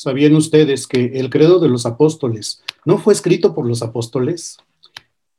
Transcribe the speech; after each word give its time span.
¿Sabían 0.00 0.36
ustedes 0.36 0.86
que 0.86 1.06
el 1.14 1.28
credo 1.28 1.58
de 1.58 1.68
los 1.68 1.84
apóstoles 1.84 2.62
no 2.84 2.98
fue 2.98 3.12
escrito 3.12 3.52
por 3.52 3.66
los 3.66 3.82
apóstoles? 3.82 4.58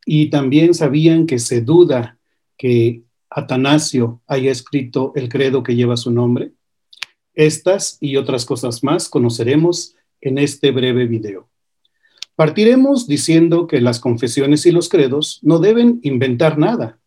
Y 0.06 0.30
también 0.32 0.74
sabían 0.74 1.28
que 1.28 1.40
se 1.40 1.62
duda 1.62 2.18
que 2.58 3.04
Atanasio 3.30 4.22
haya 4.28 4.52
escrito 4.52 5.14
el 5.16 5.30
credo 5.30 5.64
que 5.64 5.78
lleva 5.78 5.96
su 5.96 6.12
nombre. 6.12 6.52
Estas 7.36 8.00
y 8.02 8.18
otras 8.18 8.44
cosas 8.44 8.84
más 8.84 9.08
conoceremos 9.08 9.96
en 10.20 10.38
este 10.38 10.72
breve 10.72 11.08
video. 11.08 11.48
Partiremos 12.36 13.08
diciendo 13.08 13.66
que 13.66 13.80
las 13.80 14.02
confesiones 14.02 14.66
y 14.66 14.74
los 14.74 14.90
credos 14.90 15.40
no 15.42 15.60
deben 15.60 16.02
inventar 16.04 16.58
nada. 16.58 17.00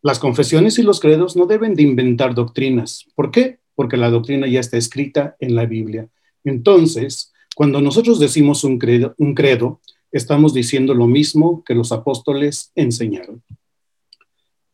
Las 0.00 0.20
confesiones 0.20 0.78
y 0.78 0.84
los 0.84 1.00
credos 1.00 1.34
no 1.34 1.46
deben 1.46 1.74
de 1.74 1.82
inventar 1.82 2.36
doctrinas. 2.36 3.04
¿Por 3.16 3.32
qué? 3.32 3.58
Porque 3.74 3.96
la 3.96 4.10
doctrina 4.10 4.46
ya 4.46 4.60
está 4.60 4.76
escrita 4.76 5.34
en 5.40 5.56
la 5.56 5.66
Biblia. 5.66 6.08
Entonces, 6.44 7.32
cuando 7.54 7.80
nosotros 7.80 8.18
decimos 8.18 8.64
un 8.64 8.78
credo, 8.78 9.14
un 9.18 9.34
credo 9.34 9.80
estamos 10.12 10.54
diciendo 10.54 10.94
lo 10.94 11.06
mismo 11.06 11.62
que 11.64 11.74
los 11.74 11.92
apóstoles 11.92 12.72
enseñaron. 12.74 13.42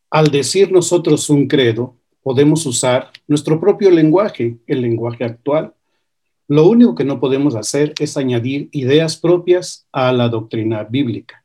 Al 0.09 0.27
decir 0.27 0.71
nosotros 0.71 1.29
un 1.29 1.47
credo, 1.47 1.97
podemos 2.23 2.65
usar 2.65 3.11
nuestro 3.27 3.59
propio 3.59 3.91
lenguaje, 3.91 4.57
el 4.67 4.81
lenguaje 4.81 5.23
actual. 5.23 5.73
Lo 6.47 6.67
único 6.67 6.95
que 6.95 7.03
no 7.03 7.19
podemos 7.19 7.55
hacer 7.55 7.93
es 7.99 8.17
añadir 8.17 8.69
ideas 8.71 9.17
propias 9.17 9.87
a 9.91 10.11
la 10.13 10.29
doctrina 10.29 10.83
bíblica. 10.83 11.43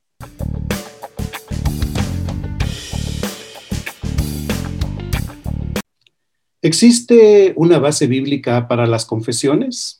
¿Existe 6.62 7.54
una 7.56 7.78
base 7.78 8.06
bíblica 8.06 8.68
para 8.68 8.86
las 8.86 9.06
confesiones? 9.06 9.99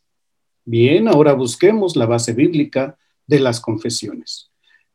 Bien, 0.65 1.09
ahora 1.09 1.33
busquemos 1.33 1.97
la 1.97 2.07
base 2.07 2.33
bíblica 2.33 2.99
de 3.27 3.41
las 3.41 3.61
confesiones. 3.61 4.51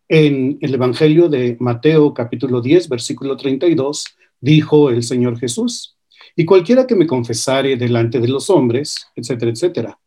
En 0.07 0.57
el 0.61 0.73
Evangelio 0.75 1.29
de 1.29 1.57
Mateo 1.59 2.13
capítulo 2.13 2.61
10, 2.61 2.89
versículo 2.89 3.35
32, 3.35 4.05
dijo 4.39 4.89
el 4.89 5.03
Señor 5.03 5.39
Jesús, 5.39 5.97
y 6.35 6.45
cualquiera 6.45 6.85
que 6.85 6.95
me 6.95 7.07
confesare 7.07 7.77
delante 7.77 8.19
de 8.19 8.27
los 8.27 8.49
hombres, 8.49 9.07
etcétera, 9.15 9.51
etcétera. 9.51 9.99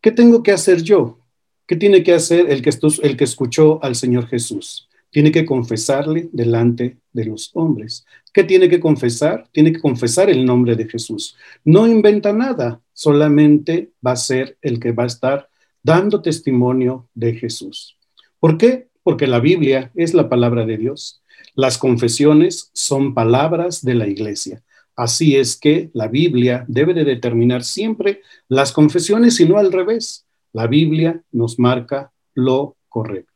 ¿Qué 0.00 0.10
tengo 0.10 0.42
que 0.42 0.52
hacer 0.52 0.82
yo? 0.82 1.18
¿Qué 1.66 1.76
tiene 1.76 2.02
que 2.02 2.14
hacer 2.14 2.50
el 2.50 2.62
que, 2.62 2.70
el 3.02 3.16
que 3.16 3.24
escuchó 3.24 3.82
al 3.82 3.94
Señor 3.94 4.26
Jesús? 4.26 4.89
Tiene 5.10 5.32
que 5.32 5.44
confesarle 5.44 6.28
delante 6.32 6.98
de 7.12 7.24
los 7.24 7.50
hombres. 7.54 8.06
¿Qué 8.32 8.44
tiene 8.44 8.68
que 8.68 8.80
confesar? 8.80 9.48
Tiene 9.52 9.72
que 9.72 9.80
confesar 9.80 10.30
el 10.30 10.44
nombre 10.44 10.76
de 10.76 10.88
Jesús. 10.88 11.36
No 11.64 11.86
inventa 11.86 12.32
nada, 12.32 12.80
solamente 12.92 13.90
va 14.06 14.12
a 14.12 14.16
ser 14.16 14.56
el 14.62 14.78
que 14.78 14.92
va 14.92 15.04
a 15.04 15.08
estar 15.08 15.48
dando 15.82 16.22
testimonio 16.22 17.08
de 17.14 17.34
Jesús. 17.34 17.96
¿Por 18.38 18.56
qué? 18.56 18.88
Porque 19.02 19.26
la 19.26 19.40
Biblia 19.40 19.90
es 19.94 20.14
la 20.14 20.28
palabra 20.28 20.64
de 20.66 20.76
Dios. 20.76 21.22
Las 21.54 21.78
confesiones 21.78 22.70
son 22.72 23.14
palabras 23.14 23.84
de 23.84 23.94
la 23.94 24.06
iglesia. 24.06 24.62
Así 24.96 25.36
es 25.36 25.56
que 25.56 25.90
la 25.94 26.08
Biblia 26.08 26.64
debe 26.68 26.94
de 26.94 27.04
determinar 27.04 27.64
siempre 27.64 28.20
las 28.48 28.72
confesiones 28.72 29.40
y 29.40 29.48
no 29.48 29.56
al 29.56 29.72
revés. 29.72 30.26
La 30.52 30.66
Biblia 30.66 31.22
nos 31.32 31.58
marca 31.58 32.12
lo 32.34 32.76
correcto. 32.88 33.29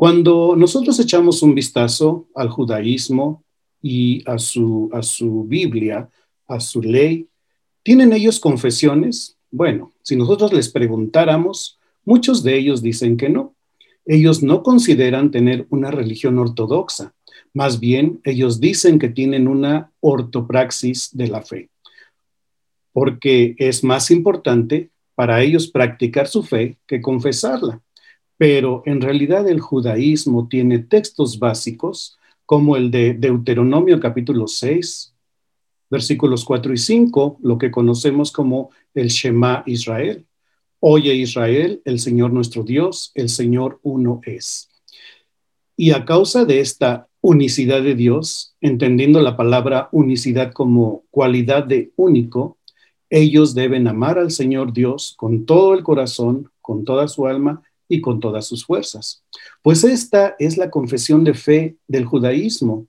Cuando 0.00 0.56
nosotros 0.56 0.98
echamos 0.98 1.42
un 1.42 1.54
vistazo 1.54 2.26
al 2.34 2.48
judaísmo 2.48 3.44
y 3.82 4.22
a 4.26 4.38
su, 4.38 4.88
a 4.94 5.02
su 5.02 5.44
Biblia, 5.44 6.08
a 6.48 6.58
su 6.58 6.80
ley, 6.80 7.28
¿tienen 7.82 8.14
ellos 8.14 8.40
confesiones? 8.40 9.36
Bueno, 9.50 9.92
si 10.00 10.16
nosotros 10.16 10.54
les 10.54 10.70
preguntáramos, 10.70 11.78
muchos 12.06 12.42
de 12.42 12.56
ellos 12.56 12.80
dicen 12.80 13.18
que 13.18 13.28
no 13.28 13.54
ellos 14.06 14.42
no 14.42 14.62
consideran 14.62 15.30
tener 15.30 15.66
una 15.68 15.90
religión 15.90 16.38
ortodoxa, 16.38 17.12
más 17.52 17.78
bien 17.78 18.22
ellos 18.24 18.58
dicen 18.58 18.98
que 18.98 19.10
tienen 19.10 19.48
una 19.48 19.92
ortopraxis 20.00 21.10
de 21.12 21.28
la 21.28 21.42
fe, 21.42 21.68
porque 22.94 23.54
es 23.58 23.84
más 23.84 24.10
importante 24.10 24.88
para 25.14 25.42
ellos 25.42 25.70
practicar 25.70 26.26
su 26.26 26.42
fe 26.42 26.78
que 26.86 27.02
confesarla. 27.02 27.82
Pero 28.40 28.82
en 28.86 29.02
realidad 29.02 29.46
el 29.50 29.60
judaísmo 29.60 30.48
tiene 30.48 30.78
textos 30.78 31.38
básicos 31.38 32.18
como 32.46 32.74
el 32.74 32.90
de 32.90 33.12
Deuteronomio 33.12 34.00
capítulo 34.00 34.46
6, 34.46 35.14
versículos 35.90 36.46
4 36.46 36.72
y 36.72 36.78
5, 36.78 37.36
lo 37.42 37.58
que 37.58 37.70
conocemos 37.70 38.32
como 38.32 38.70
el 38.94 39.08
Shema 39.08 39.62
Israel. 39.66 40.24
Oye 40.78 41.14
Israel, 41.16 41.82
el 41.84 41.98
Señor 41.98 42.32
nuestro 42.32 42.62
Dios, 42.62 43.12
el 43.14 43.28
Señor 43.28 43.78
uno 43.82 44.22
es. 44.24 44.70
Y 45.76 45.90
a 45.90 46.06
causa 46.06 46.46
de 46.46 46.60
esta 46.60 47.08
unicidad 47.20 47.82
de 47.82 47.94
Dios, 47.94 48.54
entendiendo 48.62 49.20
la 49.20 49.36
palabra 49.36 49.90
unicidad 49.92 50.54
como 50.54 51.04
cualidad 51.10 51.64
de 51.64 51.92
único, 51.94 52.56
ellos 53.10 53.54
deben 53.54 53.86
amar 53.86 54.18
al 54.18 54.30
Señor 54.30 54.72
Dios 54.72 55.12
con 55.18 55.44
todo 55.44 55.74
el 55.74 55.82
corazón, 55.82 56.50
con 56.62 56.86
toda 56.86 57.06
su 57.06 57.26
alma 57.26 57.64
y 57.90 58.00
con 58.00 58.20
todas 58.20 58.46
sus 58.46 58.64
fuerzas. 58.64 59.22
Pues 59.62 59.84
esta 59.84 60.36
es 60.38 60.56
la 60.56 60.70
confesión 60.70 61.24
de 61.24 61.34
fe 61.34 61.76
del 61.88 62.06
judaísmo. 62.06 62.86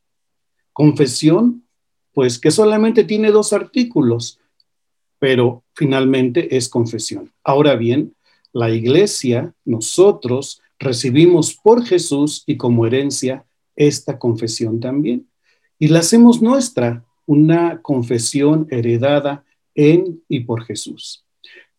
Confesión, 0.71 1.65
pues 2.13 2.39
que 2.39 2.51
solamente 2.51 3.03
tiene 3.03 3.31
dos 3.31 3.51
artículos, 3.51 4.39
pero 5.19 5.63
finalmente 5.73 6.55
es 6.55 6.69
confesión. 6.69 7.33
Ahora 7.43 7.75
bien, 7.75 8.15
la 8.53 8.69
iglesia, 8.69 9.53
nosotros 9.65 10.61
recibimos 10.77 11.55
por 11.55 11.83
Jesús 11.83 12.43
y 12.45 12.57
como 12.57 12.85
herencia 12.85 13.45
esta 13.75 14.19
confesión 14.19 14.79
también. 14.79 15.27
Y 15.79 15.87
la 15.87 15.99
hacemos 15.99 16.41
nuestra, 16.41 17.03
una 17.25 17.81
confesión 17.81 18.67
heredada 18.69 19.43
en 19.73 20.23
y 20.27 20.41
por 20.41 20.63
Jesús. 20.63 21.25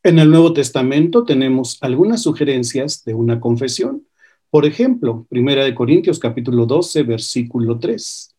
En 0.02 0.18
el 0.18 0.30
Nuevo 0.30 0.52
Testamento 0.52 1.24
tenemos 1.24 1.78
algunas 1.80 2.22
sugerencias 2.22 3.04
de 3.04 3.14
una 3.14 3.40
confesión. 3.40 4.06
Por 4.50 4.66
ejemplo, 4.66 5.26
Primera 5.28 5.64
de 5.64 5.74
Corintios 5.74 6.18
capítulo 6.18 6.66
12, 6.66 7.02
versículo 7.04 7.78
3. 7.78 8.34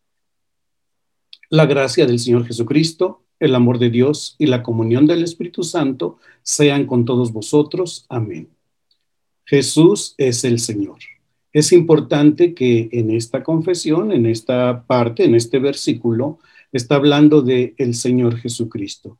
La 1.50 1.66
gracia 1.66 2.06
del 2.06 2.18
Señor 2.18 2.46
Jesucristo 2.46 3.24
el 3.40 3.54
amor 3.54 3.78
de 3.78 3.90
Dios 3.90 4.36
y 4.38 4.46
la 4.46 4.62
comunión 4.62 5.06
del 5.06 5.22
Espíritu 5.22 5.62
Santo 5.62 6.18
sean 6.42 6.86
con 6.86 7.04
todos 7.04 7.32
vosotros. 7.32 8.06
Amén. 8.08 8.48
Jesús 9.44 10.14
es 10.16 10.44
el 10.44 10.60
Señor. 10.60 10.98
Es 11.52 11.72
importante 11.72 12.54
que 12.54 12.88
en 12.92 13.10
esta 13.10 13.42
confesión, 13.42 14.12
en 14.12 14.26
esta 14.26 14.84
parte, 14.86 15.24
en 15.24 15.34
este 15.34 15.58
versículo, 15.58 16.38
está 16.72 16.96
hablando 16.96 17.42
de 17.42 17.74
el 17.76 17.94
Señor 17.94 18.36
Jesucristo. 18.38 19.18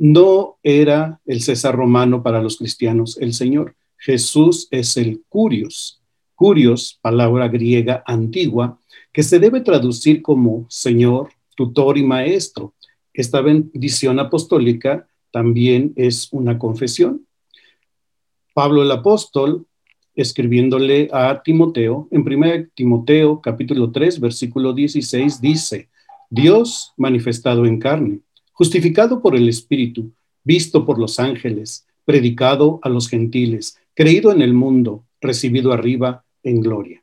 No 0.00 0.58
era 0.64 1.20
el 1.24 1.40
César 1.40 1.76
romano 1.76 2.22
para 2.22 2.42
los 2.42 2.56
cristianos 2.56 3.16
el 3.20 3.34
Señor. 3.34 3.76
Jesús 3.96 4.66
es 4.72 4.96
el 4.96 5.22
Curios. 5.28 6.00
Curios, 6.34 6.98
palabra 7.00 7.46
griega 7.48 8.02
antigua, 8.04 8.80
que 9.12 9.22
se 9.22 9.38
debe 9.38 9.60
traducir 9.60 10.22
como 10.22 10.66
Señor, 10.68 11.28
tutor 11.54 11.98
y 11.98 12.02
maestro 12.02 12.74
esta 13.12 13.40
bendición 13.40 14.18
apostólica 14.20 15.06
también 15.32 15.92
es 15.96 16.28
una 16.32 16.58
confesión. 16.58 17.26
Pablo 18.54 18.82
el 18.82 18.90
apóstol, 18.90 19.66
escribiéndole 20.14 21.08
a 21.12 21.42
Timoteo, 21.42 22.08
en 22.10 22.22
1 22.22 22.68
Timoteo 22.74 23.40
capítulo 23.40 23.90
3, 23.90 24.20
versículo 24.20 24.72
16, 24.72 25.40
dice, 25.40 25.88
Dios 26.28 26.92
manifestado 26.96 27.66
en 27.66 27.78
carne, 27.78 28.20
justificado 28.52 29.20
por 29.22 29.36
el 29.36 29.48
Espíritu, 29.48 30.12
visto 30.44 30.84
por 30.84 30.98
los 30.98 31.18
ángeles, 31.20 31.86
predicado 32.04 32.80
a 32.82 32.88
los 32.88 33.08
gentiles, 33.08 33.78
creído 33.94 34.32
en 34.32 34.42
el 34.42 34.54
mundo, 34.54 35.04
recibido 35.20 35.72
arriba 35.72 36.24
en 36.42 36.60
gloria. 36.60 37.02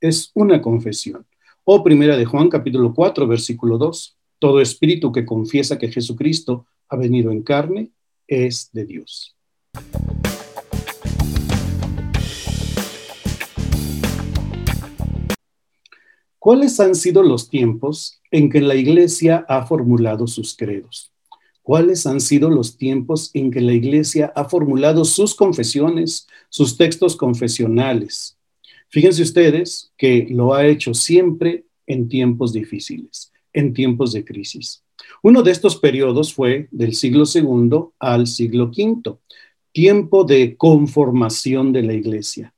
Es 0.00 0.30
una 0.34 0.62
confesión. 0.62 1.26
O 1.64 1.82
primera 1.82 2.16
de 2.16 2.24
Juan 2.24 2.48
capítulo 2.48 2.94
4, 2.94 3.26
versículo 3.26 3.76
2. 3.78 4.16
Todo 4.38 4.60
espíritu 4.60 5.12
que 5.12 5.26
confiesa 5.26 5.78
que 5.78 5.92
Jesucristo 5.92 6.66
ha 6.88 6.96
venido 6.96 7.30
en 7.30 7.42
carne 7.42 7.90
es 8.26 8.70
de 8.72 8.84
Dios. 8.84 9.36
¿Cuáles 16.48 16.80
han 16.80 16.94
sido 16.94 17.22
los 17.22 17.50
tiempos 17.50 18.22
en 18.30 18.48
que 18.48 18.62
la 18.62 18.74
Iglesia 18.74 19.44
ha 19.50 19.66
formulado 19.66 20.26
sus 20.26 20.56
credos? 20.56 21.12
¿Cuáles 21.62 22.06
han 22.06 22.22
sido 22.22 22.48
los 22.48 22.78
tiempos 22.78 23.30
en 23.34 23.50
que 23.50 23.60
la 23.60 23.74
Iglesia 23.74 24.32
ha 24.34 24.46
formulado 24.46 25.04
sus 25.04 25.34
confesiones, 25.34 26.26
sus 26.48 26.78
textos 26.78 27.16
confesionales? 27.16 28.38
Fíjense 28.88 29.24
ustedes 29.24 29.92
que 29.98 30.26
lo 30.30 30.54
ha 30.54 30.66
hecho 30.66 30.94
siempre 30.94 31.66
en 31.86 32.08
tiempos 32.08 32.54
difíciles 32.54 33.30
en 33.52 33.74
tiempos 33.74 34.14
de 34.14 34.24
crisis. 34.24 34.82
Uno 35.22 35.42
de 35.42 35.50
estos 35.50 35.76
periodos 35.76 36.32
fue 36.32 36.68
del 36.70 36.94
siglo 36.94 37.24
II 37.26 37.90
al 37.98 38.26
siglo 38.26 38.70
V, 38.74 39.18
tiempo 39.72 40.24
de 40.24 40.56
conformación 40.56 41.74
de 41.74 41.82
la 41.82 41.92
iglesia. 41.92 42.54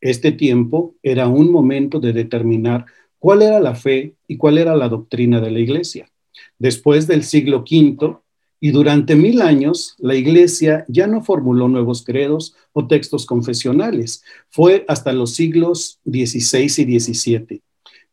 Este 0.00 0.30
tiempo 0.30 0.94
era 1.02 1.26
un 1.26 1.50
momento 1.50 1.98
de 1.98 2.12
determinar 2.12 2.84
cuál 3.24 3.40
era 3.40 3.58
la 3.58 3.74
fe 3.74 4.16
y 4.28 4.36
cuál 4.36 4.58
era 4.58 4.76
la 4.76 4.90
doctrina 4.90 5.40
de 5.40 5.50
la 5.50 5.58
iglesia. 5.58 6.10
Después 6.58 7.06
del 7.06 7.22
siglo 7.22 7.60
V 7.60 8.18
y 8.60 8.70
durante 8.70 9.16
mil 9.16 9.40
años, 9.40 9.94
la 9.96 10.14
iglesia 10.14 10.84
ya 10.88 11.06
no 11.06 11.22
formuló 11.22 11.66
nuevos 11.68 12.04
credos 12.04 12.54
o 12.74 12.86
textos 12.86 13.24
confesionales. 13.24 14.22
Fue 14.50 14.84
hasta 14.88 15.14
los 15.14 15.32
siglos 15.32 16.00
XVI 16.04 16.64
y 16.64 17.00
XVII. 17.00 17.62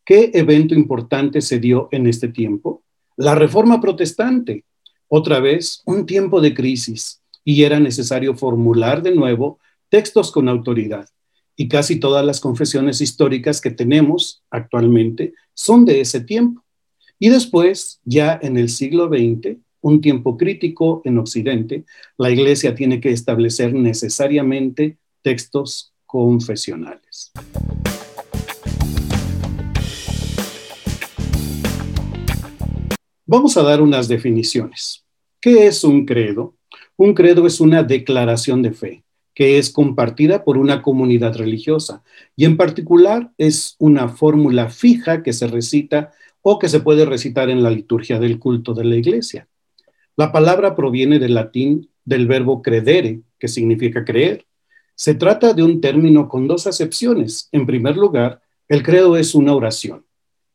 ¿Qué 0.05 0.31
evento 0.33 0.75
importante 0.75 1.41
se 1.41 1.59
dio 1.59 1.89
en 1.91 2.07
este 2.07 2.29
tiempo? 2.29 2.81
La 3.17 3.35
reforma 3.35 3.81
protestante. 3.81 4.63
Otra 5.09 5.41
vez, 5.41 5.81
un 5.85 6.05
tiempo 6.05 6.39
de 6.39 6.53
crisis 6.53 7.21
y 7.43 7.63
era 7.63 7.81
necesario 7.81 8.33
formular 8.33 9.03
de 9.03 9.13
nuevo 9.13 9.59
textos 9.89 10.31
con 10.31 10.47
autoridad. 10.47 11.09
Y 11.55 11.67
casi 11.67 11.99
todas 11.99 12.25
las 12.25 12.39
confesiones 12.39 13.01
históricas 13.01 13.61
que 13.61 13.71
tenemos 13.71 14.43
actualmente 14.49 15.33
son 15.53 15.85
de 15.85 16.01
ese 16.01 16.21
tiempo. 16.21 16.63
Y 17.19 17.29
después, 17.29 17.99
ya 18.03 18.39
en 18.41 18.57
el 18.57 18.69
siglo 18.69 19.07
XX, 19.07 19.57
un 19.81 20.01
tiempo 20.01 20.37
crítico 20.37 21.01
en 21.05 21.17
Occidente, 21.17 21.85
la 22.17 22.31
Iglesia 22.31 22.73
tiene 22.73 22.99
que 22.99 23.11
establecer 23.11 23.73
necesariamente 23.73 24.97
textos 25.21 25.93
confesionales. 26.05 27.31
Vamos 33.25 33.55
a 33.55 33.63
dar 33.63 33.81
unas 33.81 34.07
definiciones. 34.07 35.05
¿Qué 35.39 35.67
es 35.67 35.83
un 35.83 36.05
credo? 36.05 36.55
Un 36.97 37.13
credo 37.13 37.47
es 37.47 37.59
una 37.59 37.81
declaración 37.83 38.61
de 38.61 38.71
fe 38.71 39.03
que 39.33 39.57
es 39.57 39.69
compartida 39.69 40.43
por 40.43 40.57
una 40.57 40.81
comunidad 40.81 41.35
religiosa 41.35 42.03
y 42.35 42.45
en 42.45 42.57
particular 42.57 43.31
es 43.37 43.75
una 43.79 44.09
fórmula 44.09 44.69
fija 44.69 45.23
que 45.23 45.33
se 45.33 45.47
recita 45.47 46.11
o 46.41 46.59
que 46.59 46.69
se 46.69 46.79
puede 46.79 47.05
recitar 47.05 47.49
en 47.49 47.63
la 47.63 47.69
liturgia 47.69 48.19
del 48.19 48.39
culto 48.39 48.73
de 48.73 48.83
la 48.83 48.95
iglesia. 48.95 49.47
La 50.17 50.31
palabra 50.31 50.75
proviene 50.75 51.19
del 51.19 51.35
latín 51.35 51.89
del 52.03 52.27
verbo 52.27 52.61
credere, 52.61 53.21
que 53.39 53.47
significa 53.47 54.03
creer. 54.03 54.45
Se 54.95 55.15
trata 55.15 55.53
de 55.53 55.63
un 55.63 55.81
término 55.81 56.27
con 56.27 56.47
dos 56.47 56.67
acepciones. 56.67 57.47
En 57.51 57.65
primer 57.65 57.95
lugar, 57.95 58.41
el 58.67 58.83
credo 58.83 59.17
es 59.17 59.33
una 59.35 59.55
oración. 59.55 60.05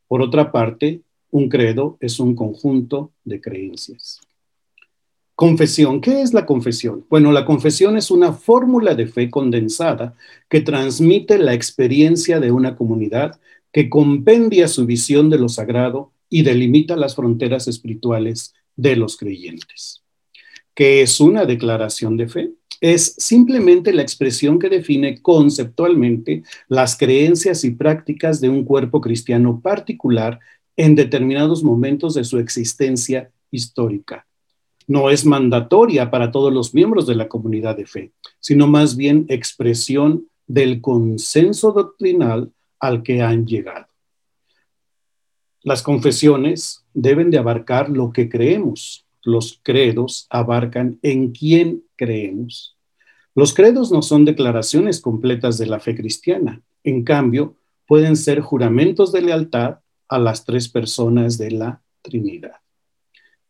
Por 0.09 0.23
otra 0.23 0.53
parte, 0.53 1.03
un 1.31 1.49
credo 1.49 1.97
es 2.01 2.21
un 2.21 2.35
conjunto 2.35 3.13
de 3.25 3.41
creencias. 3.41 4.21
Confesión. 5.37 6.01
¿Qué 6.01 6.23
es 6.23 6.33
la 6.33 6.47
confesión? 6.47 7.05
Bueno, 7.11 7.31
la 7.31 7.45
confesión 7.45 7.99
es 7.99 8.11
una 8.11 8.33
fórmula 8.33 8.95
de 8.95 9.07
fe 9.07 9.31
condensada 9.31 10.17
que 10.49 10.63
transmite 10.63 11.37
la 11.37 11.53
experiencia 11.53 12.41
de 12.41 12.51
una 12.51 12.75
comunidad 12.75 13.39
que 13.71 13.91
compendia 13.91 14.67
su 14.67 14.87
visión 14.87 15.29
de 15.29 15.39
lo 15.39 15.51
sagrado 15.51 16.11
y 16.31 16.43
delimita 16.43 16.97
las 16.97 17.15
fronteras 17.15 17.69
espirituales 17.69 18.55
de 18.77 18.97
los 18.97 19.19
creyentes. 19.19 20.03
¿Qué 20.75 21.03
es 21.03 21.21
una 21.21 21.45
declaración 21.45 22.17
de 22.17 22.29
fe? 22.29 22.53
Es 22.81 23.15
simplemente 23.19 23.93
la 23.93 24.01
expresión 24.01 24.59
que 24.59 24.71
define 24.71 25.21
conceptualmente 25.21 26.45
las 26.69 26.97
creencias 26.97 27.63
y 27.65 27.73
prácticas 27.73 28.41
de 28.41 28.49
un 28.49 28.65
cuerpo 28.65 29.03
cristiano 29.03 29.61
particular 29.61 30.41
en 30.79 30.95
determinados 30.95 31.63
momentos 31.63 32.15
de 32.15 32.25
su 32.25 32.39
existencia 32.39 33.31
histórica. 33.51 34.27
No 34.87 35.11
es 35.11 35.25
mandatoria 35.25 36.11
para 36.11 36.31
todos 36.31 36.53
los 36.53 36.75
miembros 36.75 37.07
de 37.07 37.17
la 37.17 37.29
comunidad 37.29 37.77
de 37.77 37.87
fe, 37.87 38.13
sino 38.41 38.67
más 38.67 38.97
bien 38.97 39.27
expresión 39.29 40.29
del 40.47 40.81
consenso 40.81 41.73
doctrinal 41.73 42.53
al 42.79 43.03
que 43.03 43.23
han 43.23 43.47
llegado. 43.47 43.87
Las 45.63 45.83
confesiones 45.83 46.85
deben 46.95 47.31
de 47.31 47.39
abarcar 47.39 47.91
lo 47.91 48.13
que 48.13 48.29
creemos. 48.29 49.05
Los 49.23 49.59
credos 49.65 50.29
abarcan 50.31 51.01
en 51.03 51.33
quién 51.33 51.83
creemos. 51.97 52.77
Los 53.35 53.53
credos 53.53 53.91
no 53.91 54.01
son 54.01 54.25
declaraciones 54.25 55.01
completas 55.01 55.59
de 55.59 55.67
la 55.67 55.81
fe 55.81 55.97
cristiana. 55.97 56.63
En 56.85 57.03
cambio, 57.03 57.57
pueden 57.87 58.17
ser 58.17 58.41
juramentos 58.41 59.11
de 59.11 59.23
lealtad 59.23 59.81
a 60.09 60.19
las 60.21 60.45
tres 60.45 60.69
personas 60.69 61.37
de 61.37 61.51
la 61.51 61.83
Trinidad. 62.03 62.61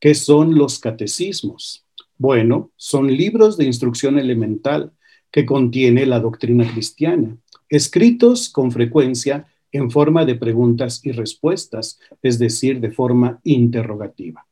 ¿Qué 0.07 0.15
son 0.15 0.55
los 0.55 0.79
catecismos? 0.79 1.85
Bueno, 2.17 2.71
son 2.77 3.09
libros 3.09 3.57
de 3.57 3.65
instrucción 3.65 4.21
elemental 4.21 4.93
que 5.33 5.45
contiene 5.45 6.07
la 6.07 6.21
doctrina 6.21 6.65
cristiana, 6.73 7.37
escritos 7.69 8.49
con 8.49 8.71
frecuencia 8.71 9.49
en 9.73 9.91
forma 9.91 10.25
de 10.25 10.37
preguntas 10.37 11.01
y 11.03 11.11
respuestas, 11.11 11.99
es 12.23 12.39
decir, 12.39 12.79
de 12.79 12.93
forma 12.93 13.41
interrogativa. 13.43 14.47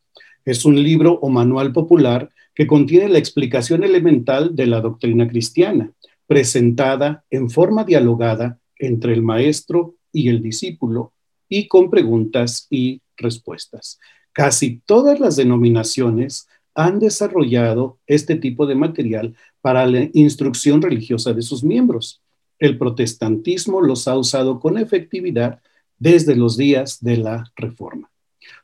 Es 0.45 0.65
un 0.65 0.83
libro 0.83 1.21
o 1.23 1.29
manual 1.29 1.73
popular 1.73 2.33
que 2.53 2.67
contiene 2.67 3.09
la 3.09 3.19
explicación 3.19 3.85
elemental 3.85 4.57
de 4.57 4.67
la 4.67 4.81
doctrina 4.81 5.29
cristiana, 5.29 5.93
presentada 6.27 7.25
en 7.31 7.49
forma 7.49 7.85
dialogada 7.85 8.59
entre 8.77 9.13
el 9.13 9.23
maestro 9.23 9.95
y 10.13 10.31
el 10.31 10.43
discípulo 10.43 11.13
y 11.49 11.69
con 11.69 11.91
preguntas 11.91 12.67
y 12.71 13.03
respuestas. 13.17 14.01
Casi 14.35 14.83
todas 14.85 15.19
las 15.19 15.37
denominaciones 15.37 16.47
han 16.75 16.99
desarrollado 16.99 17.99
este 18.07 18.37
tipo 18.37 18.67
de 18.67 18.75
material 18.75 19.35
para 19.63 19.87
la 19.87 20.11
instrucción 20.13 20.83
religiosa 20.83 21.33
de 21.33 21.41
sus 21.41 21.65
miembros 21.65 22.21
el 22.59 22.79
protestantismo 22.79 23.81
los 23.81 24.09
ha 24.09 24.17
usado 24.17 24.61
con 24.61 24.79
efectividad 24.79 25.61
desde 25.99 26.37
los 26.37 26.57
días 26.57 27.03
de 27.03 27.17
la 27.19 27.53
Reforma. 27.57 28.11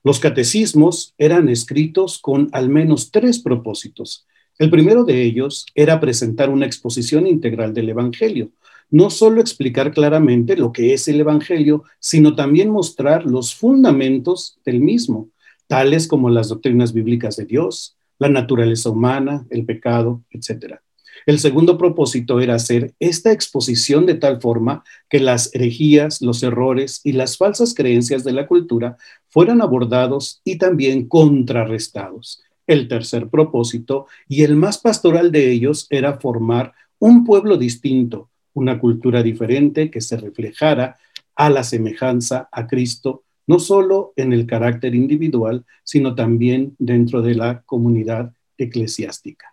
Los 0.05 0.21
catecismos 0.21 1.15
eran 1.19 1.49
escritos 1.49 2.19
con 2.19 2.49
al 2.53 2.69
menos 2.69 3.11
tres 3.11 3.39
propósitos. 3.39 4.27
El 4.59 4.71
primero 4.71 5.05
de 5.05 5.23
ellos 5.23 5.67
era 5.75 6.01
presentar 6.01 6.51
una 6.51 6.67
exposición 6.67 7.27
integral 7.27 7.73
del 7.73 7.89
Evangelio, 7.89 8.51
no 8.91 9.09
solo 9.09 9.41
explicar 9.41 9.93
claramente 9.93 10.57
lo 10.57 10.73
que 10.73 10.93
es 10.93 11.09
el 11.09 11.21
Evangelio, 11.21 11.85
sino 11.99 12.35
también 12.35 12.71
mostrar 12.71 13.25
los 13.25 13.55
fundamentos 13.55 14.59
del 14.65 14.81
mismo, 14.81 15.29
tales 15.71 16.09
como 16.09 16.31
las 16.31 16.49
doctrinas 16.49 16.93
bíblicas 16.93 17.37
de 17.37 17.45
Dios, 17.45 17.97
la 18.19 18.29
naturaleza 18.29 18.91
humana, 18.91 19.47
el 19.51 19.65
pecado, 19.65 20.21
etc. 20.33 20.81
El 21.27 21.39
segundo 21.39 21.79
propósito 21.79 22.41
era 22.41 22.57
hacer 22.57 22.93
esta 22.99 23.31
exposición 23.31 24.05
de 24.05 24.15
tal 24.15 24.41
forma 24.41 24.83
que 25.09 25.21
las 25.21 25.55
herejías, 25.55 26.23
los 26.23 26.43
errores 26.43 27.01
y 27.05 27.13
las 27.13 27.37
falsas 27.37 27.73
creencias 27.73 28.25
de 28.25 28.33
la 28.33 28.49
cultura 28.49 28.97
fueran 29.29 29.63
abordados 29.63 30.41
y 30.43 30.59
también 30.59 31.07
contrarrestados. 31.07 32.43
El 32.67 32.89
tercer 32.89 33.29
propósito, 33.29 34.07
y 34.29 34.43
el 34.43 34.57
más 34.57 34.79
pastoral 34.79 35.31
de 35.31 35.53
ellos, 35.53 35.87
era 35.89 36.19
formar 36.19 36.73
un 36.99 37.25
pueblo 37.25 37.57
distinto, 37.57 38.29
una 38.55 38.81
cultura 38.81 39.23
diferente 39.23 39.89
que 39.89 40.01
se 40.01 40.17
reflejara 40.17 40.99
a 41.37 41.49
la 41.49 41.63
semejanza 41.63 42.49
a 42.51 42.67
Cristo, 42.67 43.23
no 43.51 43.59
solo 43.59 44.13
en 44.15 44.33
el 44.33 44.47
carácter 44.47 44.95
individual, 44.95 45.65
sino 45.83 46.15
también 46.15 46.77
dentro 46.79 47.21
de 47.21 47.35
la 47.35 47.63
comunidad 47.63 48.33
eclesiástica 48.57 49.47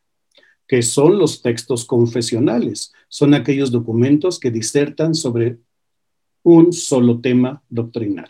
que 0.68 0.82
son 0.82 1.18
los 1.18 1.42
textos 1.42 1.86
confesionales. 1.86 2.94
Son 3.08 3.34
aquellos 3.34 3.72
documentos 3.72 4.38
que 4.38 4.52
disertan 4.52 5.16
sobre 5.16 5.60
un 6.44 6.74
solo 6.74 7.22
tema 7.22 7.64
doctrinal. 7.70 8.30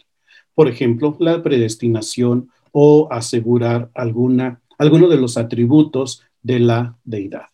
Por 0.53 0.67
ejemplo, 0.67 1.17
la 1.19 1.41
predestinación 1.41 2.49
o 2.71 3.07
asegurar 3.11 3.89
alguna, 3.95 4.61
alguno 4.77 5.07
de 5.07 5.17
los 5.17 5.35
atributos 5.35 6.21
de 6.43 6.59
la 6.59 6.95
deidad. 7.03 7.47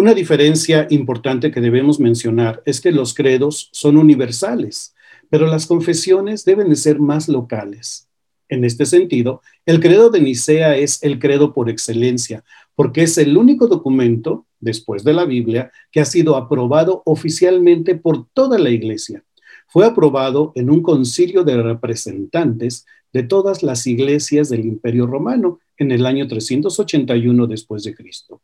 Una 0.00 0.14
diferencia 0.14 0.86
importante 0.88 1.50
que 1.50 1.60
debemos 1.60 2.00
mencionar 2.00 2.62
es 2.64 2.80
que 2.80 2.90
los 2.90 3.12
credos 3.12 3.68
son 3.72 3.98
universales 3.98 4.94
pero 5.30 5.46
las 5.46 5.66
confesiones 5.66 6.44
deben 6.44 6.68
de 6.68 6.76
ser 6.76 6.98
más 6.98 7.28
locales. 7.28 8.08
En 8.48 8.64
este 8.64 8.84
sentido, 8.84 9.40
el 9.64 9.78
credo 9.78 10.10
de 10.10 10.20
Nicea 10.20 10.76
es 10.76 11.02
el 11.04 11.20
credo 11.20 11.54
por 11.54 11.70
excelencia, 11.70 12.42
porque 12.74 13.04
es 13.04 13.16
el 13.16 13.36
único 13.36 13.68
documento, 13.68 14.46
después 14.58 15.04
de 15.04 15.12
la 15.12 15.24
Biblia, 15.24 15.70
que 15.92 16.00
ha 16.00 16.04
sido 16.04 16.36
aprobado 16.36 17.02
oficialmente 17.06 17.94
por 17.94 18.26
toda 18.34 18.58
la 18.58 18.70
Iglesia. 18.70 19.22
Fue 19.68 19.86
aprobado 19.86 20.52
en 20.56 20.68
un 20.68 20.82
concilio 20.82 21.44
de 21.44 21.62
representantes 21.62 22.84
de 23.12 23.22
todas 23.22 23.62
las 23.62 23.86
iglesias 23.86 24.48
del 24.48 24.66
Imperio 24.66 25.06
Romano 25.06 25.60
en 25.76 25.92
el 25.92 26.04
año 26.06 26.26
381 26.26 27.46
después 27.46 27.84
de 27.84 27.94
Cristo. 27.94 28.40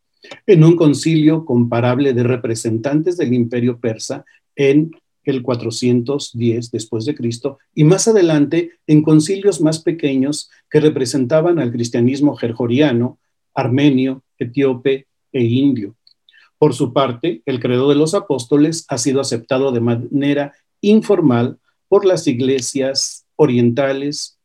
En 0.47 0.65
un 0.65 0.77
concilio 0.77 1.45
comparable 1.45 2.13
de 2.13 2.23
representantes 2.23 3.17
del 3.17 3.35
imperio 3.35 3.79
persa 3.79 4.25
en 4.55 4.91
el 5.25 5.43
410 5.43 6.71
después 6.71 7.05
de 7.05 7.15
Cristo 7.15 7.59
y 7.75 7.85
más 7.85 8.09
adelante 8.09 8.73
en 8.87 9.03
concilios 9.03 9.61
más 9.61 9.81
pequeños 9.81 10.51
que 10.71 10.81
representaban 10.81 11.59
al 11.59 11.73
cristianismo 11.73 12.37
gerjoriano, 12.37 13.19
armenio, 13.55 14.23
etíope 14.39 15.07
e 15.33 15.43
indio. 15.43 15.97
Por 16.59 16.75
su 16.75 16.93
parte, 16.93 17.43
el 17.45 17.61
credo 17.61 17.89
de 17.89 17.97
los 17.97 18.15
apóstoles 18.15 18.87
ha 18.89 18.99
sido 18.99 19.21
aceptado 19.21 19.73
de 19.73 19.81
manera 19.81 20.55
informal 20.81 21.59
por 21.89 22.05
las 22.05 22.27
iglesias 22.27 23.27
orientales 23.37 24.39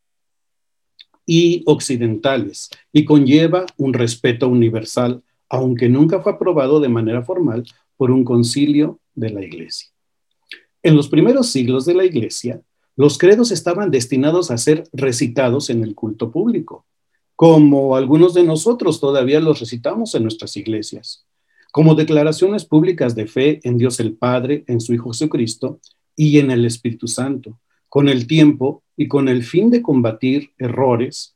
y 1.25 1.63
occidentales 1.65 2.69
y 2.91 3.05
conlleva 3.05 3.65
un 3.77 3.93
respeto 3.93 4.49
universal, 4.49 5.23
aunque 5.51 5.89
nunca 5.89 6.21
fue 6.21 6.31
aprobado 6.31 6.79
de 6.79 6.87
manera 6.87 7.23
formal 7.23 7.65
por 7.97 8.09
un 8.09 8.23
concilio 8.23 9.01
de 9.13 9.31
la 9.31 9.43
iglesia. 9.43 9.89
En 10.81 10.95
los 10.95 11.09
primeros 11.09 11.51
siglos 11.51 11.85
de 11.85 11.93
la 11.93 12.05
Iglesia, 12.05 12.61
los 12.95 13.17
credos 13.17 13.51
estaban 13.51 13.91
destinados 13.91 14.49
a 14.49 14.57
ser 14.57 14.85
recitados 14.93 15.69
en 15.69 15.83
el 15.83 15.93
culto 15.93 16.31
público, 16.31 16.85
como 17.35 17.97
algunos 17.97 18.33
de 18.33 18.43
nosotros 18.43 19.01
todavía 19.01 19.41
los 19.41 19.59
recitamos 19.59 20.15
en 20.15 20.23
nuestras 20.23 20.55
iglesias, 20.55 21.25
como 21.73 21.95
declaraciones 21.95 22.63
públicas 22.63 23.13
de 23.13 23.27
fe 23.27 23.59
en 23.63 23.77
Dios 23.77 23.99
el 23.99 24.13
Padre, 24.13 24.63
en 24.67 24.79
su 24.79 24.93
Hijo 24.93 25.09
Jesucristo 25.11 25.81
y 26.15 26.39
en 26.39 26.49
el 26.51 26.63
Espíritu 26.65 27.07
Santo. 27.07 27.59
Con 27.89 28.07
el 28.07 28.25
tiempo 28.25 28.83
y 28.95 29.09
con 29.09 29.27
el 29.27 29.43
fin 29.43 29.69
de 29.69 29.81
combatir 29.81 30.51
errores 30.57 31.30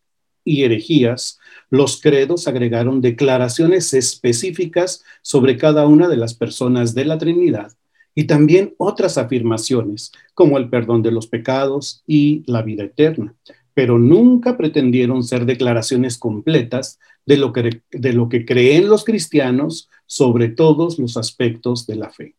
y 0.45 0.63
herejías, 0.63 1.39
los 1.69 1.99
credos 1.99 2.47
agregaron 2.47 3.01
declaraciones 3.01 3.93
específicas 3.93 5.03
sobre 5.21 5.57
cada 5.57 5.87
una 5.87 6.07
de 6.07 6.15
las 6.15 6.35
personas 6.35 6.95
de 6.95 7.05
la 7.05 7.17
Trinidad 7.17 7.73
y 8.13 8.25
también 8.25 8.73
otras 8.77 9.17
afirmaciones, 9.17 10.13
como 10.33 10.57
el 10.57 10.69
perdón 10.69 11.01
de 11.01 11.11
los 11.11 11.27
pecados 11.27 12.03
y 12.07 12.43
la 12.47 12.61
vida 12.61 12.83
eterna, 12.83 13.35
pero 13.73 13.99
nunca 13.99 14.55
pretendieron 14.55 15.23
ser 15.23 15.45
declaraciones 15.45 16.17
completas 16.17 16.97
de 17.25 17.37
lo 17.37 17.51
que, 17.51 17.81
de 17.91 18.13
lo 18.13 18.29
que 18.29 18.45
creen 18.45 18.87
los 18.87 19.03
cristianos 19.03 19.89
sobre 20.05 20.47
todos 20.47 20.97
los 20.99 21.17
aspectos 21.17 21.85
de 21.87 21.95
la 21.95 22.09
fe. 22.09 22.35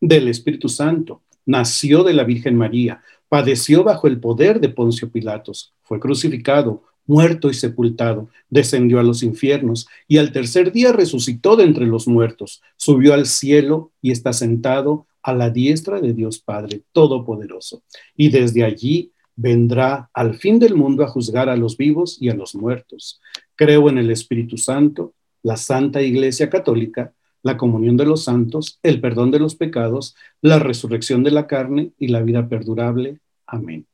del 0.00 0.28
Espíritu 0.28 0.68
Santo, 0.68 1.22
nació 1.44 2.02
de 2.04 2.14
la 2.14 2.24
Virgen 2.24 2.56
María, 2.56 3.02
padeció 3.28 3.84
bajo 3.84 4.06
el 4.06 4.20
poder 4.20 4.60
de 4.60 4.68
Poncio 4.68 5.10
Pilatos, 5.10 5.74
fue 5.82 5.98
crucificado, 5.98 6.84
muerto 7.06 7.50
y 7.50 7.54
sepultado, 7.54 8.28
descendió 8.50 8.98
a 8.98 9.02
los 9.02 9.22
infiernos 9.22 9.86
y 10.08 10.18
al 10.18 10.32
tercer 10.32 10.72
día 10.72 10.92
resucitó 10.92 11.56
de 11.56 11.64
entre 11.64 11.86
los 11.86 12.08
muertos, 12.08 12.62
subió 12.76 13.14
al 13.14 13.26
cielo 13.26 13.92
y 14.02 14.10
está 14.10 14.32
sentado 14.32 15.06
a 15.26 15.34
la 15.34 15.50
diestra 15.50 16.00
de 16.00 16.12
Dios 16.12 16.38
Padre 16.38 16.82
Todopoderoso. 16.92 17.82
Y 18.16 18.28
desde 18.28 18.62
allí 18.62 19.10
vendrá 19.34 20.08
al 20.14 20.36
fin 20.36 20.60
del 20.60 20.76
mundo 20.76 21.02
a 21.02 21.08
juzgar 21.08 21.48
a 21.48 21.56
los 21.56 21.76
vivos 21.76 22.16
y 22.20 22.30
a 22.30 22.34
los 22.34 22.54
muertos. 22.54 23.20
Creo 23.56 23.88
en 23.88 23.98
el 23.98 24.12
Espíritu 24.12 24.56
Santo, 24.56 25.14
la 25.42 25.56
Santa 25.56 26.00
Iglesia 26.00 26.48
Católica, 26.48 27.12
la 27.42 27.56
comunión 27.56 27.96
de 27.96 28.06
los 28.06 28.22
santos, 28.22 28.78
el 28.84 29.00
perdón 29.00 29.32
de 29.32 29.40
los 29.40 29.56
pecados, 29.56 30.14
la 30.42 30.60
resurrección 30.60 31.24
de 31.24 31.32
la 31.32 31.48
carne 31.48 31.90
y 31.98 32.06
la 32.06 32.22
vida 32.22 32.48
perdurable. 32.48 33.18
Amén. 33.48 33.84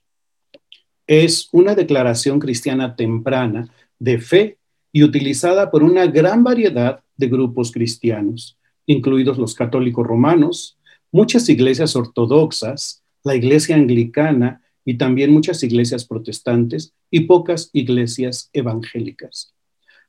Es 1.06 1.48
una 1.50 1.74
declaración 1.74 2.40
cristiana 2.40 2.94
temprana 2.94 3.70
de 3.98 4.18
fe 4.18 4.58
y 4.92 5.02
utilizada 5.02 5.70
por 5.70 5.82
una 5.82 6.06
gran 6.06 6.44
variedad 6.44 7.02
de 7.16 7.28
grupos 7.28 7.72
cristianos, 7.72 8.58
incluidos 8.84 9.38
los 9.38 9.54
católicos 9.54 10.06
romanos, 10.06 10.78
muchas 11.12 11.48
iglesias 11.48 11.94
ortodoxas, 11.94 13.04
la 13.22 13.36
iglesia 13.36 13.76
anglicana 13.76 14.62
y 14.84 14.98
también 14.98 15.32
muchas 15.32 15.62
iglesias 15.62 16.04
protestantes 16.04 16.94
y 17.10 17.20
pocas 17.20 17.70
iglesias 17.72 18.50
evangélicas. 18.52 19.54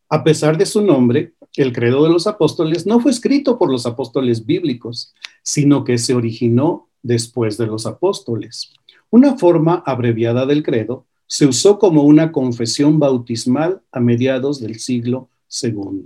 A 0.09 0.23
pesar 0.23 0.57
de 0.57 0.65
su 0.65 0.81
nombre, 0.81 1.33
el 1.55 1.73
credo 1.73 2.03
de 2.03 2.09
los 2.09 2.25
apóstoles 2.25 2.87
no 2.87 2.99
fue 2.99 3.11
escrito 3.11 3.59
por 3.59 3.71
los 3.71 3.85
apóstoles 3.85 4.45
bíblicos, 4.45 5.13
sino 5.43 5.83
que 5.83 5.97
se 5.97 6.15
originó 6.15 6.89
después 7.03 7.57
de 7.57 7.67
los 7.67 7.85
apóstoles. 7.85 8.73
Una 9.09 9.37
forma 9.37 9.83
abreviada 9.85 10.45
del 10.45 10.63
credo 10.63 11.05
se 11.27 11.45
usó 11.45 11.77
como 11.79 12.03
una 12.03 12.31
confesión 12.31 12.99
bautismal 12.99 13.81
a 13.91 13.99
mediados 13.99 14.59
del 14.59 14.79
siglo 14.79 15.29
II. 15.61 16.05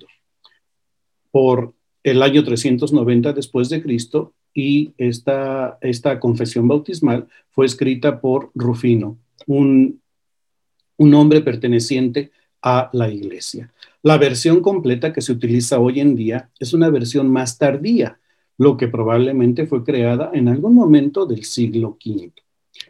Por 1.32 1.74
el 2.04 2.24
año 2.24 2.44
390 2.44 3.34
después 3.34 3.70
de 3.70 3.82
Cristo, 3.82 4.34
y 4.54 4.94
esta, 4.98 5.78
esta 5.82 6.20
confesión 6.20 6.68
bautismal 6.68 7.28
fue 7.52 7.66
escrita 7.66 8.20
por 8.20 8.52
Rufino, 8.56 9.18
un, 9.46 10.02
un 10.98 11.14
hombre 11.14 11.42
perteneciente 11.42 12.32
a 12.62 12.90
la 12.94 13.10
iglesia. 13.10 13.72
La 14.04 14.18
versión 14.18 14.62
completa 14.62 15.14
que 15.14 15.22
se 15.22 15.32
utiliza 15.32 15.80
hoy 15.80 16.00
en 16.00 16.16
día 16.16 16.50
es 16.60 16.74
una 16.74 16.90
versión 16.90 17.30
más 17.30 17.58
tardía, 17.58 18.20
lo 18.58 18.78
que 18.78 18.88
probablemente 18.88 19.68
fue 19.68 19.84
creada 19.84 20.32
en 20.34 20.48
algún 20.48 20.74
momento 20.74 21.26
del 21.26 21.44
siglo 21.44 21.98
V. 22.04 22.32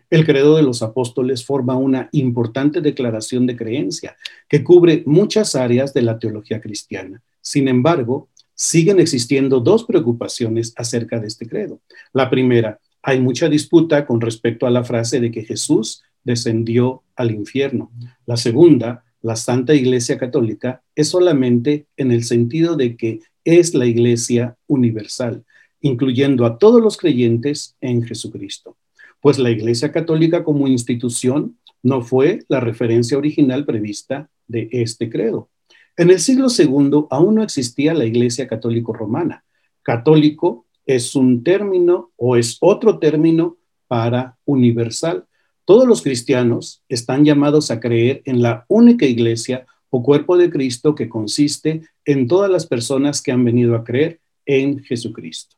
El 0.10 0.26
credo 0.26 0.56
de 0.56 0.64
los 0.64 0.82
apóstoles 0.82 1.46
forma 1.46 1.76
una 1.76 2.10
importante 2.12 2.82
declaración 2.82 3.46
de 3.46 3.58
creencia 3.58 4.16
que 4.48 4.64
cubre 4.64 5.04
muchas 5.06 5.56
áreas 5.56 5.94
de 5.94 6.02
la 6.02 6.18
teología 6.18 6.62
cristiana. 6.62 7.22
Sin 7.42 7.68
embargo, 7.68 8.30
siguen 8.58 9.00
existiendo 9.00 9.60
dos 9.60 9.86
preocupaciones 9.86 10.74
acerca 10.76 11.20
de 11.20 11.28
este 11.28 11.48
credo. 11.48 11.80
La 12.12 12.30
primera, 12.30 12.80
hay 13.04 13.22
mucha 13.22 13.48
disputa 13.48 14.06
con 14.06 14.20
respecto 14.20 14.66
a 14.66 14.72
la 14.72 14.84
frase 14.84 15.20
de 15.20 15.32
que 15.32 15.46
Jesús 15.46 16.02
descendió 16.24 17.04
al 17.16 17.32
infierno. 17.32 17.92
La 18.26 18.36
segunda, 18.36 19.06
la 19.22 19.36
Santa 19.36 19.76
Iglesia 19.76 20.18
Católica 20.18 20.82
es 20.96 21.10
solamente 21.10 21.86
en 21.98 22.12
el 22.12 22.24
sentido 22.24 22.76
de 22.76 22.98
que 22.98 23.20
es 23.46 23.76
la 23.76 23.86
Iglesia 23.86 24.58
universal, 24.66 25.46
incluyendo 25.80 26.46
a 26.46 26.58
todos 26.58 26.82
los 26.82 26.98
creyentes 26.98 27.76
en 27.80 28.04
Jesucristo. 28.04 28.76
Pues 29.22 29.38
la 29.38 29.52
Iglesia 29.52 29.92
Católica 29.92 30.44
como 30.44 30.68
institución 30.68 31.58
no 31.84 32.02
fue 32.02 32.40
la 32.50 32.60
referencia 32.60 33.18
original 33.18 33.66
prevista 33.66 34.30
de 34.48 34.68
este 34.72 35.10
credo. 35.10 35.50
En 35.98 36.12
el 36.12 36.20
siglo 36.20 36.48
II 36.56 37.08
aún 37.10 37.36
no 37.36 37.44
existía 37.44 37.96
la 37.96 38.06
Iglesia 38.06 38.48
Católico 38.48 38.94
Romana. 38.94 39.44
Católico 39.82 40.68
es 40.86 41.16
un 41.16 41.44
término 41.44 42.12
o 42.18 42.38
es 42.38 42.58
otro 42.62 43.00
término 43.00 43.58
para 43.88 44.38
universal. 44.46 45.26
Todos 45.66 45.88
los 45.88 46.04
cristianos 46.04 46.84
están 46.88 47.26
llamados 47.26 47.72
a 47.72 47.80
creer 47.80 48.22
en 48.26 48.44
la 48.44 48.64
única 48.68 49.08
iglesia 49.08 49.66
o 49.90 50.04
cuerpo 50.04 50.38
de 50.38 50.52
Cristo 50.52 50.94
que 50.94 51.10
consiste 51.10 51.82
en 52.06 52.28
todas 52.28 52.52
las 52.52 52.68
personas 52.68 53.24
que 53.24 53.32
han 53.32 53.44
venido 53.44 53.76
a 53.76 53.84
creer 53.84 54.20
en 54.46 54.84
Jesucristo. 54.84 55.56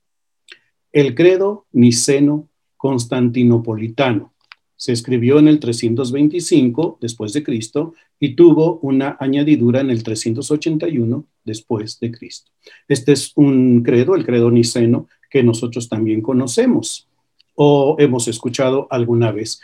El 0.93 1.15
credo 1.15 1.65
niceno 1.73 2.47
constantinopolitano 2.77 4.33
se 4.79 4.93
escribió 4.93 5.39
en 5.39 5.49
el 5.49 5.59
325 5.59 6.99
después 7.01 7.33
de 7.33 7.43
Cristo 7.43 7.95
y 8.17 8.35
tuvo 8.35 8.79
una 8.81 9.17
añadidura 9.19 9.81
en 9.81 9.89
el 9.89 10.03
381 10.03 11.25
después 11.43 11.99
de 11.99 12.11
Cristo. 12.11 12.49
Este 12.87 13.11
es 13.11 13.33
un 13.35 13.83
credo, 13.83 14.15
el 14.15 14.25
credo 14.25 14.49
niceno, 14.49 15.09
que 15.29 15.43
nosotros 15.43 15.89
también 15.89 16.21
conocemos 16.21 17.09
o 17.55 17.97
hemos 17.99 18.29
escuchado 18.29 18.87
alguna 18.89 19.33
vez. 19.33 19.59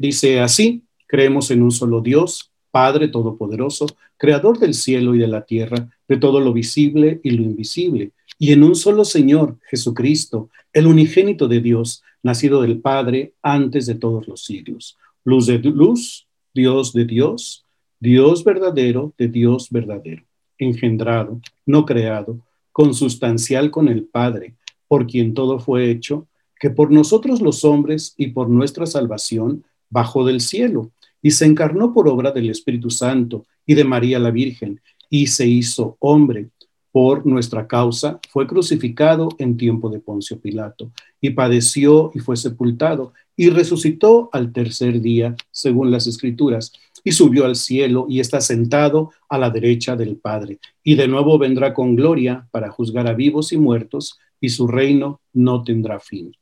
dice 0.00 0.40
así, 0.40 0.82
creemos 1.06 1.52
en 1.52 1.62
un 1.62 1.70
solo 1.70 2.00
Dios, 2.00 2.50
Padre 2.72 3.06
Todopoderoso, 3.06 3.86
Creador 4.16 4.58
del 4.58 4.74
cielo 4.74 5.14
y 5.14 5.18
de 5.18 5.28
la 5.28 5.46
tierra, 5.46 5.88
de 6.08 6.16
todo 6.16 6.40
lo 6.40 6.52
visible 6.52 7.20
y 7.22 7.30
lo 7.30 7.44
invisible, 7.44 8.10
y 8.40 8.52
en 8.52 8.64
un 8.64 8.74
solo 8.74 9.04
Señor, 9.04 9.56
Jesucristo, 9.70 10.50
el 10.72 10.88
unigénito 10.88 11.46
de 11.46 11.60
Dios, 11.60 12.02
nacido 12.22 12.62
del 12.62 12.80
Padre 12.80 13.34
antes 13.42 13.86
de 13.86 13.94
todos 13.94 14.26
los 14.28 14.44
siglos. 14.44 14.96
Luz 15.24 15.46
de 15.46 15.58
luz, 15.58 16.26
Dios 16.54 16.92
de 16.92 17.04
Dios, 17.04 17.64
Dios 18.00 18.44
verdadero 18.44 19.12
de 19.18 19.28
Dios 19.28 19.68
verdadero, 19.70 20.22
engendrado, 20.58 21.40
no 21.66 21.84
creado, 21.84 22.40
consustancial 22.72 23.70
con 23.70 23.88
el 23.88 24.04
Padre, 24.04 24.54
por 24.86 25.06
quien 25.06 25.34
todo 25.34 25.58
fue 25.58 25.90
hecho, 25.90 26.26
que 26.60 26.70
por 26.70 26.90
nosotros 26.90 27.40
los 27.40 27.64
hombres 27.64 28.14
y 28.16 28.28
por 28.28 28.48
nuestra 28.48 28.86
salvación 28.86 29.64
bajó 29.90 30.24
del 30.24 30.40
cielo 30.40 30.90
y 31.22 31.32
se 31.32 31.44
encarnó 31.44 31.92
por 31.92 32.08
obra 32.08 32.30
del 32.30 32.50
Espíritu 32.50 32.90
Santo 32.90 33.46
y 33.66 33.74
de 33.74 33.84
María 33.84 34.18
la 34.18 34.30
Virgen 34.30 34.80
y 35.10 35.26
se 35.26 35.46
hizo 35.46 35.96
hombre 36.00 36.50
por 37.00 37.24
nuestra 37.26 37.68
causa, 37.68 38.18
fue 38.28 38.48
crucificado 38.48 39.28
en 39.38 39.56
tiempo 39.56 39.88
de 39.88 40.00
Poncio 40.00 40.40
Pilato, 40.40 40.90
y 41.20 41.30
padeció 41.30 42.10
y 42.12 42.18
fue 42.18 42.36
sepultado, 42.36 43.12
y 43.36 43.50
resucitó 43.50 44.30
al 44.32 44.52
tercer 44.52 45.00
día, 45.00 45.36
según 45.52 45.92
las 45.92 46.08
Escrituras, 46.08 46.72
y 47.04 47.12
subió 47.12 47.44
al 47.44 47.54
cielo 47.54 48.06
y 48.08 48.18
está 48.18 48.40
sentado 48.40 49.12
a 49.28 49.38
la 49.38 49.48
derecha 49.48 49.94
del 49.94 50.16
Padre, 50.16 50.58
y 50.82 50.96
de 50.96 51.06
nuevo 51.06 51.38
vendrá 51.38 51.72
con 51.72 51.94
gloria 51.94 52.48
para 52.50 52.68
juzgar 52.68 53.06
a 53.06 53.14
vivos 53.14 53.52
y 53.52 53.58
muertos, 53.58 54.18
y 54.40 54.48
su 54.48 54.66
reino 54.66 55.20
no 55.32 55.62
tendrá 55.62 56.00
fin. 56.00 56.34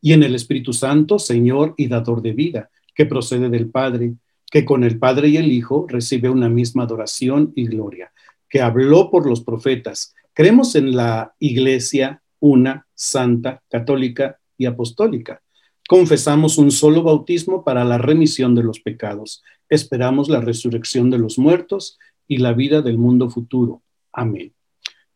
Y 0.00 0.12
en 0.12 0.22
el 0.22 0.36
Espíritu 0.36 0.72
Santo, 0.72 1.18
Señor 1.18 1.74
y 1.76 1.88
dador 1.88 2.22
de 2.22 2.34
vida, 2.34 2.70
que 2.94 3.04
procede 3.04 3.48
del 3.48 3.68
Padre, 3.68 4.14
que 4.48 4.64
con 4.64 4.84
el 4.84 4.96
Padre 4.96 5.30
y 5.30 5.38
el 5.38 5.50
Hijo 5.50 5.86
recibe 5.88 6.30
una 6.30 6.48
misma 6.48 6.84
adoración 6.84 7.52
y 7.56 7.66
gloria 7.66 8.12
que 8.54 8.62
habló 8.62 9.10
por 9.10 9.26
los 9.26 9.40
profetas. 9.40 10.14
Creemos 10.32 10.76
en 10.76 10.94
la 10.94 11.34
iglesia 11.40 12.22
una, 12.38 12.86
santa, 12.94 13.64
católica 13.68 14.38
y 14.56 14.66
apostólica. 14.66 15.42
Confesamos 15.88 16.56
un 16.56 16.70
solo 16.70 17.02
bautismo 17.02 17.64
para 17.64 17.84
la 17.84 17.98
remisión 17.98 18.54
de 18.54 18.62
los 18.62 18.78
pecados. 18.78 19.42
Esperamos 19.68 20.28
la 20.28 20.40
resurrección 20.40 21.10
de 21.10 21.18
los 21.18 21.36
muertos 21.36 21.98
y 22.28 22.36
la 22.36 22.52
vida 22.52 22.80
del 22.80 22.96
mundo 22.96 23.28
futuro. 23.28 23.82
Amén. 24.12 24.54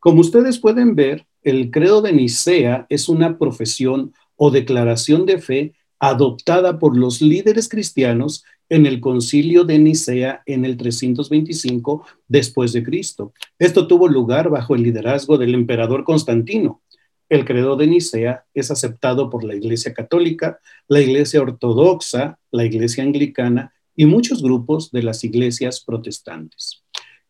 Como 0.00 0.20
ustedes 0.20 0.58
pueden 0.58 0.96
ver, 0.96 1.24
el 1.42 1.70
credo 1.70 2.02
de 2.02 2.12
Nicea 2.12 2.86
es 2.88 3.08
una 3.08 3.38
profesión 3.38 4.14
o 4.34 4.50
declaración 4.50 5.26
de 5.26 5.38
fe 5.38 5.74
adoptada 6.00 6.80
por 6.80 6.96
los 6.96 7.22
líderes 7.22 7.68
cristianos 7.68 8.42
en 8.68 8.86
el 8.86 9.00
concilio 9.00 9.64
de 9.64 9.78
Nicea 9.78 10.42
en 10.46 10.64
el 10.64 10.76
325 10.76 12.06
después 12.28 12.72
de 12.72 12.82
Cristo. 12.82 13.32
Esto 13.58 13.86
tuvo 13.86 14.08
lugar 14.08 14.50
bajo 14.50 14.74
el 14.74 14.82
liderazgo 14.82 15.38
del 15.38 15.54
emperador 15.54 16.04
Constantino. 16.04 16.82
El 17.28 17.44
credo 17.44 17.76
de 17.76 17.86
Nicea 17.86 18.44
es 18.54 18.70
aceptado 18.70 19.28
por 19.28 19.44
la 19.44 19.54
Iglesia 19.54 19.92
Católica, 19.92 20.60
la 20.88 21.00
Iglesia 21.00 21.42
Ortodoxa, 21.42 22.38
la 22.50 22.64
Iglesia 22.64 23.04
Anglicana 23.04 23.72
y 23.94 24.06
muchos 24.06 24.42
grupos 24.42 24.90
de 24.90 25.02
las 25.02 25.24
iglesias 25.24 25.82
protestantes. 25.84 26.82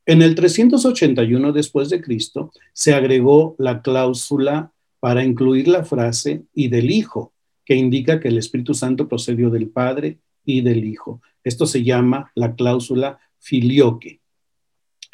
En 0.06 0.22
el 0.22 0.34
381 0.34 1.52
después 1.52 1.90
de 1.90 2.00
Cristo 2.00 2.52
se 2.72 2.94
agregó 2.94 3.56
la 3.58 3.82
cláusula 3.82 4.72
para 5.00 5.24
incluir 5.24 5.68
la 5.68 5.84
frase 5.84 6.44
y 6.54 6.68
del 6.68 6.90
Hijo, 6.90 7.32
que 7.64 7.74
indica 7.74 8.20
que 8.20 8.28
el 8.28 8.38
Espíritu 8.38 8.74
Santo 8.74 9.08
procedió 9.08 9.50
del 9.50 9.68
Padre 9.68 10.18
y 10.44 10.62
del 10.62 10.84
Hijo. 10.84 11.20
Esto 11.48 11.66
se 11.66 11.82
llama 11.82 12.30
la 12.34 12.54
cláusula 12.54 13.18
filioque. 13.38 14.20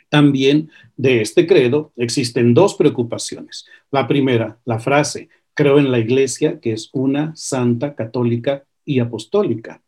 También 0.08 0.70
de 0.96 1.20
este 1.22 1.46
credo 1.46 1.92
existen 1.96 2.54
dos 2.54 2.74
preocupaciones. 2.74 3.66
La 3.90 4.06
primera, 4.06 4.58
la 4.64 4.78
frase, 4.78 5.28
creo 5.54 5.78
en 5.78 5.90
la 5.90 5.98
iglesia, 5.98 6.60
que 6.60 6.72
es 6.72 6.90
una 6.92 7.34
santa, 7.34 7.94
católica 7.94 8.64
y 8.84 8.98
apostólica. 8.98 9.80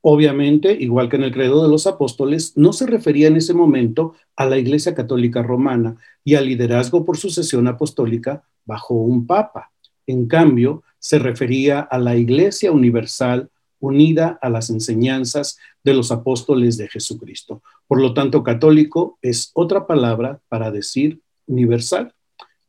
Obviamente, 0.00 0.72
igual 0.72 1.08
que 1.08 1.16
en 1.16 1.24
el 1.24 1.32
credo 1.32 1.62
de 1.62 1.70
los 1.70 1.86
apóstoles, 1.86 2.56
no 2.56 2.72
se 2.74 2.86
refería 2.86 3.28
en 3.28 3.36
ese 3.36 3.54
momento 3.54 4.14
a 4.36 4.44
la 4.44 4.58
Iglesia 4.58 4.94
Católica 4.94 5.42
Romana 5.42 5.96
y 6.22 6.34
al 6.34 6.44
liderazgo 6.44 7.06
por 7.06 7.16
sucesión 7.16 7.66
apostólica 7.68 8.44
bajo 8.66 8.94
un 8.94 9.26
papa. 9.26 9.72
En 10.06 10.26
cambio, 10.26 10.82
se 10.98 11.18
refería 11.18 11.80
a 11.80 11.98
la 11.98 12.16
Iglesia 12.16 12.70
Universal 12.70 13.48
unida 13.84 14.38
a 14.40 14.48
las 14.48 14.70
enseñanzas 14.70 15.58
de 15.82 15.92
los 15.92 16.10
apóstoles 16.10 16.78
de 16.78 16.88
Jesucristo. 16.88 17.62
Por 17.86 18.00
lo 18.00 18.14
tanto, 18.14 18.42
católico 18.42 19.18
es 19.20 19.50
otra 19.54 19.86
palabra 19.86 20.40
para 20.48 20.70
decir 20.70 21.20
universal. 21.46 22.14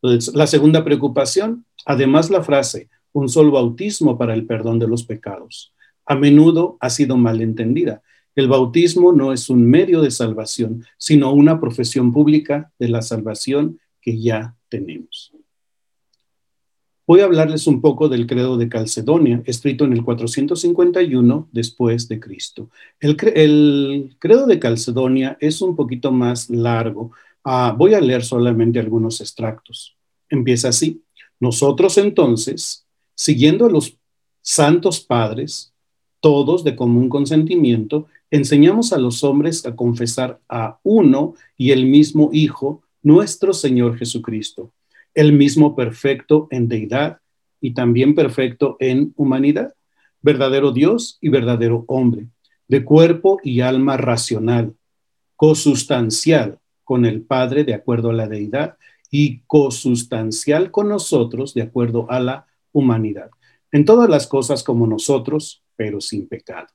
La 0.02 0.46
segunda 0.48 0.84
preocupación, 0.84 1.66
además 1.86 2.30
la 2.30 2.44
frase, 2.44 2.90
un 3.14 3.30
solo 3.30 3.52
bautismo 3.52 4.18
para 4.18 4.34
el 4.34 4.46
perdón 4.46 4.78
de 4.78 4.88
los 4.88 5.06
pecados, 5.06 5.74
a 6.06 6.16
menudo 6.16 6.78
ha 6.82 6.90
sido 6.90 7.16
malentendida. 7.16 8.02
El 8.36 8.50
bautismo 8.50 9.14
no 9.14 9.32
es 9.32 9.50
un 9.50 9.66
medio 9.66 10.02
de 10.02 10.12
salvación, 10.12 10.84
sino 10.98 11.32
una 11.32 11.62
profesión 11.62 12.12
pública 12.12 12.72
de 12.78 12.90
la 12.90 13.02
salvación 13.02 13.80
que 14.02 14.20
ya 14.20 14.56
tenemos. 14.68 15.35
Voy 17.08 17.20
a 17.20 17.26
hablarles 17.26 17.68
un 17.68 17.82
poco 17.82 18.10
del 18.10 18.26
credo 18.26 18.58
de 18.58 18.68
Calcedonia, 18.68 19.44
escrito 19.46 19.86
en 19.86 19.94
el 19.94 20.04
451 20.04 21.50
después 21.52 22.08
de 22.08 22.20
Cristo. 22.20 22.72
El, 23.00 23.16
credo 24.18 24.48
de 24.48 24.58
Calcedonia 24.58 25.38
es 25.40 25.62
un 25.62 25.76
poquito 25.76 26.12
más 26.12 26.50
largo. 26.50 27.12
Ah, 27.44 27.76
voy 27.78 27.94
a 27.94 28.02
leer 28.02 28.24
solamente 28.24 28.80
algunos 28.80 29.22
extractos. 29.22 29.96
Empieza 30.30 30.70
así. 30.70 31.04
Nosotros 31.40 32.00
entonces, 32.00 32.88
siguiendo 33.14 33.68
a 33.68 33.70
los 33.70 34.00
santos 34.42 35.00
padres, 35.00 35.74
todos 36.20 36.64
de 36.64 36.76
común 36.76 37.10
consentimiento, 37.10 38.08
enseñamos 38.32 38.94
a 38.94 38.98
los 38.98 39.24
hombres 39.24 39.64
a 39.68 39.76
confesar 39.76 40.40
a 40.50 40.80
uno 40.82 41.36
y 41.56 41.70
el 41.70 41.86
mismo 41.86 42.32
Hijo, 42.34 42.82
nuestro 43.04 43.54
Señor 43.54 43.96
Jesucristo 43.96 44.72
el 45.16 45.34
mismo 45.34 45.76
perfecto 45.76 46.48
en 46.52 46.68
deidad 46.68 47.20
y 47.60 47.74
también 47.74 48.14
perfecto 48.14 48.78
en 48.80 49.14
humanidad, 49.16 49.74
verdadero 50.22 50.72
Dios 50.72 51.18
y 51.22 51.30
verdadero 51.30 51.86
hombre, 51.88 52.28
de 52.68 52.84
cuerpo 52.84 53.40
y 53.44 53.62
alma 53.62 53.98
racional, 53.98 54.76
cosustancial 55.36 56.60
con 56.84 57.06
el 57.06 57.22
Padre 57.22 57.64
de 57.64 57.74
acuerdo 57.74 58.12
a 58.12 58.14
la 58.14 58.28
deidad 58.28 58.78
y 59.10 59.40
cosustancial 59.48 60.72
con 60.72 60.90
nosotros 60.90 61.54
de 61.54 61.64
acuerdo 61.64 62.10
a 62.12 62.20
la 62.20 62.48
humanidad. 62.72 63.32
En 63.72 63.86
todas 63.86 64.10
las 64.10 64.28
cosas 64.28 64.64
como 64.64 64.86
nosotros, 64.88 65.64
pero 65.76 66.02
sin 66.02 66.28
pecado. 66.28 66.68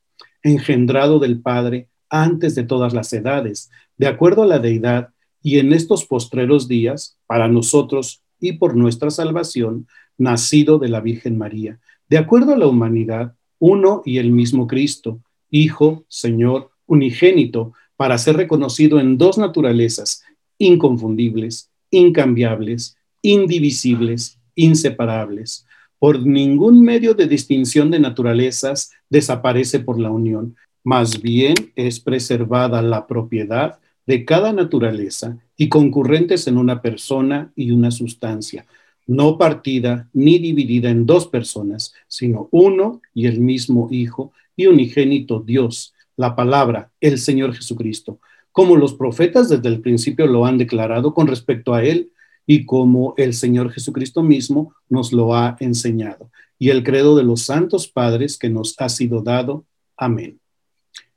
Engendrado 0.42 1.18
del 1.18 1.40
Padre 1.40 1.88
antes 2.08 2.54
de 2.54 2.64
todas 2.64 2.92
las 2.92 3.12
edades, 3.12 3.70
de 3.96 4.08
acuerdo 4.08 4.42
a 4.42 4.46
la 4.46 4.58
deidad, 4.58 5.10
y 5.42 5.58
en 5.58 5.72
estos 5.72 6.04
postreros 6.04 6.68
días, 6.68 7.16
para 7.26 7.48
nosotros 7.48 8.22
y 8.40 8.52
por 8.52 8.76
nuestra 8.76 9.10
salvación, 9.10 9.86
nacido 10.18 10.78
de 10.78 10.88
la 10.88 11.00
Virgen 11.00 11.38
María, 11.38 11.78
de 12.08 12.18
acuerdo 12.18 12.54
a 12.54 12.58
la 12.58 12.66
humanidad, 12.66 13.34
uno 13.58 14.02
y 14.04 14.18
el 14.18 14.30
mismo 14.30 14.66
Cristo, 14.66 15.20
Hijo, 15.50 16.04
Señor, 16.08 16.70
unigénito, 16.86 17.72
para 17.96 18.18
ser 18.18 18.36
reconocido 18.36 18.98
en 18.98 19.18
dos 19.18 19.36
naturalezas 19.36 20.22
inconfundibles, 20.58 21.70
incambiables, 21.90 22.96
indivisibles, 23.22 24.38
inseparables. 24.54 25.66
Por 25.98 26.24
ningún 26.24 26.82
medio 26.82 27.14
de 27.14 27.26
distinción 27.26 27.90
de 27.90 28.00
naturalezas 28.00 28.90
desaparece 29.08 29.80
por 29.80 30.00
la 30.00 30.10
unión, 30.10 30.56
más 30.82 31.20
bien 31.20 31.54
es 31.76 32.00
preservada 32.00 32.80
la 32.80 33.06
propiedad 33.06 33.78
de 34.10 34.24
cada 34.24 34.52
naturaleza 34.52 35.38
y 35.56 35.68
concurrentes 35.68 36.48
en 36.48 36.58
una 36.58 36.82
persona 36.82 37.52
y 37.54 37.70
una 37.70 37.92
sustancia, 37.92 38.66
no 39.06 39.38
partida 39.38 40.08
ni 40.12 40.40
dividida 40.40 40.90
en 40.90 41.06
dos 41.06 41.28
personas, 41.28 41.94
sino 42.08 42.48
uno 42.50 43.00
y 43.14 43.26
el 43.26 43.38
mismo 43.38 43.86
Hijo 43.92 44.32
y 44.56 44.66
unigénito 44.66 45.38
Dios, 45.38 45.94
la 46.16 46.34
palabra, 46.34 46.90
el 47.00 47.20
Señor 47.20 47.54
Jesucristo, 47.54 48.18
como 48.50 48.74
los 48.74 48.94
profetas 48.94 49.48
desde 49.48 49.68
el 49.68 49.80
principio 49.80 50.26
lo 50.26 50.44
han 50.44 50.58
declarado 50.58 51.14
con 51.14 51.28
respecto 51.28 51.72
a 51.72 51.84
Él 51.84 52.10
y 52.44 52.64
como 52.64 53.14
el 53.16 53.32
Señor 53.32 53.70
Jesucristo 53.70 54.24
mismo 54.24 54.74
nos 54.88 55.12
lo 55.12 55.36
ha 55.36 55.56
enseñado, 55.60 56.32
y 56.58 56.70
el 56.70 56.82
credo 56.82 57.16
de 57.16 57.22
los 57.22 57.42
santos 57.42 57.86
padres 57.86 58.36
que 58.36 58.50
nos 58.50 58.74
ha 58.80 58.88
sido 58.88 59.22
dado. 59.22 59.66
Amén. 59.96 60.40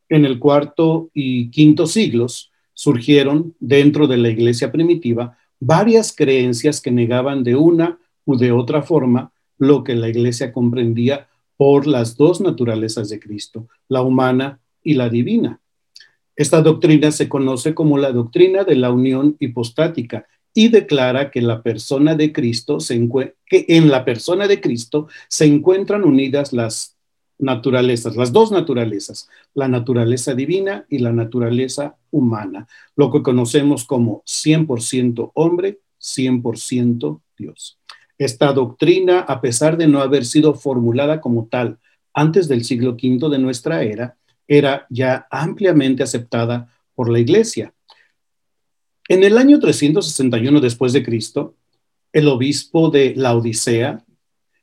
En 0.10 0.25
el 0.25 0.38
cuarto 0.38 1.10
y 1.12 1.49
quinto 1.49 1.88
siglos 1.88 2.51
surgieron 2.73 3.55
dentro 3.59 4.07
de 4.07 4.17
la 4.17 4.29
iglesia 4.29 4.71
primitiva 4.71 5.38
varias 5.59 6.13
creencias 6.15 6.81
que 6.81 6.91
negaban 6.91 7.43
de 7.43 7.55
una 7.55 7.99
u 8.25 8.36
de 8.36 8.51
otra 8.51 8.81
forma 8.81 9.31
lo 9.57 9.83
que 9.83 9.95
la 9.95 10.09
iglesia 10.09 10.51
comprendía 10.51 11.27
por 11.57 11.88
las 11.88 12.17
dos 12.17 12.41
naturalezas 12.41 13.09
de 13.09 13.19
Cristo, 13.19 13.67
la 13.88 14.01
humana 14.01 14.59
y 14.83 14.95
la 14.95 15.09
divina. 15.09 15.59
Esta 16.36 16.62
doctrina 16.62 17.12
se 17.12 17.29
conoce 17.29 17.73
como 17.75 17.97
la 17.97 18.12
doctrina 18.12 18.63
de 18.63 18.75
la 18.75 18.91
unión 18.91 19.38
hipostática 19.39 20.25
y 20.53 20.69
declara 20.69 21.31
que 21.31 21.41
la 21.41 21.62
persona 21.62 22.15
de 22.15 22.31
Cristo 22.31 22.79
se 22.79 23.07
que 23.45 23.65
en 23.69 23.89
la 23.89 24.05
persona 24.05 24.47
de 24.47 24.62
Cristo 24.62 25.07
se 25.27 25.45
encuentran 25.45 26.03
unidas 26.03 26.53
las 26.53 26.92
naturalezas, 27.43 28.15
las 28.15 28.32
dos 28.32 28.51
naturalezas, 28.51 29.29
la 29.53 29.67
naturaleza 29.67 30.34
divina 30.34 30.86
y 30.89 30.99
la 30.99 31.12
naturaleza 31.12 31.97
humana, 32.10 32.67
lo 32.95 33.12
que 33.12 33.21
conocemos 33.21 33.84
como 33.86 34.23
100% 34.25 35.32
hombre, 35.36 35.79
100% 35.99 37.21
Dios. 37.38 37.79
Esta 38.17 38.53
doctrina, 38.53 39.19
a 39.19 39.41
pesar 39.41 39.77
de 39.77 39.88
no 39.88 39.99
haber 39.99 40.25
sido 40.25 40.56
formulada 40.56 41.19
como 41.19 41.47
tal 41.47 41.79
antes 42.13 42.47
del 42.47 42.63
siglo 42.63 42.91
V 42.91 43.29
de 43.29 43.39
nuestra 43.39 43.84
era, 43.84 44.17
era 44.47 44.86
ya 44.89 45.27
ampliamente 45.29 46.03
aceptada 46.03 46.73
por 46.95 47.10
la 47.10 47.19
Iglesia. 47.19 47.73
En 49.10 49.23
el 49.23 49.38
año 49.38 49.60
361 49.60 50.62
después 50.62 50.93
de 50.93 51.03
Cristo, 51.03 51.56
el 52.13 52.27
obispo 52.27 52.89
de 52.89 53.13
la 53.15 53.36
Odisea, 53.36 54.06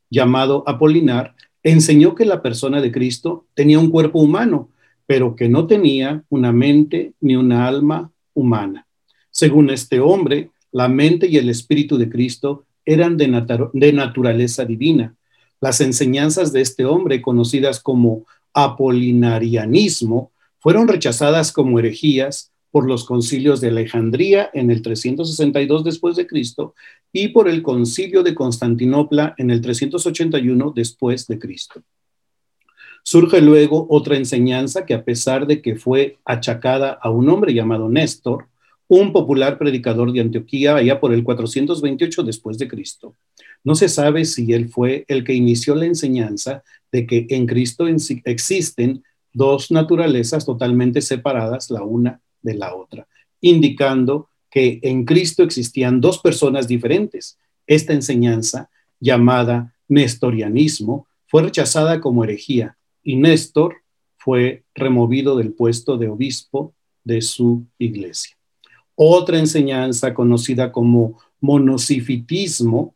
llamado 0.08 0.64
Apolinar, 0.66 1.34
enseñó 1.62 2.14
que 2.14 2.24
la 2.24 2.42
persona 2.42 2.80
de 2.80 2.92
Cristo 2.92 3.46
tenía 3.54 3.78
un 3.78 3.90
cuerpo 3.90 4.20
humano, 4.20 4.68
pero 5.06 5.34
que 5.36 5.48
no 5.48 5.66
tenía 5.66 6.24
una 6.28 6.52
mente 6.52 7.12
ni 7.20 7.36
una 7.36 7.66
alma 7.66 8.10
humana. 8.34 8.86
Según 9.30 9.70
este 9.70 10.00
hombre, 10.00 10.50
la 10.72 10.88
mente 10.88 11.26
y 11.26 11.36
el 11.36 11.48
espíritu 11.48 11.98
de 11.98 12.08
Cristo 12.08 12.64
eran 12.84 13.16
de, 13.16 13.26
de 13.72 13.92
naturaleza 13.92 14.64
divina. 14.64 15.14
Las 15.60 15.80
enseñanzas 15.80 16.52
de 16.52 16.60
este 16.60 16.84
hombre, 16.84 17.20
conocidas 17.20 17.80
como 17.80 18.24
apolinarianismo, 18.54 20.30
fueron 20.58 20.88
rechazadas 20.88 21.52
como 21.52 21.78
herejías 21.78 22.49
por 22.70 22.86
los 22.86 23.04
concilios 23.04 23.60
de 23.60 23.68
Alejandría 23.68 24.50
en 24.52 24.70
el 24.70 24.82
362 24.82 25.84
después 25.84 26.16
de 26.16 26.26
Cristo 26.26 26.74
y 27.12 27.28
por 27.28 27.48
el 27.48 27.62
concilio 27.62 28.22
de 28.22 28.34
Constantinopla 28.34 29.34
en 29.38 29.50
el 29.50 29.60
381 29.60 30.72
después 30.74 31.26
de 31.26 31.38
Cristo. 31.38 31.82
Surge 33.02 33.40
luego 33.40 33.86
otra 33.88 34.16
enseñanza 34.16 34.84
que 34.84 34.94
a 34.94 35.04
pesar 35.04 35.46
de 35.46 35.62
que 35.62 35.76
fue 35.76 36.18
achacada 36.24 36.98
a 37.00 37.10
un 37.10 37.28
hombre 37.28 37.54
llamado 37.54 37.88
Néstor, 37.88 38.46
un 38.88 39.12
popular 39.12 39.56
predicador 39.56 40.12
de 40.12 40.20
Antioquía 40.20 40.76
allá 40.76 41.00
por 41.00 41.12
el 41.12 41.24
428 41.24 42.22
después 42.24 42.58
de 42.58 42.68
Cristo. 42.68 43.14
No 43.64 43.74
se 43.74 43.88
sabe 43.88 44.24
si 44.24 44.52
él 44.52 44.68
fue 44.68 45.04
el 45.08 45.24
que 45.24 45.34
inició 45.34 45.74
la 45.74 45.86
enseñanza 45.86 46.62
de 46.90 47.06
que 47.06 47.26
en 47.30 47.46
Cristo 47.46 47.86
existen 47.86 49.04
dos 49.32 49.70
naturalezas 49.70 50.44
totalmente 50.44 51.00
separadas 51.00 51.70
la 51.70 51.82
una 51.82 52.20
de 52.42 52.54
la 52.54 52.74
otra, 52.74 53.06
indicando 53.40 54.28
que 54.50 54.80
en 54.82 55.04
Cristo 55.04 55.42
existían 55.42 56.00
dos 56.00 56.18
personas 56.18 56.66
diferentes. 56.66 57.38
Esta 57.66 57.92
enseñanza, 57.92 58.70
llamada 58.98 59.74
nestorianismo, 59.88 61.06
fue 61.26 61.42
rechazada 61.42 62.00
como 62.00 62.24
herejía 62.24 62.76
y 63.02 63.16
Néstor 63.16 63.76
fue 64.16 64.64
removido 64.74 65.36
del 65.36 65.52
puesto 65.52 65.96
de 65.96 66.08
obispo 66.08 66.74
de 67.04 67.22
su 67.22 67.64
iglesia. 67.78 68.36
Otra 68.94 69.38
enseñanza 69.38 70.12
conocida 70.12 70.72
como 70.72 71.18
monosifitismo 71.40 72.94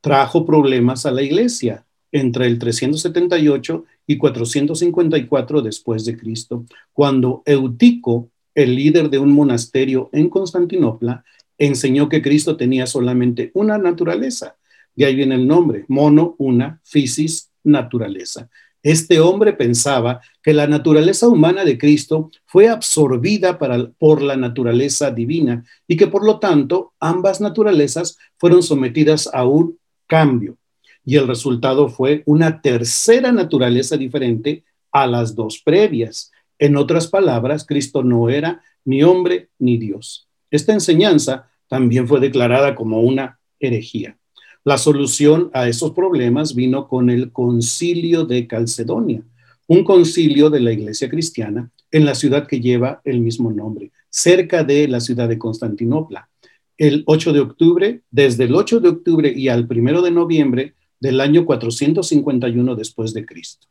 trajo 0.00 0.44
problemas 0.44 1.06
a 1.06 1.10
la 1.10 1.22
iglesia 1.22 1.86
entre 2.12 2.46
el 2.46 2.58
378 2.58 3.84
y 4.06 4.18
454 4.18 5.62
después 5.62 6.04
de 6.04 6.16
Cristo, 6.16 6.64
cuando 6.92 7.42
Eutico 7.46 8.28
el 8.54 8.74
líder 8.74 9.10
de 9.10 9.18
un 9.18 9.32
monasterio 9.32 10.10
en 10.12 10.28
Constantinopla, 10.28 11.24
enseñó 11.58 12.08
que 12.08 12.22
Cristo 12.22 12.56
tenía 12.56 12.86
solamente 12.86 13.50
una 13.54 13.78
naturaleza. 13.78 14.56
De 14.94 15.04
ahí 15.06 15.14
viene 15.14 15.34
el 15.34 15.46
nombre, 15.46 15.84
mono, 15.88 16.34
una, 16.38 16.80
physis, 16.84 17.50
naturaleza. 17.62 18.48
Este 18.82 19.18
hombre 19.18 19.54
pensaba 19.54 20.20
que 20.42 20.52
la 20.52 20.66
naturaleza 20.66 21.26
humana 21.26 21.64
de 21.64 21.78
Cristo 21.78 22.30
fue 22.44 22.68
absorbida 22.68 23.58
por 23.58 24.20
la 24.20 24.36
naturaleza 24.36 25.10
divina 25.10 25.64
y 25.88 25.96
que 25.96 26.06
por 26.06 26.24
lo 26.24 26.38
tanto 26.38 26.92
ambas 27.00 27.40
naturalezas 27.40 28.18
fueron 28.36 28.62
sometidas 28.62 29.30
a 29.32 29.46
un 29.46 29.78
cambio. 30.06 30.58
Y 31.02 31.16
el 31.16 31.26
resultado 31.26 31.88
fue 31.88 32.22
una 32.26 32.60
tercera 32.60 33.32
naturaleza 33.32 33.96
diferente 33.96 34.64
a 34.92 35.06
las 35.06 35.34
dos 35.34 35.62
previas. 35.64 36.30
En 36.58 36.76
otras 36.76 37.08
palabras, 37.08 37.66
Cristo 37.66 38.02
no 38.02 38.28
era 38.28 38.62
ni 38.84 39.02
hombre 39.02 39.48
ni 39.58 39.78
Dios. 39.78 40.28
Esta 40.50 40.72
enseñanza 40.72 41.48
también 41.68 42.06
fue 42.06 42.20
declarada 42.20 42.74
como 42.74 43.00
una 43.00 43.38
herejía. 43.58 44.16
La 44.62 44.78
solución 44.78 45.50
a 45.52 45.68
esos 45.68 45.92
problemas 45.92 46.54
vino 46.54 46.88
con 46.88 47.10
el 47.10 47.32
concilio 47.32 48.24
de 48.24 48.46
Calcedonia, 48.46 49.22
un 49.66 49.84
concilio 49.84 50.50
de 50.50 50.60
la 50.60 50.72
iglesia 50.72 51.08
cristiana 51.08 51.70
en 51.90 52.04
la 52.04 52.14
ciudad 52.14 52.46
que 52.46 52.60
lleva 52.60 53.00
el 53.04 53.20
mismo 53.20 53.52
nombre, 53.52 53.92
cerca 54.08 54.64
de 54.64 54.88
la 54.88 55.00
ciudad 55.00 55.28
de 55.28 55.38
Constantinopla. 55.38 56.28
El 56.76 57.04
8 57.06 57.32
de 57.32 57.40
octubre, 57.40 58.00
desde 58.10 58.44
el 58.44 58.54
8 58.54 58.80
de 58.80 58.88
octubre 58.88 59.32
y 59.34 59.48
al 59.48 59.66
1 59.70 60.02
de 60.02 60.10
noviembre 60.10 60.74
del 60.98 61.20
año 61.20 61.44
451 61.44 62.74
después 62.74 63.12
de 63.12 63.26
Cristo. 63.26 63.68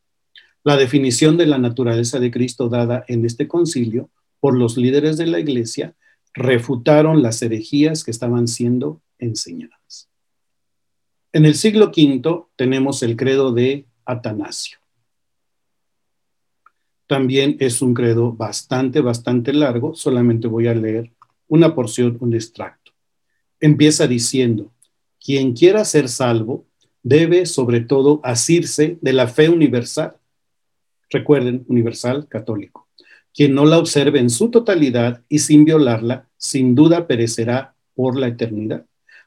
La 0.64 0.78
definición 0.78 1.36
de 1.36 1.46
la 1.46 1.58
naturaleza 1.58 2.20
de 2.20 2.32
Cristo 2.32 2.70
dada 2.70 3.04
en 3.08 3.26
este 3.26 3.48
concilio 3.48 4.10
por 4.40 4.58
los 4.58 4.78
líderes 4.78 5.18
de 5.18 5.28
la 5.28 5.40
iglesia 5.40 5.96
refutaron 6.34 7.22
las 7.22 7.42
herejías 7.42 8.04
que 8.04 8.12
estaban 8.12 8.48
siendo 8.48 9.02
enseñadas. 9.20 10.10
En 11.34 11.46
el 11.46 11.56
siglo 11.56 11.92
V 11.96 12.46
tenemos 12.56 13.04
el 13.04 13.18
credo 13.18 13.52
de 13.52 13.86
Atanasio. 14.06 14.78
También 17.08 17.58
es 17.60 17.82
un 17.82 17.94
credo 17.94 18.32
bastante, 18.32 19.02
bastante 19.02 19.52
largo, 19.52 19.94
solamente 19.96 20.48
voy 20.48 20.68
a 20.68 20.74
leer 20.74 21.12
una 21.48 21.76
porción, 21.76 22.18
un 22.22 22.34
extracto. 22.34 22.94
Empieza 23.60 24.08
diciendo, 24.08 24.72
quien 25.20 25.54
quiera 25.54 25.84
ser 25.86 26.08
salvo 26.08 26.66
debe 27.04 27.46
sobre 27.46 27.82
todo 27.82 28.22
asirse 28.24 28.98
de 29.02 29.14
la 29.14 29.28
fe 29.28 29.50
universal 29.50 30.16
recuerden, 31.14 31.64
universal 31.68 32.28
católico. 32.28 32.90
Quien 33.34 33.56
no 33.56 33.66
la 33.66 33.80
observe 33.80 34.20
en 34.20 34.30
su 34.30 34.52
totalidad 34.52 35.22
y 35.30 35.40
sin 35.40 35.66
violarla, 35.66 36.28
sin 36.38 36.76
duda 36.76 37.08
perecerá 37.08 37.74
por 37.96 38.18
la 38.18 38.28
eternidad. 38.28 38.86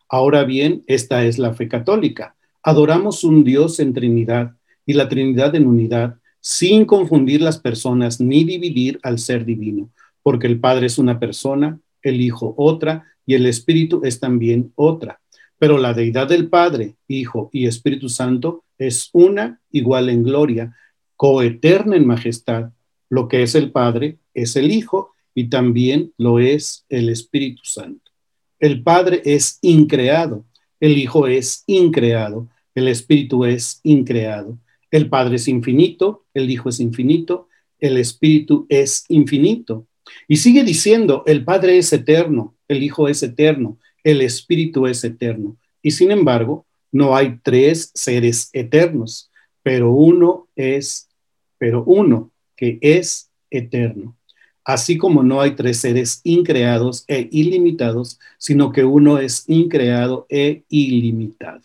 Ahora 0.09 0.45
bien, 0.45 0.85
esta 0.87 1.25
es 1.25 1.39
la 1.39 1.55
fe 1.55 1.69
católica. 1.69 2.37
Adoramos 2.63 3.25
un 3.25 3.43
Dios 3.43 3.81
en 3.81 3.93
Trinidad 3.93 4.55
y 4.85 4.93
la 4.93 5.09
Trinidad 5.09 5.55
en 5.55 5.67
unidad, 5.67 6.17
sin 6.41 6.85
confundir 6.85 7.41
las 7.41 7.59
personas 7.59 8.21
ni 8.21 8.45
dividir 8.45 9.01
al 9.03 9.19
ser 9.19 9.45
divino, 9.45 9.91
porque 10.23 10.47
el 10.47 10.61
Padre 10.61 10.87
es 10.87 10.99
una 10.99 11.19
persona, 11.19 11.81
el 12.03 12.21
Hijo 12.21 12.55
otra 12.57 13.05
y 13.25 13.35
el 13.35 13.47
Espíritu 13.47 14.03
es 14.05 14.21
también 14.21 14.73
otra. 14.77 15.21
Pero 15.59 15.79
la 15.79 15.95
deidad 15.95 16.29
del 16.29 16.49
Padre, 16.49 16.95
Hijo 17.09 17.51
y 17.53 17.67
Espíritu 17.67 18.09
Santo 18.09 18.65
es 18.79 19.11
una 19.13 19.61
igual 19.73 20.09
en 20.09 20.23
gloria 20.23 20.77
coeterna 21.17 21.97
en 21.97 22.07
majestad. 22.07 22.71
Lo 23.09 23.29
que 23.29 23.43
es 23.43 23.55
el 23.55 23.71
Padre 23.71 24.19
es 24.35 24.57
el 24.57 24.71
Hijo 24.71 25.13
y 25.35 25.49
también 25.49 26.13
lo 26.19 26.39
es 26.39 26.85
el 26.89 27.09
Espíritu 27.09 27.63
Santo. 27.65 28.11
El 28.59 28.83
Padre 28.83 29.23
es 29.25 29.59
increado, 29.61 30.45
el 30.81 30.97
Hijo 30.97 31.27
es 31.27 31.63
increado, 31.67 32.49
el 32.75 32.89
Espíritu 32.89 33.45
es 33.45 33.81
increado. 33.83 34.59
El 34.91 35.09
Padre 35.09 35.37
es 35.37 35.49
infinito, 35.49 36.25
el 36.33 36.51
Hijo 36.51 36.69
es 36.69 36.81
infinito, 36.81 37.49
el 37.81 37.99
Espíritu 37.99 38.67
es 38.69 39.05
infinito. 39.09 39.87
Y 40.29 40.37
sigue 40.37 40.65
diciendo, 40.65 41.23
el 41.27 41.45
Padre 41.45 41.79
es 41.79 41.93
eterno, 41.93 42.55
el 42.69 42.83
Hijo 42.83 43.09
es 43.09 43.23
eterno, 43.23 43.79
el 44.05 44.23
Espíritu 44.23 44.87
es 44.87 45.03
eterno. 45.05 45.57
Y 45.83 45.91
sin 45.91 46.11
embargo, 46.11 46.67
no 46.93 47.17
hay 47.17 47.39
tres 47.43 47.91
seres 47.95 48.49
eternos, 48.53 49.31
pero 49.67 49.91
uno 49.91 50.47
es 50.55 51.09
pero 51.59 51.83
uno 51.83 52.31
que 52.55 52.79
es 52.81 53.33
eterno. 53.51 54.17
así 54.65 54.97
como 54.97 55.25
no 55.25 55.41
hay 55.41 55.57
tres 55.57 55.79
seres 55.79 56.21
increados 56.23 57.05
e 57.09 57.29
ilimitados, 57.33 58.21
sino 58.39 58.71
que 58.71 58.85
uno 58.85 59.19
es 59.19 59.43
increado 59.49 60.27
e 60.29 60.63
ilimitado. 60.69 61.63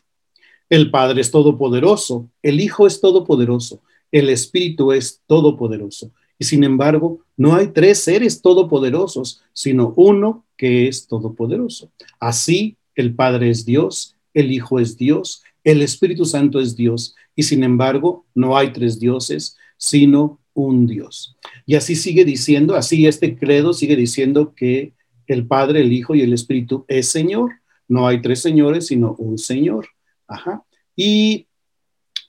El 0.68 0.90
Padre 0.90 1.22
es 1.22 1.30
todopoderoso, 1.30 2.28
el 2.42 2.60
Hijo 2.60 2.88
es 2.88 3.02
todopoderoso, 3.02 3.82
el 4.12 4.30
Espíritu 4.30 4.92
es 4.94 5.22
todopoderoso. 5.28 6.10
Y 6.40 6.46
sin 6.46 6.64
embargo, 6.64 7.20
no 7.38 7.54
hay 7.54 7.68
tres 7.68 8.00
seres 8.00 8.42
todopoderosos, 8.42 9.44
sino 9.54 9.94
uno 9.96 10.44
que 10.58 10.88
es 10.88 11.06
todopoderoso. 11.06 11.92
Así, 12.20 12.78
el 12.96 13.14
Padre 13.14 13.52
es 13.52 13.64
Dios, 13.64 14.16
el 14.34 14.52
Hijo 14.52 14.80
es 14.80 14.98
Dios, 14.98 15.44
el 15.64 15.82
Espíritu 15.82 16.26
Santo 16.26 16.60
es 16.60 16.76
Dios. 16.76 17.16
Y 17.36 17.44
sin 17.44 17.64
embargo, 17.64 18.26
no 18.34 18.58
hay 18.58 18.74
tres 18.74 19.00
dioses, 19.00 19.58
sino 19.78 20.40
un 20.54 20.88
Dios. 20.88 21.36
Y 21.66 21.76
así 21.76 21.96
sigue 21.96 22.26
diciendo, 22.26 22.76
así 22.76 23.08
este 23.08 23.38
credo 23.38 23.74
sigue 23.74 23.96
diciendo 23.96 24.54
que 24.56 24.94
el 25.28 25.48
Padre, 25.48 25.82
el 25.82 25.94
Hijo 25.94 26.16
y 26.16 26.22
el 26.22 26.34
Espíritu 26.34 26.86
es 26.88 27.08
Señor. 27.08 27.52
No 27.88 28.08
hay 28.08 28.22
tres 28.22 28.42
señores, 28.42 28.88
sino 28.88 29.16
un 29.18 29.38
Señor. 29.38 29.88
Ajá. 30.28 30.64
Y 30.96 31.48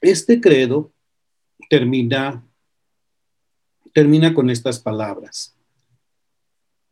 este 0.01 0.41
credo 0.41 0.93
termina, 1.69 2.45
termina 3.93 4.35
con 4.35 4.51
estas 4.51 4.79
palabras, 4.79 5.55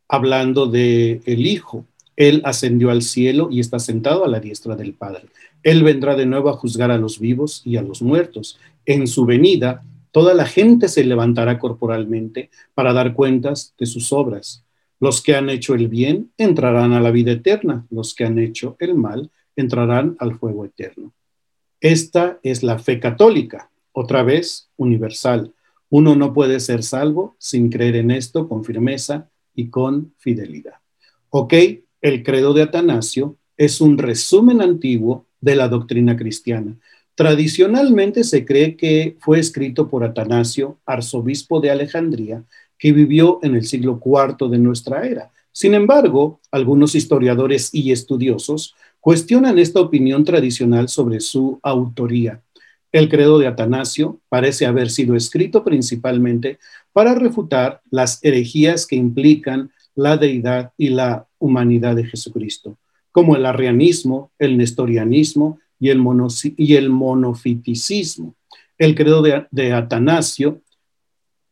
hablando 0.07 0.67
de 0.67 1.21
el 1.25 1.45
Hijo. 1.45 1.85
Él 2.15 2.41
ascendió 2.45 2.91
al 2.91 3.01
cielo 3.01 3.49
y 3.51 3.59
está 3.59 3.79
sentado 3.79 4.25
a 4.25 4.27
la 4.27 4.39
diestra 4.39 4.75
del 4.75 4.93
Padre. 4.93 5.23
Él 5.63 5.83
vendrá 5.83 6.15
de 6.15 6.25
nuevo 6.25 6.49
a 6.49 6.53
juzgar 6.53 6.91
a 6.91 6.97
los 6.97 7.19
vivos 7.19 7.61
y 7.65 7.77
a 7.77 7.81
los 7.81 8.01
muertos. 8.01 8.59
En 8.85 9.07
su 9.07 9.25
venida, 9.25 9.83
toda 10.11 10.33
la 10.33 10.45
gente 10.45 10.87
se 10.87 11.03
levantará 11.03 11.59
corporalmente 11.59 12.49
para 12.73 12.93
dar 12.93 13.13
cuentas 13.13 13.73
de 13.77 13.85
sus 13.85 14.11
obras. 14.11 14.63
Los 14.99 15.21
que 15.21 15.35
han 15.35 15.49
hecho 15.49 15.73
el 15.73 15.87
bien 15.87 16.31
entrarán 16.37 16.93
a 16.93 17.01
la 17.01 17.11
vida 17.11 17.31
eterna, 17.31 17.85
los 17.89 18.13
que 18.13 18.25
han 18.25 18.37
hecho 18.37 18.75
el 18.79 18.93
mal 18.93 19.31
entrarán 19.55 20.15
al 20.19 20.37
fuego 20.37 20.65
eterno. 20.65 21.11
Esta 21.79 22.39
es 22.43 22.61
la 22.61 22.77
fe 22.77 22.99
católica, 22.99 23.71
otra 23.93 24.21
vez 24.21 24.69
universal. 24.77 25.53
Uno 25.89 26.15
no 26.15 26.33
puede 26.33 26.59
ser 26.59 26.83
salvo 26.83 27.35
sin 27.39 27.69
creer 27.69 27.95
en 27.95 28.11
esto 28.11 28.47
con 28.47 28.63
firmeza 28.63 29.27
y 29.55 29.69
con 29.69 30.13
fidelidad. 30.17 30.75
Ok, 31.31 31.53
el 32.01 32.23
credo 32.23 32.53
de 32.53 32.63
Atanasio 32.63 33.37
es 33.57 33.79
un 33.79 33.97
resumen 33.97 34.61
antiguo 34.61 35.25
de 35.39 35.55
la 35.55 35.67
doctrina 35.67 36.17
cristiana. 36.17 36.77
Tradicionalmente 37.15 38.23
se 38.23 38.45
cree 38.45 38.75
que 38.75 39.17
fue 39.19 39.39
escrito 39.39 39.87
por 39.89 40.03
Atanasio, 40.03 40.79
arzobispo 40.85 41.59
de 41.59 41.69
Alejandría, 41.69 42.43
que 42.79 42.91
vivió 42.91 43.39
en 43.43 43.55
el 43.55 43.65
siglo 43.65 44.01
IV 44.03 44.49
de 44.49 44.57
nuestra 44.57 45.05
era. 45.05 45.31
Sin 45.51 45.75
embargo, 45.75 46.39
algunos 46.51 46.95
historiadores 46.95 47.69
y 47.73 47.91
estudiosos 47.91 48.75
cuestionan 48.99 49.59
esta 49.59 49.81
opinión 49.81 50.23
tradicional 50.23 50.87
sobre 50.87 51.19
su 51.19 51.59
autoría. 51.61 52.41
El 52.91 53.09
credo 53.09 53.37
de 53.39 53.47
Atanasio 53.47 54.19
parece 54.29 54.65
haber 54.65 54.89
sido 54.89 55.15
escrito 55.15 55.63
principalmente 55.63 56.59
para 56.93 57.13
refutar 57.15 57.81
las 57.89 58.23
herejías 58.23 58.87
que 58.87 58.95
implican 58.95 59.71
la 59.95 60.17
deidad 60.17 60.71
y 60.77 60.89
la 60.89 61.27
humanidad 61.41 61.97
de 61.97 62.05
Jesucristo, 62.05 62.77
como 63.11 63.35
el 63.35 63.45
arrianismo, 63.45 64.31
el 64.39 64.57
nestorianismo 64.57 65.59
y 65.79 65.89
el, 65.89 66.01
y 66.55 66.75
el 66.75 66.89
monofiticismo. 66.89 68.35
El 68.77 68.95
credo 68.95 69.21
de, 69.21 69.45
de 69.51 69.73
Atanasio 69.73 70.61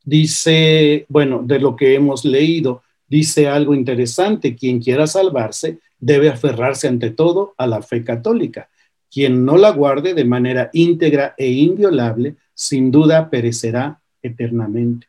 dice, 0.06 1.06
bueno, 1.10 1.44
de 1.44 1.60
lo 1.60 1.76
que 1.76 1.96
hemos 1.96 2.24
leído, 2.24 2.84
dice 3.08 3.48
algo 3.48 3.76
interesante, 3.76 4.56
quien 4.56 4.80
quiera 4.80 5.06
salvarse 5.06 5.80
debe 6.00 6.30
aferrarse 6.30 6.88
ante 6.88 7.10
todo 7.10 7.54
a 7.58 7.68
la 7.68 7.82
fe 7.82 8.04
católica. 8.04 8.70
Quien 9.12 9.44
no 9.44 9.58
la 9.58 9.72
guarde 9.72 10.14
de 10.14 10.24
manera 10.24 10.70
íntegra 10.72 11.34
e 11.38 11.52
inviolable, 11.52 12.36
sin 12.54 12.92
duda 12.92 13.30
perecerá 13.30 14.00
eternamente. 14.22 15.09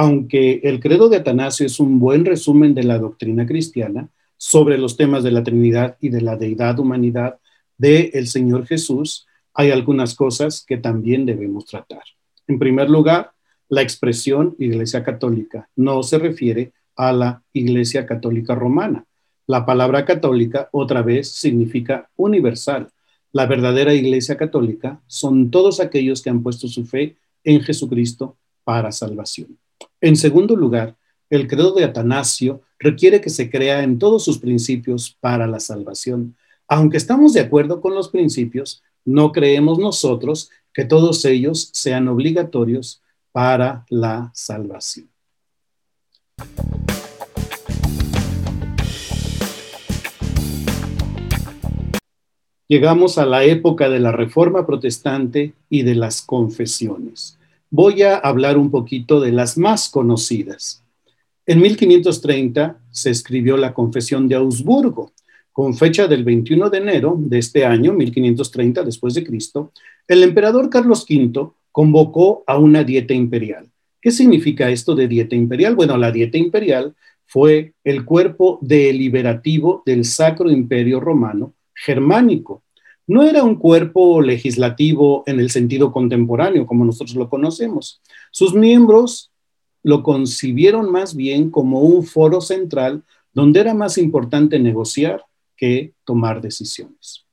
Aunque 0.00 0.60
el 0.62 0.78
credo 0.78 1.08
de 1.08 1.16
Atanasio 1.16 1.66
es 1.66 1.80
un 1.80 1.98
buen 1.98 2.24
resumen 2.24 2.72
de 2.72 2.84
la 2.84 3.00
doctrina 3.00 3.48
cristiana 3.48 4.08
sobre 4.36 4.78
los 4.78 4.96
temas 4.96 5.24
de 5.24 5.32
la 5.32 5.42
Trinidad 5.42 5.96
y 6.00 6.10
de 6.10 6.20
la 6.20 6.36
deidad 6.36 6.78
humanidad 6.78 7.40
del 7.78 8.10
el 8.12 8.28
Señor 8.28 8.64
Jesús, 8.64 9.26
hay 9.54 9.72
algunas 9.72 10.14
cosas 10.14 10.64
que 10.64 10.76
también 10.76 11.26
debemos 11.26 11.64
tratar. 11.64 12.04
En 12.46 12.60
primer 12.60 12.88
lugar, 12.88 13.32
la 13.68 13.82
expresión 13.82 14.54
Iglesia 14.60 15.02
Católica 15.02 15.68
no 15.74 16.04
se 16.04 16.20
refiere 16.20 16.70
a 16.94 17.12
la 17.12 17.42
Iglesia 17.52 18.06
Católica 18.06 18.54
Romana, 18.54 19.04
la 19.48 19.66
palabra 19.66 20.04
católica, 20.04 20.68
otra 20.70 21.02
vez, 21.02 21.28
significa 21.32 22.08
universal. 22.14 22.86
La 23.32 23.46
verdadera 23.46 23.94
Iglesia 23.94 24.36
Católica 24.36 25.00
son 25.08 25.50
todos 25.50 25.80
aquellos 25.80 26.22
que 26.22 26.30
han 26.30 26.44
puesto 26.44 26.68
su 26.68 26.84
fe 26.86 27.16
en 27.42 27.62
Jesucristo 27.62 28.36
para 28.68 28.92
salvación. 28.92 29.58
En 29.98 30.14
segundo 30.14 30.54
lugar, 30.54 30.94
el 31.30 31.48
credo 31.48 31.72
de 31.72 31.84
Atanasio 31.84 32.60
requiere 32.78 33.18
que 33.18 33.30
se 33.30 33.48
crea 33.48 33.82
en 33.82 33.98
todos 33.98 34.22
sus 34.22 34.36
principios 34.36 35.16
para 35.20 35.46
la 35.46 35.58
salvación. 35.58 36.36
Aunque 36.68 36.98
estamos 36.98 37.32
de 37.32 37.40
acuerdo 37.40 37.80
con 37.80 37.94
los 37.94 38.10
principios, 38.10 38.82
no 39.06 39.32
creemos 39.32 39.78
nosotros 39.78 40.50
que 40.74 40.84
todos 40.84 41.24
ellos 41.24 41.70
sean 41.72 42.08
obligatorios 42.08 43.00
para 43.32 43.86
la 43.88 44.30
salvación. 44.34 45.08
Llegamos 52.66 53.16
a 53.16 53.24
la 53.24 53.44
época 53.44 53.88
de 53.88 53.98
la 53.98 54.12
Reforma 54.12 54.66
Protestante 54.66 55.54
y 55.70 55.84
de 55.84 55.94
las 55.94 56.20
confesiones. 56.20 57.37
Voy 57.70 58.02
a 58.02 58.16
hablar 58.16 58.56
un 58.56 58.70
poquito 58.70 59.20
de 59.20 59.32
las 59.32 59.58
más 59.58 59.88
conocidas. 59.88 60.82
En 61.46 61.60
1530 61.60 62.80
se 62.90 63.10
escribió 63.10 63.56
la 63.56 63.74
Confesión 63.74 64.28
de 64.28 64.36
Augsburgo, 64.36 65.12
con 65.52 65.74
fecha 65.74 66.06
del 66.06 66.24
21 66.24 66.70
de 66.70 66.78
enero 66.78 67.16
de 67.18 67.38
este 67.38 67.64
año, 67.64 67.92
1530 67.92 68.84
después 68.84 69.14
de 69.14 69.24
Cristo, 69.24 69.72
el 70.06 70.22
emperador 70.22 70.70
Carlos 70.70 71.04
V 71.08 71.50
convocó 71.72 72.44
a 72.46 72.56
una 72.58 72.84
dieta 72.84 73.12
imperial. 73.12 73.68
¿Qué 74.00 74.12
significa 74.12 74.70
esto 74.70 74.94
de 74.94 75.08
dieta 75.08 75.34
imperial? 75.34 75.74
Bueno, 75.74 75.96
la 75.96 76.12
dieta 76.12 76.38
imperial 76.38 76.94
fue 77.26 77.74
el 77.82 78.04
cuerpo 78.04 78.58
deliberativo 78.62 79.82
del 79.84 80.04
Sacro 80.04 80.50
Imperio 80.50 81.00
Romano 81.00 81.54
germánico. 81.74 82.62
No 83.08 83.22
era 83.22 83.42
un 83.42 83.56
cuerpo 83.56 84.20
legislativo 84.20 85.24
en 85.26 85.40
el 85.40 85.50
sentido 85.50 85.90
contemporáneo 85.92 86.66
como 86.66 86.84
nosotros 86.84 87.16
lo 87.16 87.30
conocemos. 87.30 88.02
Sus 88.30 88.54
miembros 88.54 89.32
lo 89.82 90.02
concibieron 90.02 90.92
más 90.92 91.16
bien 91.16 91.50
como 91.50 91.80
un 91.80 92.04
foro 92.04 92.42
central 92.42 93.02
donde 93.32 93.60
era 93.60 93.72
más 93.72 93.96
importante 93.96 94.58
negociar 94.58 95.24
que 95.56 95.94
tomar 96.04 96.42
decisiones. 96.42 97.24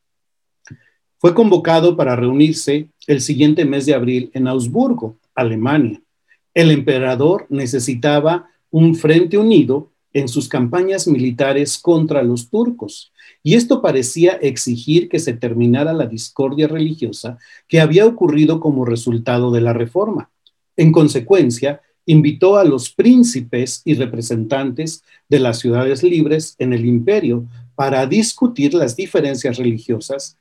Fue 1.18 1.34
convocado 1.34 1.98
para 1.98 2.16
reunirse 2.16 2.88
el 3.06 3.20
siguiente 3.20 3.66
mes 3.66 3.86
de 3.86 3.96
abril 3.96 4.32
en 4.34 4.48
Augsburgo, 4.48 5.18
Alemania. 5.34 6.02
El 6.54 6.72
emperador 6.72 7.48
necesitaba 7.50 8.50
un 8.72 8.96
frente 8.96 9.38
unido 9.38 9.92
en 10.16 10.30
sus 10.30 10.48
campañas 10.48 11.10
militares 11.10 11.78
contra 11.78 12.24
los 12.24 12.50
turcos, 12.50 13.12
y 13.44 13.56
esto 13.56 13.82
parecía 13.82 14.32
exigir 14.32 15.10
que 15.10 15.20
se 15.20 15.34
terminara 15.34 15.92
la 15.92 16.06
discordia 16.06 16.70
religiosa 16.70 17.38
que 17.68 17.82
había 17.82 18.06
ocurrido 18.06 18.62
como 18.62 18.86
resultado 18.86 19.52
de 19.52 19.60
la 19.60 19.74
reforma. 19.74 20.32
En 20.78 20.94
consecuencia, 20.94 21.82
invitó 22.06 22.56
a 22.56 22.64
los 22.64 22.92
príncipes 22.92 23.82
y 23.84 23.96
representantes 23.96 25.04
de 25.28 25.40
las 25.40 25.60
ciudades 25.60 26.02
libres 26.02 26.56
en 26.60 26.72
el 26.72 26.86
imperio 26.86 27.46
para 27.76 28.06
discutir 28.06 28.74
las 28.74 28.96
diferencias 28.96 29.58
religiosas 29.58 30.38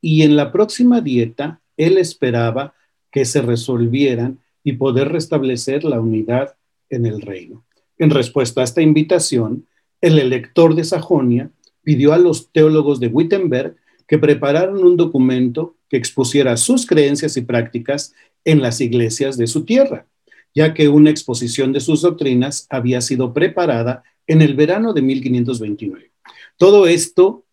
y 0.00 0.22
en 0.22 0.34
la 0.34 0.50
próxima 0.50 1.02
dieta 1.02 1.60
él 1.76 1.98
esperaba 1.98 2.72
que 3.10 3.26
se 3.26 3.42
resolvieran 3.42 4.38
y 4.64 4.72
poder 4.72 5.08
restablecer 5.08 5.84
la 5.84 6.00
unidad 6.00 6.54
en 6.88 7.04
el 7.04 7.20
reino. 7.20 7.64
En 8.00 8.08
respuesta 8.08 8.62
a 8.62 8.64
esta 8.64 8.80
invitación, 8.80 9.66
el 10.00 10.18
elector 10.18 10.74
de 10.74 10.84
Sajonia 10.84 11.50
pidió 11.82 12.14
a 12.14 12.18
los 12.18 12.50
teólogos 12.50 12.98
de 12.98 13.08
Wittenberg 13.08 13.76
que 14.08 14.16
prepararan 14.16 14.78
un 14.78 14.96
documento 14.96 15.76
que 15.86 15.98
expusiera 15.98 16.56
sus 16.56 16.86
creencias 16.86 17.36
y 17.36 17.42
prácticas 17.42 18.14
en 18.46 18.62
las 18.62 18.80
iglesias 18.80 19.36
de 19.36 19.46
su 19.46 19.66
tierra, 19.66 20.06
ya 20.54 20.72
que 20.72 20.88
una 20.88 21.10
exposición 21.10 21.74
de 21.74 21.80
sus 21.80 22.00
doctrinas 22.00 22.66
había 22.70 23.02
sido 23.02 23.34
preparada 23.34 24.02
en 24.26 24.40
el 24.40 24.54
verano 24.54 24.94
de 24.94 25.02
1529. 25.02 26.10
Todo 26.56 26.86
esto 26.86 27.44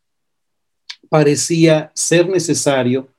parecía 1.10 1.92
ser 1.94 2.30
necesario 2.30 3.10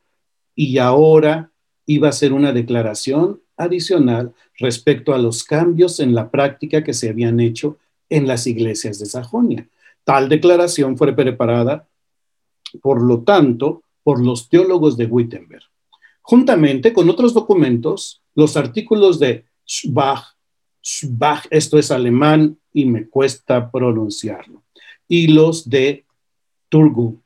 y 0.54 0.78
ahora 0.78 1.52
iba 1.84 2.08
a 2.08 2.12
ser 2.12 2.32
una 2.32 2.52
declaración 2.52 3.42
adicional 3.58 4.32
respecto 4.58 5.14
a 5.14 5.18
los 5.18 5.44
cambios 5.44 6.00
en 6.00 6.14
la 6.14 6.30
práctica 6.30 6.82
que 6.82 6.94
se 6.94 7.08
habían 7.10 7.40
hecho 7.40 7.76
en 8.08 8.26
las 8.26 8.46
iglesias 8.46 8.98
de 8.98 9.06
Sajonia. 9.06 9.68
Tal 10.04 10.28
declaración 10.28 10.96
fue 10.96 11.12
preparada, 11.12 11.86
por 12.80 13.02
lo 13.02 13.22
tanto, 13.22 13.82
por 14.02 14.24
los 14.24 14.48
teólogos 14.48 14.96
de 14.96 15.04
Wittenberg, 15.06 15.64
juntamente 16.22 16.92
con 16.92 17.10
otros 17.10 17.34
documentos, 17.34 18.22
los 18.34 18.56
artículos 18.56 19.18
de 19.18 19.44
Schbach, 19.66 20.34
Schbach, 20.82 21.46
esto 21.50 21.78
es 21.78 21.90
alemán 21.90 22.56
y 22.72 22.86
me 22.86 23.06
cuesta 23.06 23.70
pronunciarlo, 23.70 24.62
y 25.06 25.26
los 25.28 25.68
de 25.68 26.06
Turgu, 26.68 27.20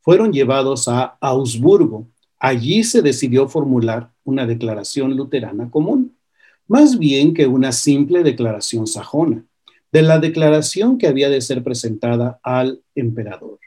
fueron 0.00 0.32
llevados 0.32 0.88
a 0.88 1.18
Augsburgo. 1.20 2.06
Allí 2.38 2.84
se 2.84 3.02
decidió 3.02 3.48
formular 3.48 4.10
una 4.24 4.46
declaración 4.46 5.16
luterana 5.16 5.70
común, 5.70 6.16
más 6.66 6.98
bien 6.98 7.34
que 7.34 7.46
una 7.46 7.72
simple 7.72 8.22
declaración 8.22 8.86
sajona 8.86 9.44
de 9.90 10.02
la 10.02 10.18
declaración 10.18 10.98
que 10.98 11.06
había 11.06 11.30
de 11.30 11.40
ser 11.40 11.62
presentada 11.62 12.38
al 12.42 12.82
emperador. 12.94 13.58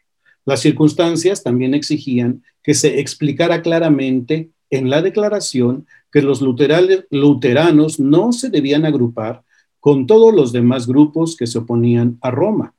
Las 0.45 0.61
circunstancias 0.61 1.43
también 1.43 1.73
exigían 1.73 2.43
que 2.63 2.73
se 2.73 2.99
explicara 2.99 3.61
claramente 3.61 4.51
en 4.69 4.89
la 4.89 5.01
declaración 5.01 5.87
que 6.11 6.21
los 6.21 6.41
luteranos 6.41 7.99
no 7.99 8.31
se 8.31 8.49
debían 8.49 8.85
agrupar 8.85 9.43
con 9.79 10.05
todos 10.05 10.33
los 10.33 10.51
demás 10.51 10.87
grupos 10.87 11.35
que 11.35 11.47
se 11.47 11.57
oponían 11.57 12.17
a 12.21 12.31
Roma. 12.31 12.73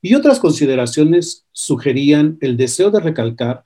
Y 0.00 0.14
otras 0.14 0.38
consideraciones 0.38 1.46
sugerían 1.52 2.38
el 2.40 2.56
deseo 2.56 2.90
de 2.90 3.00
recalcar 3.00 3.64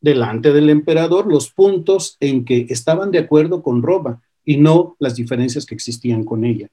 delante 0.00 0.52
del 0.52 0.70
emperador 0.70 1.26
los 1.30 1.50
puntos 1.50 2.16
en 2.20 2.44
que 2.44 2.66
estaban 2.70 3.10
de 3.10 3.18
acuerdo 3.18 3.62
con 3.62 3.82
Roma 3.82 4.22
y 4.44 4.56
no 4.56 4.96
las 4.98 5.14
diferencias 5.16 5.66
que 5.66 5.74
existían 5.74 6.24
con 6.24 6.44
ella. 6.44 6.68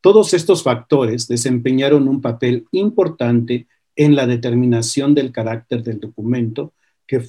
Todos 0.00 0.34
estos 0.34 0.62
factores 0.62 1.28
desempeñaron 1.28 2.08
un 2.08 2.20
papel 2.20 2.66
importante 2.72 3.66
en 3.96 4.14
la 4.14 4.26
determinación 4.26 5.14
del 5.14 5.32
carácter 5.32 5.82
del 5.82 6.00
documento 6.00 6.72
que, 7.06 7.24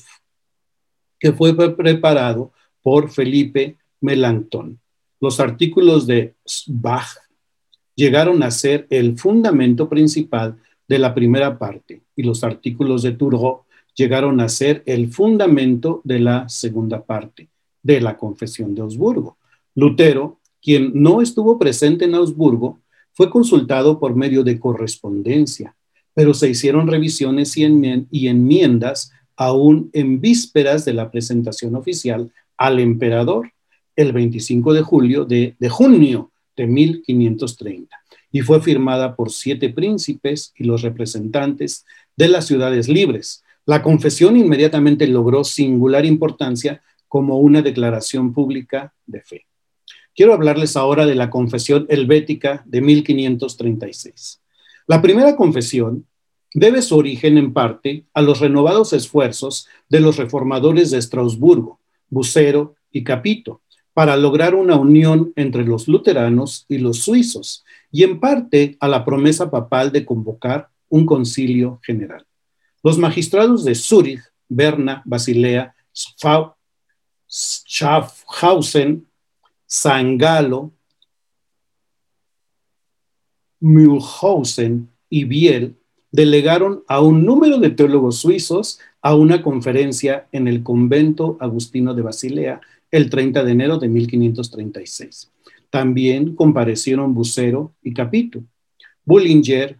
que 1.19 1.31
fue 1.31 1.55
preparado 1.75 2.51
por 2.81 3.09
Felipe 3.11 3.77
Melanchthon. 4.01 4.79
Los 5.21 5.39
artículos 5.39 6.05
de 6.07 6.35
Bach 6.67 7.17
llegaron 7.95 8.43
a 8.43 8.51
ser 8.51 8.87
el 8.89 9.17
fundamento 9.17 9.87
principal 9.87 10.57
de 10.87 10.99
la 10.99 11.13
primera 11.13 11.57
parte 11.57 12.01
y 12.15 12.23
los 12.23 12.43
artículos 12.43 13.03
de 13.03 13.13
Turgot 13.13 13.64
llegaron 13.95 14.39
a 14.41 14.49
ser 14.49 14.83
el 14.85 15.11
fundamento 15.11 16.01
de 16.03 16.19
la 16.19 16.49
segunda 16.49 17.03
parte 17.03 17.49
de 17.81 18.01
la 18.01 18.17
Confesión 18.17 18.75
de 18.75 18.81
Augsburgo. 18.81 19.37
Lutero 19.73 20.39
quien 20.65 20.93
no 20.95 21.21
estuvo 21.21 21.59
presente 21.59 22.05
en 22.05 22.15
Augsburgo, 22.15 22.79
fue 23.13 23.29
consultado 23.29 23.99
por 23.99 24.15
medio 24.15 24.43
de 24.43 24.59
correspondencia, 24.59 25.75
pero 26.15 26.33
se 26.33 26.49
hicieron 26.49 26.87
revisiones 26.87 27.55
y, 27.55 28.27
enmiendas 28.27 29.11
aún 29.37 29.91
en 29.93 30.19
vísperas 30.19 30.83
de 30.83 30.93
la 30.93 31.11
presentación 31.11 31.75
oficial 31.75 32.31
al 32.57 32.79
emperador 32.79 33.51
el 33.95 34.11
25 34.11 34.73
de 34.73 34.81
julio 34.81 35.25
de, 35.25 35.55
de 35.59 35.69
junio 35.69 36.31
de 36.57 36.65
1530 36.65 37.95
y 38.31 38.41
fue 38.41 38.59
firmada 38.59 39.15
por 39.15 39.31
siete 39.31 39.69
príncipes 39.69 40.51
y 40.57 40.63
los 40.63 40.81
representantes 40.81 41.85
de 42.17 42.27
las 42.27 42.47
ciudades 42.47 42.89
libres. 42.89 43.44
La 43.65 43.81
confesión 43.81 44.37
inmediatamente 44.37 45.07
logró 45.07 45.43
singular 45.43 46.05
importancia 46.05 46.83
como 47.07 47.39
una 47.39 47.61
declaración 47.61 48.33
pública 48.33 48.93
de 49.05 49.21
fe. 49.21 49.45
Quiero 50.15 50.33
hablarles 50.33 50.77
ahora 50.77 51.05
de 51.05 51.15
la 51.15 51.29
confesión 51.29 51.85
helvética 51.89 52.63
de 52.65 52.81
1536. 52.81 54.41
La 54.87 55.01
primera 55.01 55.35
confesión 55.35 56.05
debe 56.53 56.81
su 56.81 56.95
origen 56.95 57.37
en 57.37 57.53
parte 57.53 58.05
a 58.13 58.21
los 58.21 58.39
renovados 58.39 58.93
esfuerzos 58.93 59.67
de 59.89 59.99
los 59.99 60.17
reformadores 60.17 60.91
de 60.91 60.99
Estrasburgo, 60.99 61.79
Bucero 62.09 62.75
y 62.91 63.03
Capito 63.03 63.61
para 63.95 64.17
lograr 64.17 64.55
una 64.55 64.75
unión 64.75 65.31
entre 65.37 65.63
los 65.63 65.87
luteranos 65.87 66.65
y 66.67 66.79
los 66.79 66.99
suizos, 66.99 67.63
y 67.91 68.03
en 68.03 68.19
parte 68.19 68.75
a 68.81 68.89
la 68.89 69.05
promesa 69.05 69.49
papal 69.49 69.93
de 69.93 70.05
convocar 70.05 70.67
un 70.89 71.05
concilio 71.05 71.79
general. 71.81 72.25
Los 72.85 72.97
magistrados 72.99 73.65
de 73.65 73.73
Zúrich, 73.73 74.21
Berna, 74.47 75.01
Basilea, 75.05 75.73
Schaffhausen 77.27 79.07
Sangalo, 79.65 80.71
Mühlhausen 83.59 84.87
y 85.09 85.23
Biel 85.23 85.75
delegaron 86.11 86.83
a 86.87 87.01
un 87.01 87.25
número 87.25 87.57
de 87.57 87.71
teólogos 87.71 88.19
suizos 88.19 88.79
a 89.01 89.15
una 89.15 89.41
conferencia 89.41 90.27
en 90.31 90.47
el 90.47 90.61
convento 90.61 91.37
agustino 91.39 91.95
de 91.95 92.03
Basilea 92.03 92.61
el 92.91 93.09
30 93.09 93.43
de 93.43 93.51
enero 93.51 93.79
de 93.79 93.87
1536. 93.87 95.31
También 95.71 96.35
comparecieron 96.35 97.15
Bucero 97.15 97.73
y 97.81 97.95
Capito. 97.95 98.43
Bullinger, 99.03 99.79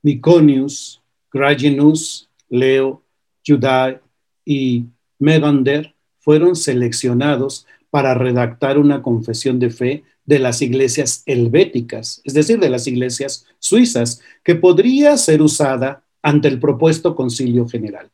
Miconius, 0.00 1.03
Gragenus, 1.34 2.30
Leo, 2.48 3.02
Judá 3.46 4.00
y 4.44 4.86
Megander 5.18 5.94
fueron 6.20 6.56
seleccionados 6.56 7.66
para 7.90 8.14
redactar 8.14 8.78
una 8.78 9.02
confesión 9.02 9.58
de 9.58 9.70
fe 9.70 10.04
de 10.24 10.38
las 10.38 10.62
iglesias 10.62 11.22
helvéticas, 11.26 12.22
es 12.24 12.32
decir, 12.32 12.58
de 12.58 12.70
las 12.70 12.86
iglesias 12.86 13.46
suizas, 13.58 14.22
que 14.42 14.54
podría 14.54 15.16
ser 15.18 15.42
usada 15.42 16.04
ante 16.22 16.48
el 16.48 16.58
propuesto 16.58 17.14
concilio 17.14 17.68
general. 17.68 18.10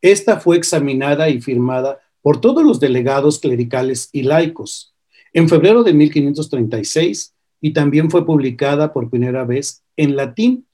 Esta 0.00 0.40
fue 0.40 0.56
examinada 0.56 1.28
y 1.28 1.40
firmada 1.40 1.98
por 2.22 2.40
todos 2.40 2.64
los 2.64 2.80
delegados 2.80 3.38
clericales 3.38 4.08
y 4.12 4.22
laicos 4.22 4.94
en 5.32 5.48
febrero 5.48 5.82
de 5.82 5.92
1536 5.92 7.34
y 7.60 7.72
también 7.72 8.10
fue 8.10 8.24
publicada 8.24 8.92
por 8.92 9.10
primera 9.10 9.44
vez 9.44 9.82
en 9.96 10.16
latín. 10.16 10.66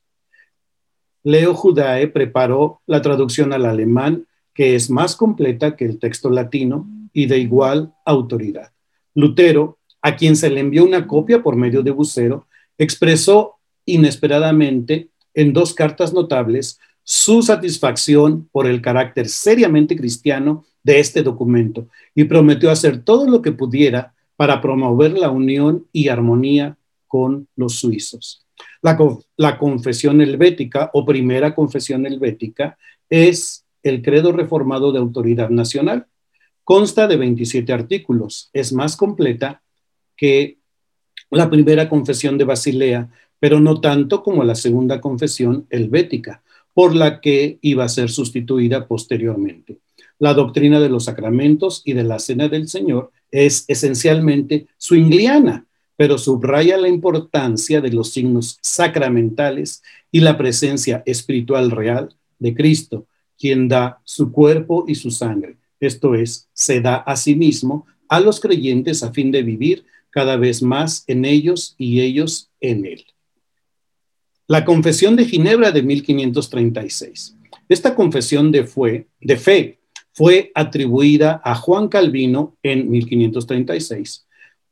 Leo 1.26 1.54
Judae 1.54 2.06
preparó 2.06 2.82
la 2.86 3.02
traducción 3.02 3.52
al 3.52 3.66
alemán, 3.66 4.28
que 4.54 4.76
es 4.76 4.88
más 4.88 5.16
completa 5.16 5.74
que 5.74 5.84
el 5.84 5.98
texto 5.98 6.30
latino, 6.30 6.88
y 7.12 7.26
de 7.26 7.38
igual 7.38 7.92
autoridad. 8.04 8.70
Lutero, 9.12 9.76
a 10.02 10.14
quien 10.14 10.36
se 10.36 10.48
le 10.50 10.60
envió 10.60 10.84
una 10.84 11.08
copia 11.08 11.42
por 11.42 11.56
medio 11.56 11.82
de 11.82 11.90
Bucero, 11.90 12.46
expresó 12.78 13.56
inesperadamente 13.84 15.08
en 15.34 15.52
dos 15.52 15.74
cartas 15.74 16.12
notables 16.12 16.78
su 17.02 17.42
satisfacción 17.42 18.48
por 18.52 18.68
el 18.68 18.80
carácter 18.80 19.28
seriamente 19.28 19.96
cristiano 19.96 20.64
de 20.84 21.00
este 21.00 21.24
documento 21.24 21.88
y 22.14 22.22
prometió 22.22 22.70
hacer 22.70 23.02
todo 23.02 23.28
lo 23.28 23.42
que 23.42 23.50
pudiera 23.50 24.14
para 24.36 24.60
promover 24.60 25.18
la 25.18 25.30
unión 25.30 25.88
y 25.90 26.06
armonía 26.06 26.78
con 27.08 27.48
los 27.56 27.80
suizos. 27.80 28.45
La, 29.36 29.58
confesión 29.58 30.20
helvética 30.20 30.90
o 30.92 31.04
primera 31.04 31.54
confesión 31.54 32.06
helvética 32.06 32.78
es 33.10 33.64
el 33.82 34.00
credo 34.02 34.32
reformado 34.32 34.92
de 34.92 34.98
autoridad 34.98 35.50
nacional 35.50 36.06
Consta 36.62 37.06
de 37.06 37.16
27 37.16 37.72
artículos. 37.72 38.50
Es 38.52 38.72
más 38.72 38.96
completa 38.96 39.62
que 40.16 40.58
la 41.30 41.48
primera 41.48 41.88
confesión 41.88 42.38
de 42.38 42.44
Basilea, 42.44 43.08
pero 43.38 43.60
no 43.60 43.80
tanto 43.80 44.24
como 44.24 44.42
la 44.42 44.56
segunda 44.56 45.00
confesión 45.00 45.68
helvética, 45.70 46.42
por 46.74 46.92
la 46.96 47.20
que 47.20 47.60
iba 47.62 47.84
a 47.84 47.88
ser 47.88 48.10
sustituida 48.10 48.88
posteriormente. 48.88 49.78
La 50.18 50.34
doctrina 50.34 50.80
de 50.80 50.88
los 50.88 51.04
sacramentos 51.04 51.82
y 51.84 51.92
de 51.92 52.02
la 52.02 52.18
cena 52.18 52.48
del 52.48 52.66
Señor 52.66 53.12
es 53.30 53.64
esencialmente 53.68 54.66
swingliana, 54.76 55.65
pero 55.96 56.18
subraya 56.18 56.76
la 56.76 56.88
importancia 56.88 57.80
de 57.80 57.92
los 57.92 58.12
signos 58.12 58.58
sacramentales 58.60 59.82
y 60.12 60.20
la 60.20 60.36
presencia 60.36 61.02
espiritual 61.06 61.70
real 61.70 62.14
de 62.38 62.54
Cristo, 62.54 63.06
quien 63.38 63.68
da 63.68 64.00
su 64.04 64.30
cuerpo 64.32 64.84
y 64.86 64.94
su 64.94 65.10
sangre 65.10 65.56
esto 65.80 66.14
es, 66.14 66.48
se 66.52 66.80
da 66.80 66.96
a 66.96 67.16
sí 67.16 67.34
mismo 67.34 67.86
a 68.08 68.20
los 68.20 68.40
creyentes 68.40 69.02
a 69.02 69.12
fin 69.12 69.30
de 69.30 69.42
vivir 69.42 69.84
cada 70.10 70.36
vez 70.36 70.62
más 70.62 71.04
en 71.06 71.24
ellos 71.24 71.74
y 71.76 72.00
ellos 72.00 72.50
en 72.60 72.86
él. 72.86 73.04
La 74.46 74.64
Confesión 74.64 75.16
de 75.16 75.24
Ginebra 75.24 75.72
de 75.72 75.82
1536. 75.82 77.36
Esta 77.68 77.96
confesión 77.96 78.52
de, 78.52 79.06
de 79.20 79.36
fe 79.36 79.80
fue 80.12 80.52
atribuida 80.54 81.40
a 81.44 81.56
Juan 81.56 81.88
Calvino 81.88 82.56
en 82.62 82.88
1536 82.88 84.25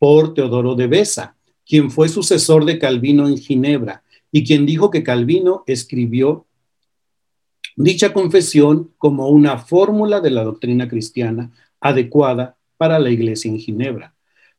por 0.04 0.34
Teodoro 0.34 0.74
de 0.74 0.86
Besa, 0.86 1.34
quien 1.64 1.90
fue 1.90 2.10
sucesor 2.10 2.66
de 2.66 2.78
Calvino 2.78 3.26
en 3.26 3.38
Ginebra 3.38 4.02
y 4.30 4.44
quien 4.44 4.66
dijo 4.66 4.90
que 4.90 5.02
Calvino 5.02 5.64
escribió 5.66 6.44
dicha 7.74 8.12
confesión 8.12 8.90
como 8.98 9.30
una 9.30 9.56
fórmula 9.56 10.20
de 10.20 10.28
la 10.28 10.44
doctrina 10.44 10.90
cristiana 10.90 11.52
adecuada 11.80 12.58
para 12.76 12.98
la 12.98 13.08
iglesia 13.08 13.50
en 13.50 13.58
Ginebra. 13.58 14.14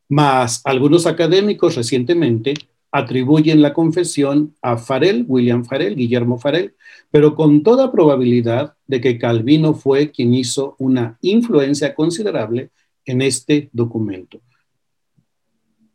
Mas 0.09 0.61
algunos 0.63 1.05
académicos 1.05 1.75
recientemente 1.75 2.55
atribuyen 2.91 3.61
la 3.61 3.71
confesión 3.71 4.55
a 4.63 4.77
Farel, 4.77 5.25
William 5.27 5.63
Farel, 5.63 5.95
Guillermo 5.95 6.39
Farel, 6.39 6.73
pero 7.11 7.35
con 7.35 7.61
toda 7.61 7.91
probabilidad 7.91 8.73
de 8.87 8.99
que 8.99 9.19
Calvino 9.19 9.75
fue 9.75 10.09
quien 10.09 10.33
hizo 10.33 10.75
una 10.79 11.19
influencia 11.21 11.93
considerable 11.93 12.71
en 13.05 13.21
este 13.21 13.69
documento. 13.73 14.41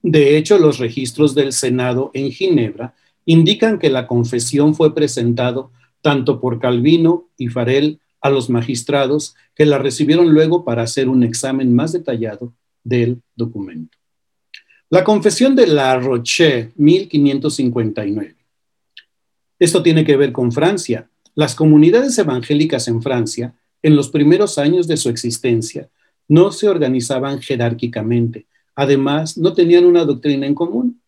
De 0.02 0.36
hecho, 0.36 0.58
los 0.58 0.78
registros 0.78 1.34
del 1.34 1.52
Senado 1.52 2.10
en 2.14 2.30
Ginebra 2.30 2.94
indican 3.26 3.78
que 3.78 3.90
la 3.90 4.06
confesión 4.06 4.74
fue 4.74 4.94
presentado 4.94 5.70
tanto 6.00 6.40
por 6.40 6.58
Calvino 6.58 7.28
y 7.36 7.48
Farel 7.48 8.00
a 8.20 8.30
los 8.30 8.50
magistrados 8.50 9.34
que 9.54 9.66
la 9.66 9.78
recibieron 9.78 10.32
luego 10.32 10.64
para 10.64 10.82
hacer 10.82 11.08
un 11.08 11.22
examen 11.22 11.74
más 11.74 11.92
detallado 11.92 12.52
del 12.82 13.20
documento. 13.36 13.98
La 14.88 15.04
confesión 15.04 15.54
de 15.54 15.66
La 15.66 15.98
Roche, 15.98 16.72
1559. 16.76 18.34
Esto 19.58 19.82
tiene 19.82 20.04
que 20.04 20.16
ver 20.16 20.32
con 20.32 20.50
Francia. 20.50 21.08
Las 21.34 21.54
comunidades 21.54 22.18
evangélicas 22.18 22.88
en 22.88 23.02
Francia, 23.02 23.54
en 23.82 23.94
los 23.94 24.08
primeros 24.08 24.58
años 24.58 24.88
de 24.88 24.96
su 24.96 25.08
existencia, 25.08 25.88
no 26.26 26.50
se 26.50 26.68
organizaban 26.68 27.40
jerárquicamente. 27.40 28.46
Además, 28.80 29.36
no 29.36 29.52
tenían 29.52 29.84
una 29.84 30.06
doctrina 30.06 30.46
en 30.46 30.54
común. 30.54 31.02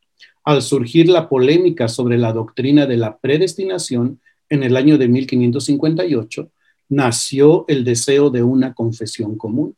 Al 0.45 0.61
surgir 0.61 1.09
la 1.09 1.27
polémica 1.27 1.89
sobre 1.89 2.19
la 2.19 2.31
doctrina 2.31 2.85
de 2.85 2.99
la 2.99 3.17
predestinación 3.17 4.21
en 4.51 4.63
el 4.63 4.77
año 4.77 4.99
de 4.99 5.09
1558, 5.09 6.51
nació 6.91 7.65
el 7.69 7.83
deseo 7.83 8.29
de 8.29 8.43
una 8.43 8.75
confesión 8.75 9.39
común. 9.39 9.75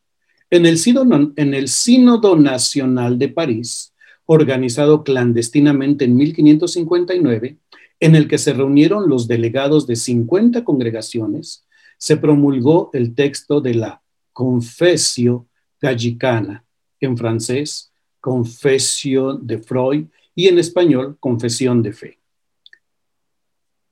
En 0.49 0.65
el, 0.65 0.77
sínodo, 0.77 2.35
Nacional 2.35 3.17
de 3.17 3.29
París, 3.29 3.93
organizado 4.25 5.05
clandestinamente 5.05 6.03
en 6.03 6.17
1559, 6.17 7.59
en 8.01 8.15
el 8.15 8.27
que 8.27 8.37
se 8.37 8.51
reunieron 8.51 9.07
los 9.07 9.25
delegados 9.29 9.87
de 9.87 9.95
50 9.95 10.65
congregaciones, 10.65 11.65
se 11.97 12.17
promulgó 12.17 12.89
el 12.91 13.15
texto 13.15 13.61
de 13.61 13.75
la 13.75 14.01
Confesio 14.33 15.47
Gallicana, 15.79 16.64
en 17.05 17.17
francés, 17.17 17.91
Confesio 18.19 19.33
de 19.33 19.59
Freud, 19.59 20.05
y 20.35 20.47
en 20.47 20.59
español, 20.59 21.17
Confesión 21.19 21.81
de 21.81 21.93
Fe. 21.93 22.17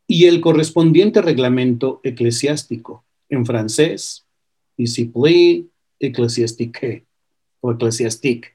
Y 0.07 0.26
el 0.26 0.41
correspondiente 0.41 1.22
reglamento 1.22 2.01
eclesiástico, 2.03 3.03
en 3.30 3.45
francés, 3.45 4.26
Discipline 4.78 5.70
Ecclesiastique 5.99 7.05
o 7.61 7.72
Ecclesiastique. 7.72 8.49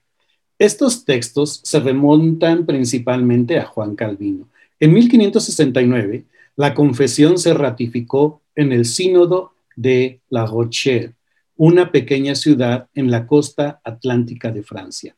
Estos 0.59 1.05
textos 1.05 1.61
se 1.63 1.81
remontan 1.81 2.67
principalmente 2.67 3.59
a 3.59 3.65
Juan 3.65 3.95
Calvino. 3.95 4.49
En 4.81 4.93
1569, 4.93 6.25
la 6.57 6.75
confesión 6.75 7.39
se 7.39 7.55
ratificó 7.55 8.43
en 8.55 8.73
el 8.73 8.85
Sínodo 8.85 9.53
de 9.77 10.21
La 10.29 10.45
Rochelle, 10.47 11.15
una 11.59 11.91
pequeña 11.91 12.37
ciudad 12.37 12.89
en 12.95 13.11
la 13.11 13.27
costa 13.27 13.81
atlántica 13.83 14.53
de 14.53 14.63
Francia, 14.63 15.17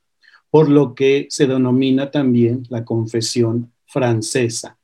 por 0.50 0.70
lo 0.70 0.94
que 0.94 1.26
se 1.28 1.46
denomina 1.46 2.10
también 2.10 2.64
la 2.70 2.82
confesión 2.84 3.70
francesa. 3.86 4.78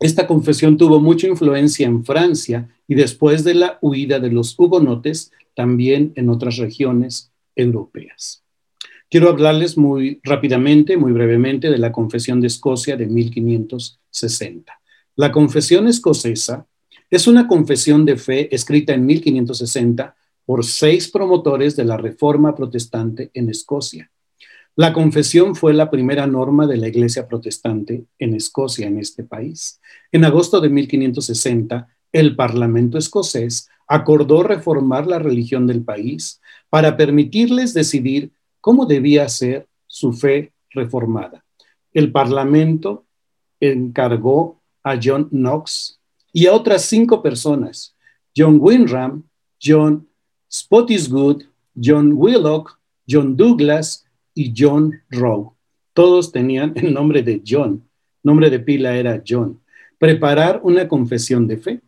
Esta 0.00 0.26
confesión 0.26 0.76
tuvo 0.76 1.00
mucha 1.00 1.28
influencia 1.28 1.86
en 1.86 2.04
Francia 2.04 2.68
y 2.88 2.96
después 2.96 3.44
de 3.44 3.54
la 3.54 3.78
huida 3.80 4.18
de 4.18 4.32
los 4.32 4.58
hugonotes, 4.58 5.32
también 5.54 6.12
en 6.16 6.28
otras 6.28 6.56
regiones 6.56 7.32
europeas. 7.54 8.42
Quiero 9.08 9.28
hablarles 9.28 9.78
muy 9.78 10.20
rápidamente, 10.24 10.96
muy 10.96 11.12
brevemente, 11.12 11.70
de 11.70 11.78
la 11.78 11.92
Confesión 11.92 12.40
de 12.40 12.48
Escocia 12.48 12.96
de 12.96 13.06
1560. 13.06 14.80
La 15.14 15.30
Confesión 15.30 15.86
Escocesa 15.86 16.66
es 17.08 17.28
una 17.28 17.46
confesión 17.46 18.04
de 18.04 18.16
fe 18.16 18.52
escrita 18.54 18.92
en 18.92 19.06
1560 19.06 20.15
por 20.46 20.64
seis 20.64 21.10
promotores 21.10 21.76
de 21.76 21.84
la 21.84 21.96
Reforma 21.96 22.54
Protestante 22.54 23.30
en 23.34 23.50
Escocia. 23.50 24.10
La 24.76 24.92
confesión 24.92 25.56
fue 25.56 25.74
la 25.74 25.90
primera 25.90 26.26
norma 26.26 26.66
de 26.66 26.76
la 26.76 26.88
Iglesia 26.88 27.26
Protestante 27.26 28.04
en 28.18 28.34
Escocia, 28.34 28.86
en 28.86 28.98
este 28.98 29.24
país. 29.24 29.80
En 30.12 30.24
agosto 30.24 30.60
de 30.60 30.68
1560, 30.68 31.88
el 32.12 32.36
Parlamento 32.36 32.96
escocés 32.96 33.68
acordó 33.88 34.42
reformar 34.42 35.06
la 35.06 35.18
religión 35.18 35.66
del 35.66 35.82
país 35.82 36.40
para 36.70 36.96
permitirles 36.96 37.74
decidir 37.74 38.32
cómo 38.60 38.86
debía 38.86 39.28
ser 39.28 39.66
su 39.86 40.12
fe 40.12 40.52
reformada. 40.70 41.44
El 41.92 42.12
Parlamento 42.12 43.06
encargó 43.60 44.60
a 44.82 44.98
John 45.02 45.28
Knox 45.30 45.98
y 46.32 46.46
a 46.46 46.52
otras 46.52 46.82
cinco 46.82 47.22
personas, 47.22 47.96
John 48.36 48.58
Winram, 48.60 49.22
John 49.62 50.06
Spottiswoode, 50.50 51.46
John 51.74 52.12
Willock, 52.14 52.78
John 53.08 53.36
Douglas 53.36 54.04
y 54.34 54.52
John 54.56 55.00
Rowe. 55.10 55.52
Todos 55.92 56.32
tenían 56.32 56.72
el 56.76 56.92
nombre 56.92 57.22
de 57.22 57.42
John. 57.46 57.82
Nombre 58.22 58.50
de 58.50 58.60
pila 58.60 58.96
era 58.96 59.22
John. 59.26 59.60
Preparar 59.98 60.60
una 60.62 60.88
confesión 60.88 61.46
de 61.46 61.56
fe. 61.56 61.80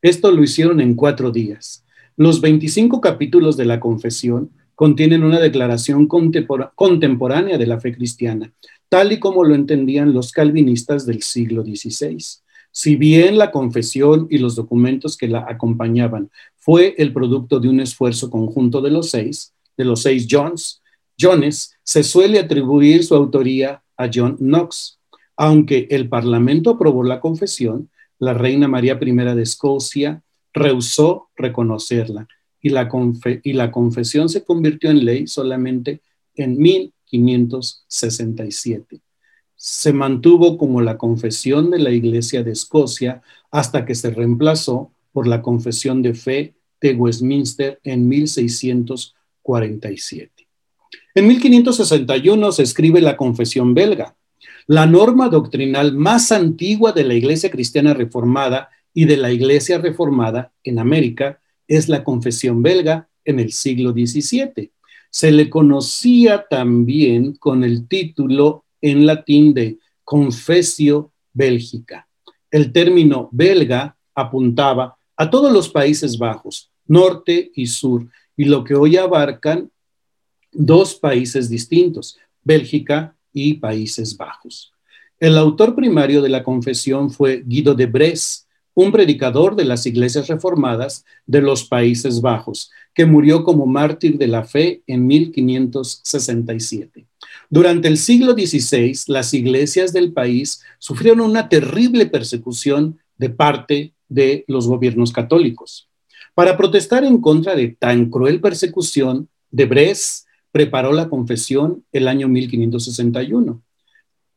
Esto 0.00 0.32
lo 0.32 0.42
hicieron 0.42 0.80
en 0.80 0.94
cuatro 0.94 1.30
días. 1.30 1.84
Los 2.16 2.40
25 2.40 3.00
capítulos 3.00 3.56
de 3.56 3.64
la 3.64 3.78
confesión 3.78 4.50
contienen 4.74 5.22
una 5.22 5.38
declaración 5.38 6.08
contemporánea 6.08 7.56
de 7.56 7.66
la 7.66 7.78
fe 7.78 7.94
cristiana, 7.94 8.52
tal 8.88 9.12
y 9.12 9.20
como 9.20 9.44
lo 9.44 9.54
entendían 9.54 10.12
los 10.12 10.32
calvinistas 10.32 11.06
del 11.06 11.22
siglo 11.22 11.62
XVI. 11.62 12.18
Si 12.72 12.96
bien 12.96 13.38
la 13.38 13.50
confesión 13.50 14.26
y 14.30 14.38
los 14.38 14.56
documentos 14.56 15.16
que 15.16 15.28
la 15.28 15.46
acompañaban 15.48 16.30
fue 16.64 16.94
el 16.96 17.12
producto 17.12 17.58
de 17.58 17.68
un 17.68 17.80
esfuerzo 17.80 18.30
conjunto 18.30 18.80
de 18.80 18.92
los 18.92 19.10
seis, 19.10 19.52
de 19.76 19.84
los 19.84 20.02
seis 20.02 20.28
Johns, 20.30 20.80
Jones, 21.20 21.74
se 21.82 22.04
suele 22.04 22.38
atribuir 22.38 23.02
su 23.02 23.16
autoría 23.16 23.82
a 23.96 24.08
John 24.12 24.36
Knox. 24.36 25.00
Aunque 25.36 25.88
el 25.90 26.08
Parlamento 26.08 26.70
aprobó 26.70 27.02
la 27.02 27.18
confesión, 27.18 27.90
la 28.20 28.32
reina 28.32 28.68
María 28.68 28.96
I 29.00 29.12
de 29.12 29.42
Escocia 29.42 30.22
rehusó 30.52 31.30
reconocerla 31.34 32.28
y 32.60 32.68
la, 32.68 32.88
y 33.42 33.54
la 33.54 33.72
confesión 33.72 34.28
se 34.28 34.44
convirtió 34.44 34.90
en 34.90 35.04
ley 35.04 35.26
solamente 35.26 36.00
en 36.36 36.56
1567. 36.58 39.00
Se 39.56 39.92
mantuvo 39.92 40.56
como 40.56 40.80
la 40.80 40.96
confesión 40.96 41.72
de 41.72 41.80
la 41.80 41.90
Iglesia 41.90 42.44
de 42.44 42.52
Escocia 42.52 43.20
hasta 43.50 43.84
que 43.84 43.96
se 43.96 44.10
reemplazó 44.10 44.91
por 45.12 45.26
la 45.26 45.42
confesión 45.42 46.02
de 46.02 46.14
fe 46.14 46.54
de 46.80 46.94
Westminster 46.94 47.80
en 47.84 48.08
1647. 48.08 50.48
En 51.14 51.26
1561 51.26 52.52
se 52.52 52.62
escribe 52.62 53.00
la 53.00 53.16
Confesión 53.16 53.74
belga, 53.74 54.16
la 54.66 54.86
norma 54.86 55.28
doctrinal 55.28 55.94
más 55.94 56.32
antigua 56.32 56.92
de 56.92 57.04
la 57.04 57.14
Iglesia 57.14 57.50
Cristiana 57.50 57.94
Reformada 57.94 58.70
y 58.94 59.04
de 59.04 59.16
la 59.16 59.30
Iglesia 59.30 59.78
Reformada 59.78 60.52
en 60.64 60.78
América 60.78 61.40
es 61.68 61.88
la 61.88 62.04
Confesión 62.04 62.62
belga 62.62 63.08
en 63.24 63.40
el 63.40 63.52
siglo 63.52 63.92
XVII. 63.92 64.70
Se 65.10 65.32
le 65.32 65.50
conocía 65.50 66.46
también 66.48 67.34
con 67.34 67.64
el 67.64 67.86
título 67.86 68.64
en 68.80 69.06
latín 69.06 69.54
de 69.54 69.78
Confesio 70.04 71.12
Bélgica. 71.32 72.08
El 72.50 72.72
término 72.72 73.28
belga 73.32 73.96
apuntaba 74.14 74.96
a 75.22 75.30
todos 75.30 75.52
los 75.52 75.68
Países 75.68 76.18
Bajos, 76.18 76.72
norte 76.84 77.52
y 77.54 77.68
sur, 77.68 78.08
y 78.36 78.46
lo 78.46 78.64
que 78.64 78.74
hoy 78.74 78.96
abarcan 78.96 79.70
dos 80.50 80.96
países 80.96 81.48
distintos, 81.48 82.18
Bélgica 82.42 83.14
y 83.32 83.54
Países 83.54 84.16
Bajos. 84.16 84.72
El 85.20 85.38
autor 85.38 85.76
primario 85.76 86.22
de 86.22 86.28
la 86.28 86.42
confesión 86.42 87.12
fue 87.12 87.44
Guido 87.46 87.74
de 87.74 87.86
Bres, 87.86 88.48
un 88.74 88.90
predicador 88.90 89.54
de 89.54 89.64
las 89.64 89.86
iglesias 89.86 90.26
reformadas 90.26 91.04
de 91.24 91.40
los 91.40 91.66
Países 91.66 92.20
Bajos, 92.20 92.72
que 92.92 93.06
murió 93.06 93.44
como 93.44 93.64
mártir 93.64 94.18
de 94.18 94.26
la 94.26 94.42
fe 94.42 94.82
en 94.88 95.06
1567. 95.06 97.06
Durante 97.48 97.86
el 97.86 97.96
siglo 97.96 98.32
XVI, 98.32 98.92
las 99.06 99.32
iglesias 99.34 99.92
del 99.92 100.12
país 100.12 100.64
sufrieron 100.80 101.20
una 101.20 101.48
terrible 101.48 102.06
persecución 102.06 102.98
de 103.18 103.30
parte 103.30 103.92
de 104.12 104.44
los 104.48 104.66
gobiernos 104.66 105.12
católicos. 105.12 105.88
Para 106.34 106.56
protestar 106.56 107.04
en 107.04 107.20
contra 107.20 107.54
de 107.54 107.68
tan 107.68 108.10
cruel 108.10 108.40
persecución, 108.40 109.28
Debres 109.50 110.26
preparó 110.50 110.92
la 110.92 111.08
confesión 111.08 111.84
el 111.92 112.08
año 112.08 112.28
1561. 112.28 113.62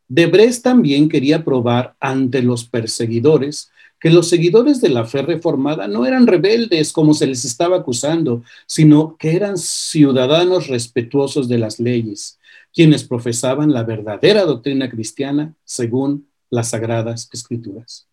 Debres 0.07 0.61
también 0.61 1.09
quería 1.09 1.43
probar 1.43 1.95
ante 1.99 2.41
los 2.41 2.65
perseguidores 2.65 3.71
que 3.99 4.09
los 4.11 4.27
seguidores 4.27 4.81
de 4.81 4.89
la 4.89 5.05
fe 5.05 5.21
reformada 5.21 5.87
no 5.87 6.05
eran 6.05 6.27
rebeldes 6.27 6.91
como 6.91 7.13
se 7.13 7.27
les 7.27 7.43
estaba 7.45 7.77
acusando, 7.77 8.43
sino 8.67 9.15
que 9.17 9.35
eran 9.35 9.57
ciudadanos 9.57 10.67
respetuosos 10.67 11.47
de 11.47 11.57
las 11.57 11.79
leyes. 11.79 12.39
quienes 12.75 13.05
profesaban 13.05 13.71
la 13.71 13.83
verdadera 13.83 14.43
doctrina 14.43 14.89
cristiana 14.89 15.55
según 15.63 16.27
las 16.49 16.71
sagradas 16.71 17.29
escrituras. 17.31 18.05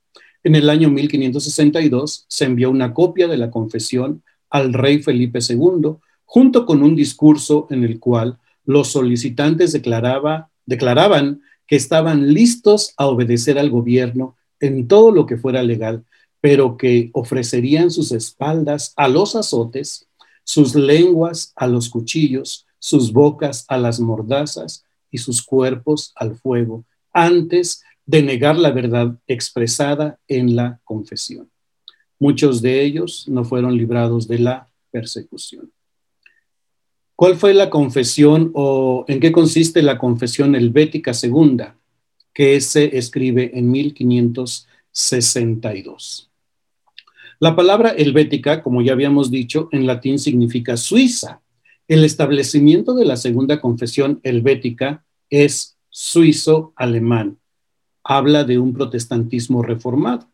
En 0.44 0.56
el 0.56 0.70
año 0.70 0.90
1562 0.90 2.24
se 2.28 2.44
envió 2.44 2.70
una 2.70 2.92
copia 2.92 3.28
de 3.28 3.36
la 3.36 3.50
confesión 3.50 4.22
al 4.50 4.72
rey 4.72 5.02
Felipe 5.02 5.38
II, 5.40 5.96
junto 6.24 6.66
con 6.66 6.82
un 6.82 6.96
discurso 6.96 7.66
en 7.70 7.84
el 7.84 8.00
cual 8.00 8.38
los 8.64 8.88
solicitantes 8.88 9.72
declaraba, 9.72 10.50
declaraban 10.66 11.42
que 11.66 11.76
estaban 11.76 12.32
listos 12.34 12.92
a 12.96 13.06
obedecer 13.06 13.58
al 13.58 13.70
gobierno 13.70 14.36
en 14.60 14.88
todo 14.88 15.12
lo 15.12 15.26
que 15.26 15.36
fuera 15.36 15.62
legal, 15.62 16.04
pero 16.40 16.76
que 16.76 17.10
ofrecerían 17.12 17.90
sus 17.90 18.12
espaldas 18.12 18.92
a 18.96 19.08
los 19.08 19.36
azotes, 19.36 20.08
sus 20.44 20.74
lenguas 20.74 21.52
a 21.54 21.66
los 21.66 21.88
cuchillos, 21.88 22.66
sus 22.78 23.12
bocas 23.12 23.64
a 23.68 23.78
las 23.78 24.00
mordazas 24.00 24.84
y 25.10 25.18
sus 25.18 25.42
cuerpos 25.42 26.12
al 26.16 26.34
fuego, 26.34 26.84
antes 27.12 27.82
de 28.06 28.22
negar 28.22 28.56
la 28.56 28.70
verdad 28.70 29.18
expresada 29.26 30.18
en 30.28 30.56
la 30.56 30.80
confesión. 30.84 31.50
Muchos 32.18 32.62
de 32.62 32.82
ellos 32.82 33.26
no 33.28 33.44
fueron 33.44 33.76
librados 33.76 34.26
de 34.28 34.38
la 34.38 34.70
persecución. 34.90 35.70
¿Cuál 37.16 37.36
fue 37.36 37.52
la 37.54 37.70
confesión 37.70 38.50
o 38.54 39.04
en 39.08 39.18
qué 39.20 39.32
consiste 39.32 39.82
la 39.82 39.96
confesión 39.98 40.54
helvética 40.54 41.14
segunda 41.14 41.76
que 42.32 42.60
se 42.60 42.96
escribe 42.96 43.50
en 43.54 43.68
1562? 43.70 46.30
La 47.38 47.56
palabra 47.56 47.90
helvética, 47.90 48.62
como 48.62 48.82
ya 48.82 48.92
habíamos 48.92 49.28
dicho, 49.30 49.68
en 49.72 49.86
latín 49.86 50.20
significa 50.20 50.76
Suiza. 50.76 51.40
El 51.88 52.04
establecimiento 52.04 52.94
de 52.94 53.04
la 53.04 53.16
segunda 53.16 53.60
confesión 53.60 54.20
helvética 54.22 55.04
es 55.28 55.76
suizo-alemán. 55.90 57.40
Habla 58.04 58.44
de 58.44 58.58
un 58.58 58.72
protestantismo 58.72 59.62
reformado. 59.62 60.28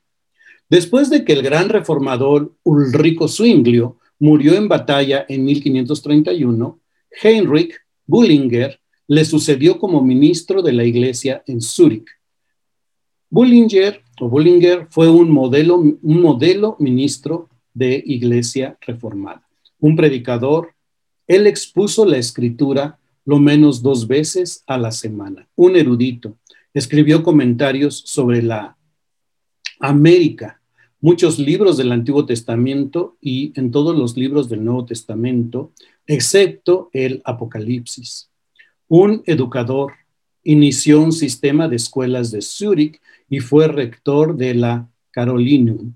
Después 0.68 1.10
de 1.10 1.24
que 1.24 1.32
el 1.32 1.42
gran 1.42 1.68
reformador 1.68 2.54
Ulrico 2.62 3.28
Zwinglio 3.28 3.98
murió 4.18 4.54
en 4.54 4.68
batalla 4.68 5.24
en 5.28 5.44
1531, 5.44 6.78
Heinrich 7.22 7.74
Bullinger 8.06 8.78
le 9.06 9.24
sucedió 9.24 9.78
como 9.78 10.02
ministro 10.02 10.62
de 10.62 10.72
la 10.72 10.84
iglesia 10.84 11.42
en 11.46 11.60
Zúrich. 11.60 12.08
Bullinger, 13.30 14.02
o 14.20 14.28
Bullinger 14.28 14.86
fue 14.90 15.08
un 15.08 15.30
modelo, 15.30 15.76
un 15.76 16.20
modelo 16.20 16.76
ministro 16.78 17.48
de 17.74 18.02
iglesia 18.04 18.76
reformada, 18.80 19.46
un 19.78 19.96
predicador. 19.96 20.74
Él 21.26 21.46
expuso 21.46 22.04
la 22.04 22.16
escritura 22.18 22.98
lo 23.24 23.38
menos 23.38 23.82
dos 23.82 24.06
veces 24.06 24.64
a 24.66 24.78
la 24.78 24.90
semana, 24.90 25.46
un 25.54 25.76
erudito. 25.76 26.36
Escribió 26.74 27.22
comentarios 27.22 28.02
sobre 28.06 28.42
la 28.42 28.76
América 29.80 30.58
muchos 31.00 31.38
libros 31.38 31.76
del 31.76 31.92
Antiguo 31.92 32.26
Testamento 32.26 33.16
y 33.20 33.52
en 33.58 33.70
todos 33.70 33.96
los 33.96 34.16
libros 34.16 34.48
del 34.48 34.64
Nuevo 34.64 34.84
Testamento, 34.84 35.72
excepto 36.06 36.90
el 36.92 37.22
Apocalipsis. 37.24 38.30
Un 38.88 39.22
educador 39.26 39.92
inició 40.42 41.00
un 41.00 41.12
sistema 41.12 41.68
de 41.68 41.76
escuelas 41.76 42.30
de 42.30 42.42
Zúrich 42.42 43.00
y 43.28 43.40
fue 43.40 43.68
rector 43.68 44.36
de 44.36 44.54
la 44.54 44.88
Carolinum, 45.10 45.94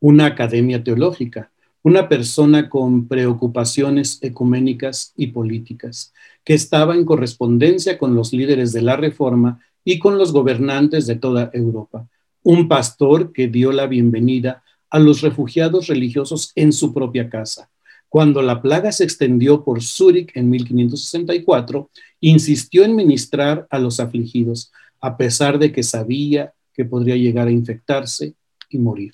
una 0.00 0.26
academia 0.26 0.82
teológica, 0.82 1.52
una 1.82 2.08
persona 2.08 2.68
con 2.68 3.08
preocupaciones 3.08 4.18
ecuménicas 4.22 5.12
y 5.16 5.28
políticas, 5.28 6.12
que 6.44 6.54
estaba 6.54 6.94
en 6.94 7.04
correspondencia 7.04 7.98
con 7.98 8.14
los 8.14 8.32
líderes 8.32 8.72
de 8.72 8.82
la 8.82 8.96
Reforma 8.96 9.60
y 9.84 9.98
con 9.98 10.18
los 10.18 10.32
gobernantes 10.32 11.06
de 11.06 11.16
toda 11.16 11.50
Europa 11.52 12.06
un 12.42 12.68
pastor 12.68 13.32
que 13.32 13.48
dio 13.48 13.72
la 13.72 13.86
bienvenida 13.86 14.62
a 14.88 14.98
los 14.98 15.20
refugiados 15.20 15.86
religiosos 15.88 16.52
en 16.54 16.72
su 16.72 16.92
propia 16.92 17.28
casa. 17.28 17.70
Cuando 18.08 18.42
la 18.42 18.60
plaga 18.60 18.90
se 18.92 19.04
extendió 19.04 19.62
por 19.62 19.82
Zúrich 19.82 20.32
en 20.34 20.50
1564, 20.50 21.90
insistió 22.20 22.84
en 22.84 22.96
ministrar 22.96 23.66
a 23.70 23.78
los 23.78 24.00
afligidos, 24.00 24.72
a 25.00 25.16
pesar 25.16 25.58
de 25.58 25.70
que 25.70 25.82
sabía 25.82 26.52
que 26.74 26.84
podría 26.84 27.16
llegar 27.16 27.46
a 27.46 27.52
infectarse 27.52 28.34
y 28.68 28.78
morir. 28.78 29.12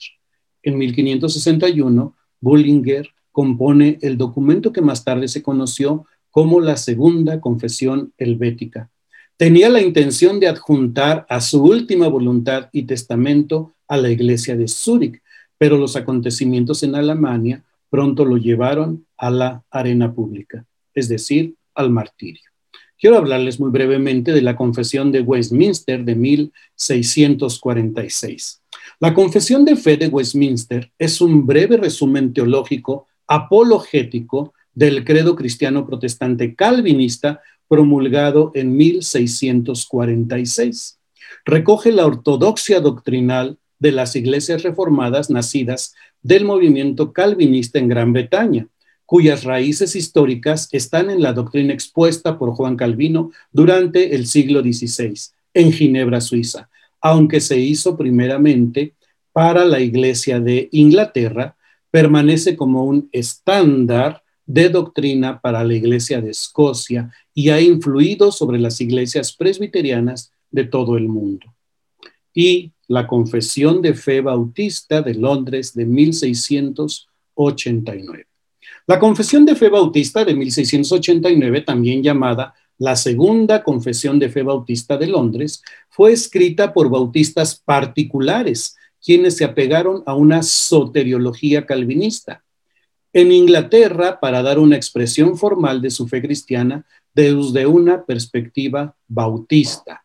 En 0.63 0.79
1561, 0.79 2.17
Bullinger 2.41 3.09
compone 3.33 3.99
el 4.01 4.17
documento 4.17 4.73
que 4.73 4.81
más 4.81 5.05
tarde 5.05 5.29
se 5.29 5.43
conoció 5.43 6.07
como 6.31 6.61
la 6.61 6.77
Segunda 6.77 7.41
Confesión 7.41 8.13
Helvética, 8.17 8.91
tenía 9.37 9.69
la 9.69 9.83
intención 9.83 10.41
de 10.41 10.49
adjuntar 10.49 11.27
a 11.29 11.41
su 11.41 11.63
última 11.63 12.09
voluntad 12.09 12.69
y 12.73 12.85
testamento 12.85 13.75
a 13.89 13.97
la 13.97 14.11
iglesia 14.11 14.57
de 14.57 14.69
Zúrich, 14.69 15.21
pero 15.59 15.77
los 15.77 15.97
acontecimientos 15.97 16.83
en 16.83 16.95
Alemania 16.95 17.65
pronto 17.91 18.25
lo 18.25 18.37
llevaron 18.37 19.05
a 19.17 19.31
la 19.31 19.65
arena 19.71 20.13
pública, 20.13 20.65
es 20.95 21.09
decir, 21.09 21.55
al 21.75 21.91
martirio. 21.91 22.43
Quiero 22.99 23.19
hablarles 23.19 23.61
muy 23.61 23.71
brevemente 23.71 24.33
de 24.33 24.41
la 24.41 24.57
Confesión 24.57 25.13
de 25.13 25.21
Westminster 25.21 26.03
de 26.03 26.15
1646. 26.15 28.63
La 29.01 29.13
Confesión 29.13 29.67
de 29.67 29.77
Fe 29.77 29.99
de 29.99 30.09
Westminster 30.09 30.91
es 30.99 31.21
un 31.21 31.47
breve 31.47 31.77
resumen 31.77 32.33
teológico 32.33 33.07
apologético 33.27 34.55
del 34.75 35.05
credo 35.05 35.37
cristiano 35.37 35.87
protestante 35.87 36.55
calvinista 36.55 37.43
promulgado 37.69 38.53
en 38.55 38.77
1646. 38.77 40.99
Recoge 41.45 41.93
la 41.93 42.07
ortodoxia 42.07 42.81
doctrinal 42.81 43.59
de 43.79 43.93
las 43.93 44.17
iglesias 44.17 44.63
reformadas 44.63 45.31
nacidas 45.31 45.95
del 46.23 46.45
movimiento 46.45 47.13
calvinista 47.13 47.79
en 47.79 47.89
Gran 47.89 48.13
Bretaña, 48.13 48.69
cuyas 49.05 49.45
raíces 49.45 49.95
históricas 49.95 50.69
están 50.73 51.11
en 51.11 51.23
la 51.23 51.33
doctrina 51.33 51.73
expuesta 51.73 52.39
por 52.39 52.51
Juan 52.51 52.77
Calvino 52.77 53.31
durante 53.53 54.15
el 54.15 54.27
siglo 54.27 54.63
XVI 54.63 55.15
en 55.55 55.73
Ginebra, 55.73 56.21
Suiza, 56.21 56.69
aunque 57.01 57.41
se 57.41 57.59
hizo 57.59 57.97
primeramente 57.97 58.95
para 59.33 59.65
la 59.65 59.81
Iglesia 59.81 60.41
de 60.41 60.69
Inglaterra, 60.73 61.57
permanece 61.91 62.57
como 62.57 62.85
un 62.85 63.09
estándar 63.13 64.23
de 64.45 64.69
doctrina 64.69 65.41
para 65.41 65.65
la 65.65 65.75
Iglesia 65.75 66.21
de 66.21 66.31
Escocia 66.31 67.11
y 67.39 67.51
ha 67.51 67.61
influido 67.61 68.33
sobre 68.33 68.59
las 68.59 68.81
iglesias 68.81 69.35
presbiterianas 69.35 70.33
de 70.51 70.65
todo 70.65 70.97
el 70.97 71.07
mundo. 71.07 71.55
Y 72.33 72.73
la 72.89 73.07
Confesión 73.07 73.83
de 73.83 73.93
Fe 73.93 74.23
Bautista 74.23 75.03
de 75.03 75.13
Londres 75.13 75.75
de 75.75 75.85
1689. 75.85 78.27
La 78.87 78.99
Confesión 78.99 79.45
de 79.45 79.55
Fe 79.55 79.69
Bautista 79.69 80.25
de 80.25 80.35
1689, 80.35 81.61
también 81.61 82.03
llamada 82.03 82.55
la 82.79 82.97
Segunda 82.97 83.63
Confesión 83.63 84.19
de 84.19 84.31
Fe 84.31 84.43
Bautista 84.43 84.97
de 84.97 85.09
Londres, 85.09 85.63
fue 85.91 86.13
escrita 86.13 86.73
por 86.73 86.89
bautistas 86.89 87.61
particulares, 87.63 88.77
quienes 89.05 89.37
se 89.37 89.45
apegaron 89.45 90.03
a 90.07 90.15
una 90.15 90.43
soteriología 90.43 91.67
calvinista 91.67 92.43
en 93.13 93.31
Inglaterra 93.31 94.21
para 94.21 94.43
dar 94.43 94.59
una 94.59 94.77
expresión 94.77 95.37
formal 95.37 95.83
de 95.83 95.91
su 95.91 96.09
fe 96.09 96.23
cristiana 96.23 96.87
desde 97.17 97.67
una 97.67 98.05
perspectiva 98.05 98.95
bautista. 99.09 100.05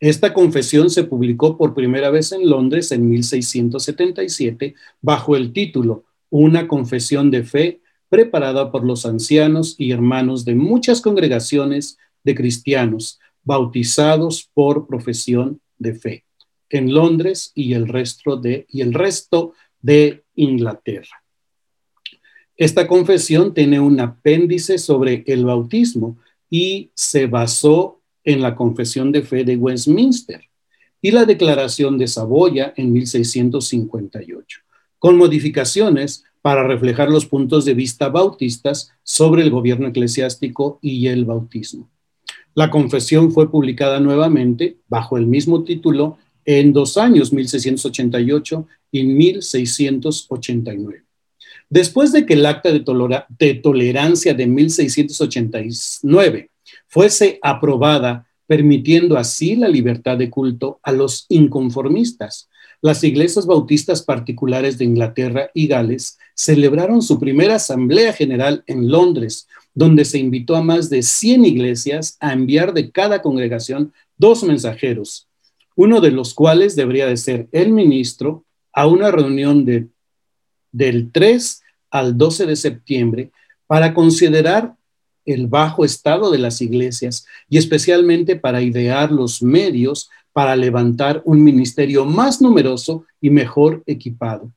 Esta 0.00 0.34
confesión 0.34 0.90
se 0.90 1.04
publicó 1.04 1.56
por 1.56 1.74
primera 1.74 2.10
vez 2.10 2.32
en 2.32 2.50
Londres 2.50 2.90
en 2.90 3.08
1677 3.08 4.74
bajo 5.00 5.36
el 5.36 5.52
título 5.52 6.04
Una 6.30 6.66
confesión 6.66 7.30
de 7.30 7.44
fe 7.44 7.80
preparada 8.08 8.72
por 8.72 8.84
los 8.84 9.06
ancianos 9.06 9.76
y 9.78 9.92
hermanos 9.92 10.44
de 10.44 10.56
muchas 10.56 11.00
congregaciones 11.00 11.98
de 12.24 12.34
cristianos 12.34 13.20
bautizados 13.44 14.50
por 14.52 14.88
profesión 14.88 15.60
de 15.78 15.94
fe 15.94 16.24
en 16.68 16.92
Londres 16.92 17.52
y 17.54 17.74
el 17.74 17.86
resto 17.86 18.36
de, 18.36 18.66
y 18.68 18.80
el 18.80 18.92
resto 18.92 19.54
de 19.80 20.24
Inglaterra. 20.34 21.23
Esta 22.56 22.86
confesión 22.86 23.52
tiene 23.52 23.80
un 23.80 23.98
apéndice 23.98 24.78
sobre 24.78 25.24
el 25.26 25.44
bautismo 25.44 26.18
y 26.48 26.90
se 26.94 27.26
basó 27.26 28.00
en 28.22 28.42
la 28.42 28.54
confesión 28.54 29.10
de 29.10 29.22
fe 29.22 29.42
de 29.42 29.56
Westminster 29.56 30.40
y 31.02 31.10
la 31.10 31.24
declaración 31.24 31.98
de 31.98 32.06
Saboya 32.06 32.72
en 32.76 32.92
1658, 32.92 34.60
con 34.98 35.18
modificaciones 35.18 36.22
para 36.42 36.66
reflejar 36.66 37.10
los 37.10 37.26
puntos 37.26 37.64
de 37.64 37.74
vista 37.74 38.08
bautistas 38.08 38.92
sobre 39.02 39.42
el 39.42 39.50
gobierno 39.50 39.88
eclesiástico 39.88 40.78
y 40.80 41.08
el 41.08 41.24
bautismo. 41.24 41.90
La 42.54 42.70
confesión 42.70 43.32
fue 43.32 43.50
publicada 43.50 43.98
nuevamente 43.98 44.76
bajo 44.88 45.18
el 45.18 45.26
mismo 45.26 45.64
título 45.64 46.18
en 46.44 46.72
dos 46.72 46.96
años, 46.98 47.32
1688 47.32 48.64
y 48.92 49.02
1689. 49.02 51.03
Después 51.68 52.12
de 52.12 52.26
que 52.26 52.34
el 52.34 52.46
acta 52.46 52.70
de, 52.70 53.54
tolerancia 53.54 54.34
de 54.34 54.46
1689 54.46 56.50
fuese 56.86 57.38
aprobada, 57.42 58.28
permitiendo 58.46 59.16
así 59.16 59.56
la 59.56 59.68
libertad 59.68 60.18
de 60.18 60.30
culto 60.30 60.78
a 60.82 60.92
los 60.92 61.26
inconformistas. 61.28 62.48
Las 62.82 63.02
iglesias 63.02 63.46
bautistas 63.46 64.02
particulares 64.02 64.76
de 64.76 64.84
Inglaterra 64.84 65.50
y 65.54 65.66
Gales 65.66 66.18
celebraron 66.34 67.00
su 67.00 67.18
primera 67.18 67.54
asamblea 67.54 68.12
general 68.12 68.62
en 68.66 68.90
Londres, 68.90 69.48
donde 69.72 70.04
se 70.04 70.18
invitó 70.18 70.56
a 70.56 70.62
más 70.62 70.90
de 70.90 71.02
100 71.02 71.46
iglesias 71.46 72.18
a 72.20 72.34
enviar 72.34 72.74
de 72.74 72.90
cada 72.90 73.22
congregación 73.22 73.94
dos 74.18 74.44
mensajeros, 74.44 75.26
uno 75.74 76.00
de 76.00 76.10
los 76.10 76.34
cuales 76.34 76.76
debería 76.76 77.06
de 77.06 77.16
ser 77.16 77.48
el 77.52 77.72
ministro, 77.72 78.44
a 78.76 78.86
una 78.86 79.10
reunión 79.10 79.64
de, 79.64 79.88
del 80.74 81.10
3 81.12 81.62
al 81.90 82.18
12 82.18 82.46
de 82.46 82.56
septiembre 82.56 83.30
para 83.66 83.94
considerar 83.94 84.74
el 85.24 85.46
bajo 85.46 85.84
estado 85.84 86.30
de 86.30 86.38
las 86.38 86.60
iglesias 86.60 87.24
y 87.48 87.56
especialmente 87.56 88.36
para 88.36 88.60
idear 88.60 89.10
los 89.10 89.42
medios 89.42 90.10
para 90.32 90.56
levantar 90.56 91.22
un 91.24 91.42
ministerio 91.42 92.04
más 92.04 92.42
numeroso 92.42 93.04
y 93.20 93.30
mejor 93.30 93.84
equipado. 93.86 94.50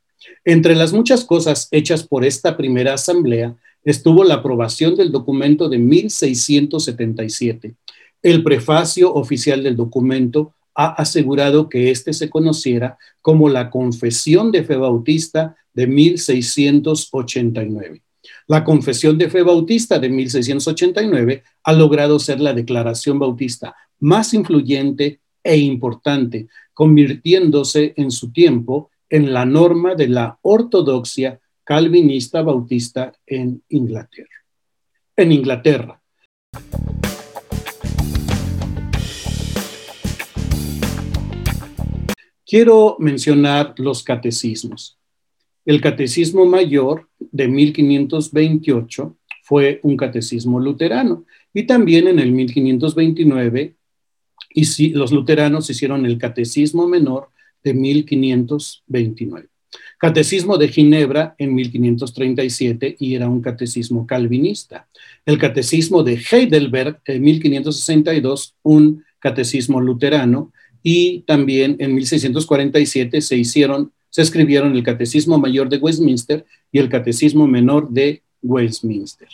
Entre 0.44 0.76
las 0.76 0.92
muchas 0.92 1.24
cosas 1.24 1.68
hechas 1.72 2.04
por 2.04 2.26
esta 2.26 2.58
primera 2.58 2.96
asamblea 2.96 3.56
estuvo 3.84 4.24
la 4.24 4.34
aprobación 4.36 4.96
del 4.96 5.12
documento 5.12 5.70
de 5.70 5.78
1677. 5.78 7.76
El 8.24 8.44
prefacio 8.44 9.14
oficial 9.14 9.62
del 9.64 9.76
documento 9.76 10.56
ha 10.74 10.88
asegurado 10.88 11.70
que 11.70 11.92
éste 11.92 12.12
se 12.14 12.30
conociera 12.30 12.98
como 13.22 13.48
la 13.50 13.70
Confesión 13.70 14.52
de 14.52 14.64
Fe 14.64 14.78
Bautista 14.78 15.56
de 15.78 15.86
1689. 15.86 18.02
La 18.48 18.64
Confesión 18.64 19.20
de 19.20 19.30
Fe 19.30 19.44
Bautista 19.44 20.00
de 20.00 20.10
1689 20.10 21.44
ha 21.64 21.74
logrado 21.74 22.18
ser 22.18 22.40
la 22.40 22.54
declaración 22.54 23.20
bautista 23.20 23.76
más 24.00 24.34
influyente 24.34 25.20
e 25.44 25.58
importante, 25.58 26.48
convirtiéndose 26.74 27.94
en 27.96 28.10
su 28.10 28.32
tiempo 28.32 28.90
en 29.08 29.32
la 29.32 29.46
norma 29.46 29.94
de 29.94 30.08
la 30.08 30.40
ortodoxia 30.42 31.40
calvinista 31.64 32.42
bautista 32.42 33.14
en 33.28 33.62
Inglaterra. 33.70 34.44
En 35.16 35.32
Inglaterra. 35.32 36.02
Quiero 42.44 42.96
mencionar 42.98 43.76
los 43.78 44.02
catecismos. 44.02 44.97
El 45.68 45.82
catecismo 45.82 46.46
mayor 46.46 47.10
de 47.20 47.50
1528 47.50 49.18
fue 49.44 49.82
un 49.84 49.98
catecismo 49.98 50.62
luterano 50.62 51.26
y 51.54 51.64
también 51.64 52.08
en 52.08 52.20
el 52.20 52.32
1529 52.32 53.76
y 54.54 54.64
si, 54.64 54.92
los 54.92 55.12
luteranos 55.12 55.70
hicieron 55.70 56.06
el 56.06 56.18
catecismo 56.18 56.88
menor 56.88 57.32
de 57.66 57.74
1529. 57.74 59.50
Catecismo 59.98 60.58
de 60.58 60.70
Ginebra 60.70 61.36
en 61.38 61.54
1537 61.54 62.96
y 62.98 63.16
era 63.16 63.28
un 63.28 63.42
catecismo 63.42 64.08
calvinista. 64.08 64.88
El 65.26 65.38
catecismo 65.38 66.02
de 66.02 66.18
Heidelberg 66.32 67.02
en 67.04 67.22
1562, 67.24 68.56
un 68.64 69.04
catecismo 69.20 69.82
luterano 69.82 70.54
y 70.82 71.24
también 71.28 71.76
en 71.80 71.94
1647 71.94 73.20
se 73.20 73.36
hicieron, 73.36 73.92
se 74.18 74.24
escribieron 74.24 74.76
el 74.76 74.82
Catecismo 74.82 75.38
Mayor 75.38 75.70
de 75.70 75.78
Westminster 75.78 76.44
y 76.72 76.80
el 76.80 76.90
Catecismo 76.90 77.46
Menor 77.46 77.88
de 77.92 78.24
Westminster. 78.42 79.28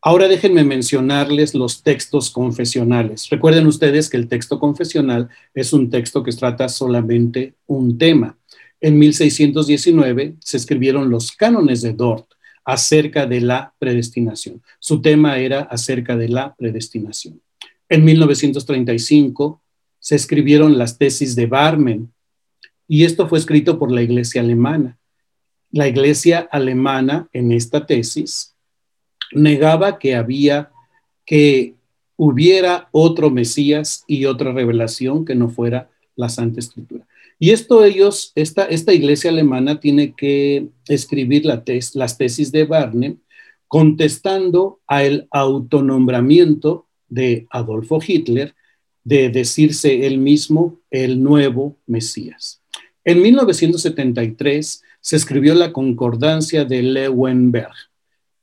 Ahora 0.00 0.28
déjenme 0.28 0.62
mencionarles 0.62 1.56
los 1.56 1.82
textos 1.82 2.30
confesionales. 2.30 3.28
Recuerden 3.30 3.66
ustedes 3.66 4.08
que 4.08 4.16
el 4.16 4.28
texto 4.28 4.60
confesional 4.60 5.28
es 5.52 5.72
un 5.72 5.90
texto 5.90 6.22
que 6.22 6.30
trata 6.30 6.68
solamente 6.68 7.54
un 7.66 7.98
tema. 7.98 8.38
En 8.80 8.96
1619 8.96 10.36
se 10.38 10.56
escribieron 10.56 11.10
los 11.10 11.32
cánones 11.32 11.82
de 11.82 11.94
Dort, 11.94 12.26
acerca 12.66 13.26
de 13.26 13.40
la 13.40 13.72
predestinación. 13.78 14.60
Su 14.80 15.00
tema 15.00 15.38
era 15.38 15.62
acerca 15.62 16.16
de 16.16 16.28
la 16.28 16.54
predestinación. 16.56 17.40
En 17.88 18.04
1935 18.04 19.62
se 19.98 20.16
escribieron 20.16 20.78
las 20.78 20.98
tesis 20.98 21.36
de 21.36 21.46
Barmen 21.46 22.12
y 22.88 23.04
esto 23.04 23.28
fue 23.28 23.38
escrito 23.38 23.78
por 23.78 23.90
la 23.90 24.02
iglesia 24.02 24.40
alemana. 24.40 24.98
La 25.70 25.88
iglesia 25.88 26.48
alemana 26.50 27.28
en 27.32 27.52
esta 27.52 27.86
tesis 27.86 28.54
negaba 29.32 29.98
que 29.98 30.14
había 30.14 30.70
que 31.24 31.74
hubiera 32.16 32.88
otro 32.92 33.30
Mesías 33.30 34.04
y 34.06 34.24
otra 34.24 34.52
revelación 34.52 35.24
que 35.24 35.34
no 35.34 35.50
fuera 35.50 35.90
la 36.14 36.28
Santa 36.28 36.60
Escritura. 36.60 37.06
Y 37.38 37.50
esto 37.50 37.84
ellos, 37.84 38.32
esta, 38.34 38.64
esta 38.64 38.94
iglesia 38.94 39.30
alemana 39.30 39.78
tiene 39.80 40.14
que 40.14 40.68
escribir 40.88 41.44
la 41.44 41.62
las 41.94 42.16
tesis 42.16 42.50
de 42.50 42.64
Barney 42.64 43.18
contestando 43.68 44.80
al 44.86 45.28
autonombramiento 45.30 46.85
de 47.08 47.46
Adolfo 47.50 48.00
Hitler 48.06 48.54
de 49.04 49.30
decirse 49.30 50.06
él 50.06 50.18
mismo 50.18 50.80
el 50.90 51.22
nuevo 51.22 51.76
Mesías. 51.86 52.60
En 53.04 53.22
1973 53.22 54.82
se 55.00 55.16
escribió 55.16 55.54
la 55.54 55.72
Concordancia 55.72 56.64
de 56.64 56.82
Lewenberg 56.82 57.74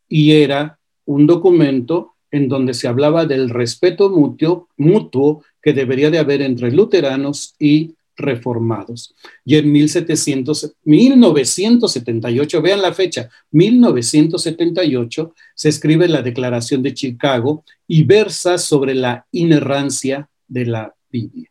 y 0.07 0.31
era 0.31 0.79
un 1.05 1.27
documento 1.27 2.13
en 2.31 2.47
donde 2.47 2.73
se 2.73 2.87
hablaba 2.87 3.25
del 3.25 3.49
respeto 3.49 4.09
mutuo, 4.09 4.69
mutuo 4.77 5.43
que 5.61 5.73
debería 5.73 6.09
de 6.09 6.19
haber 6.19 6.41
entre 6.41 6.71
luteranos 6.71 7.55
y 7.59 7.95
reformados. 8.15 9.15
Y 9.43 9.55
en 9.55 9.71
1700, 9.71 10.75
1978, 10.83 12.61
vean 12.61 12.81
la 12.81 12.93
fecha, 12.93 13.29
1978, 13.51 15.33
se 15.55 15.69
escribe 15.69 16.07
la 16.07 16.21
Declaración 16.21 16.83
de 16.83 16.93
Chicago 16.93 17.63
y 17.87 18.03
versa 18.03 18.57
sobre 18.57 18.93
la 18.95 19.25
inerrancia 19.31 20.29
de 20.47 20.65
la 20.65 20.95
Biblia. 21.09 21.49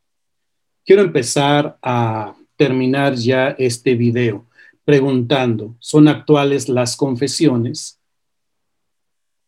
Quiero 0.84 1.02
empezar 1.02 1.78
a 1.82 2.34
terminar 2.56 3.14
ya 3.14 3.50
este 3.58 3.94
video 3.94 4.46
preguntando, 4.84 5.76
¿son 5.78 6.08
actuales 6.08 6.68
las 6.68 6.96
confesiones? 6.96 8.00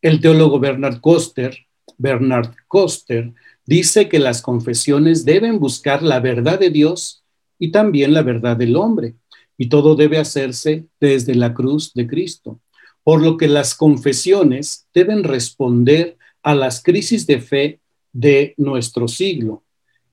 El 0.00 0.20
teólogo 0.20 0.60
Bernard 0.60 1.00
Koster, 1.00 1.56
Bernard 1.98 2.54
Koster 2.68 3.32
dice 3.66 4.08
que 4.08 4.18
las 4.18 4.42
confesiones 4.42 5.24
deben 5.24 5.58
buscar 5.58 6.02
la 6.02 6.20
verdad 6.20 6.58
de 6.58 6.70
Dios 6.70 7.24
y 7.58 7.70
también 7.70 8.12
la 8.12 8.22
verdad 8.22 8.56
del 8.56 8.76
hombre, 8.76 9.14
y 9.56 9.68
todo 9.68 9.94
debe 9.94 10.18
hacerse 10.18 10.86
desde 11.00 11.34
la 11.34 11.54
cruz 11.54 11.92
de 11.94 12.06
Cristo, 12.06 12.60
por 13.02 13.22
lo 13.22 13.36
que 13.36 13.48
las 13.48 13.74
confesiones 13.74 14.86
deben 14.92 15.24
responder 15.24 16.16
a 16.42 16.54
las 16.54 16.82
crisis 16.82 17.26
de 17.26 17.40
fe 17.40 17.80
de 18.12 18.54
nuestro 18.56 19.08
siglo. 19.08 19.62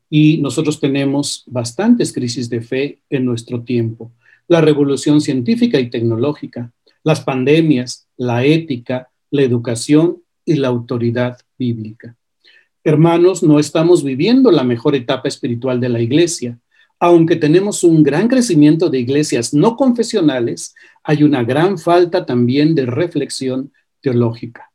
Y 0.10 0.38
nosotros 0.38 0.80
tenemos 0.80 1.44
bastantes 1.48 2.12
crisis 2.14 2.50
de 2.50 2.62
fe 2.62 3.02
en 3.10 3.26
nuestro 3.26 3.64
tiempo. 3.64 4.12
La 4.48 4.62
revolución 4.62 5.22
científica 5.22 5.80
y 5.80 5.90
tecnológica, 5.90 6.74
las 7.04 7.22
pandemias, 7.22 8.08
la 8.18 8.44
ética, 8.44 9.10
la 9.30 9.44
educación 9.44 10.22
y 10.46 10.56
la 10.56 10.68
autoridad 10.68 11.40
bíblica. 11.58 12.18
Hermanos, 12.84 13.44
no 13.44 13.60
estamos 13.60 14.04
viviendo 14.04 14.52
la 14.52 14.64
mejor 14.64 14.96
etapa 14.96 15.28
espiritual 15.28 15.80
de 15.80 15.90
la 15.90 16.02
iglesia. 16.02 16.58
Aunque 17.00 17.36
tenemos 17.36 17.84
un 17.84 18.02
gran 18.02 18.28
crecimiento 18.28 18.90
de 18.90 19.00
iglesias 19.00 19.54
no 19.54 19.76
confesionales, 19.76 20.74
hay 21.04 21.24
una 21.24 21.44
gran 21.44 21.78
falta 21.78 22.26
también 22.26 22.74
de 22.74 22.88
reflexión 22.88 23.72
teológica. 24.02 24.72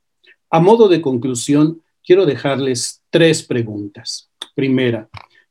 A 0.50 0.60
modo 0.60 0.88
de 0.88 1.00
conclusión, 1.00 1.82
quiero 2.04 2.26
dejarles 2.26 3.02
tres 3.10 3.42
preguntas. 3.42 4.30
Primera, 4.54 5.08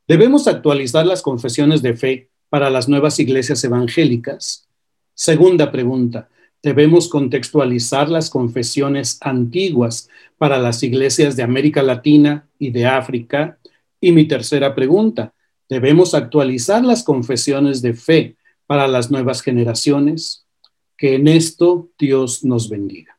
¿debemos 0.08 0.48
actualizar 0.48 1.06
las 1.06 1.22
confesiones 1.22 1.82
de 1.82 1.96
fe 1.96 2.30
para 2.50 2.70
las 2.70 2.88
nuevas 2.88 3.20
iglesias 3.20 3.62
evangélicas? 3.66 4.66
Segunda 5.14 5.74
pregunta, 5.74 6.30
debemos 6.66 7.08
contextualizar 7.10 8.10
las 8.10 8.32
confesiones 8.32 9.20
antiguas 9.22 10.10
para 10.40 10.58
las 10.58 10.82
iglesias 10.82 11.36
de 11.36 11.44
América 11.44 11.84
Latina 11.84 12.48
y 12.58 12.72
de 12.72 12.88
África. 12.88 13.60
Y 14.02 14.12
mi 14.12 14.28
tercera 14.28 14.74
pregunta, 14.74 15.32
¿debemos 15.70 16.16
actualizar 16.16 16.84
las 16.84 17.04
confesiones 17.04 17.84
de 17.84 17.94
fe 17.94 18.36
para 18.66 18.88
las 18.88 19.12
nuevas 19.12 19.44
generaciones? 19.44 20.48
Que 20.98 21.14
en 21.14 21.28
esto 21.28 21.90
Dios 22.00 22.44
nos 22.44 22.68
bendiga. 22.68 23.16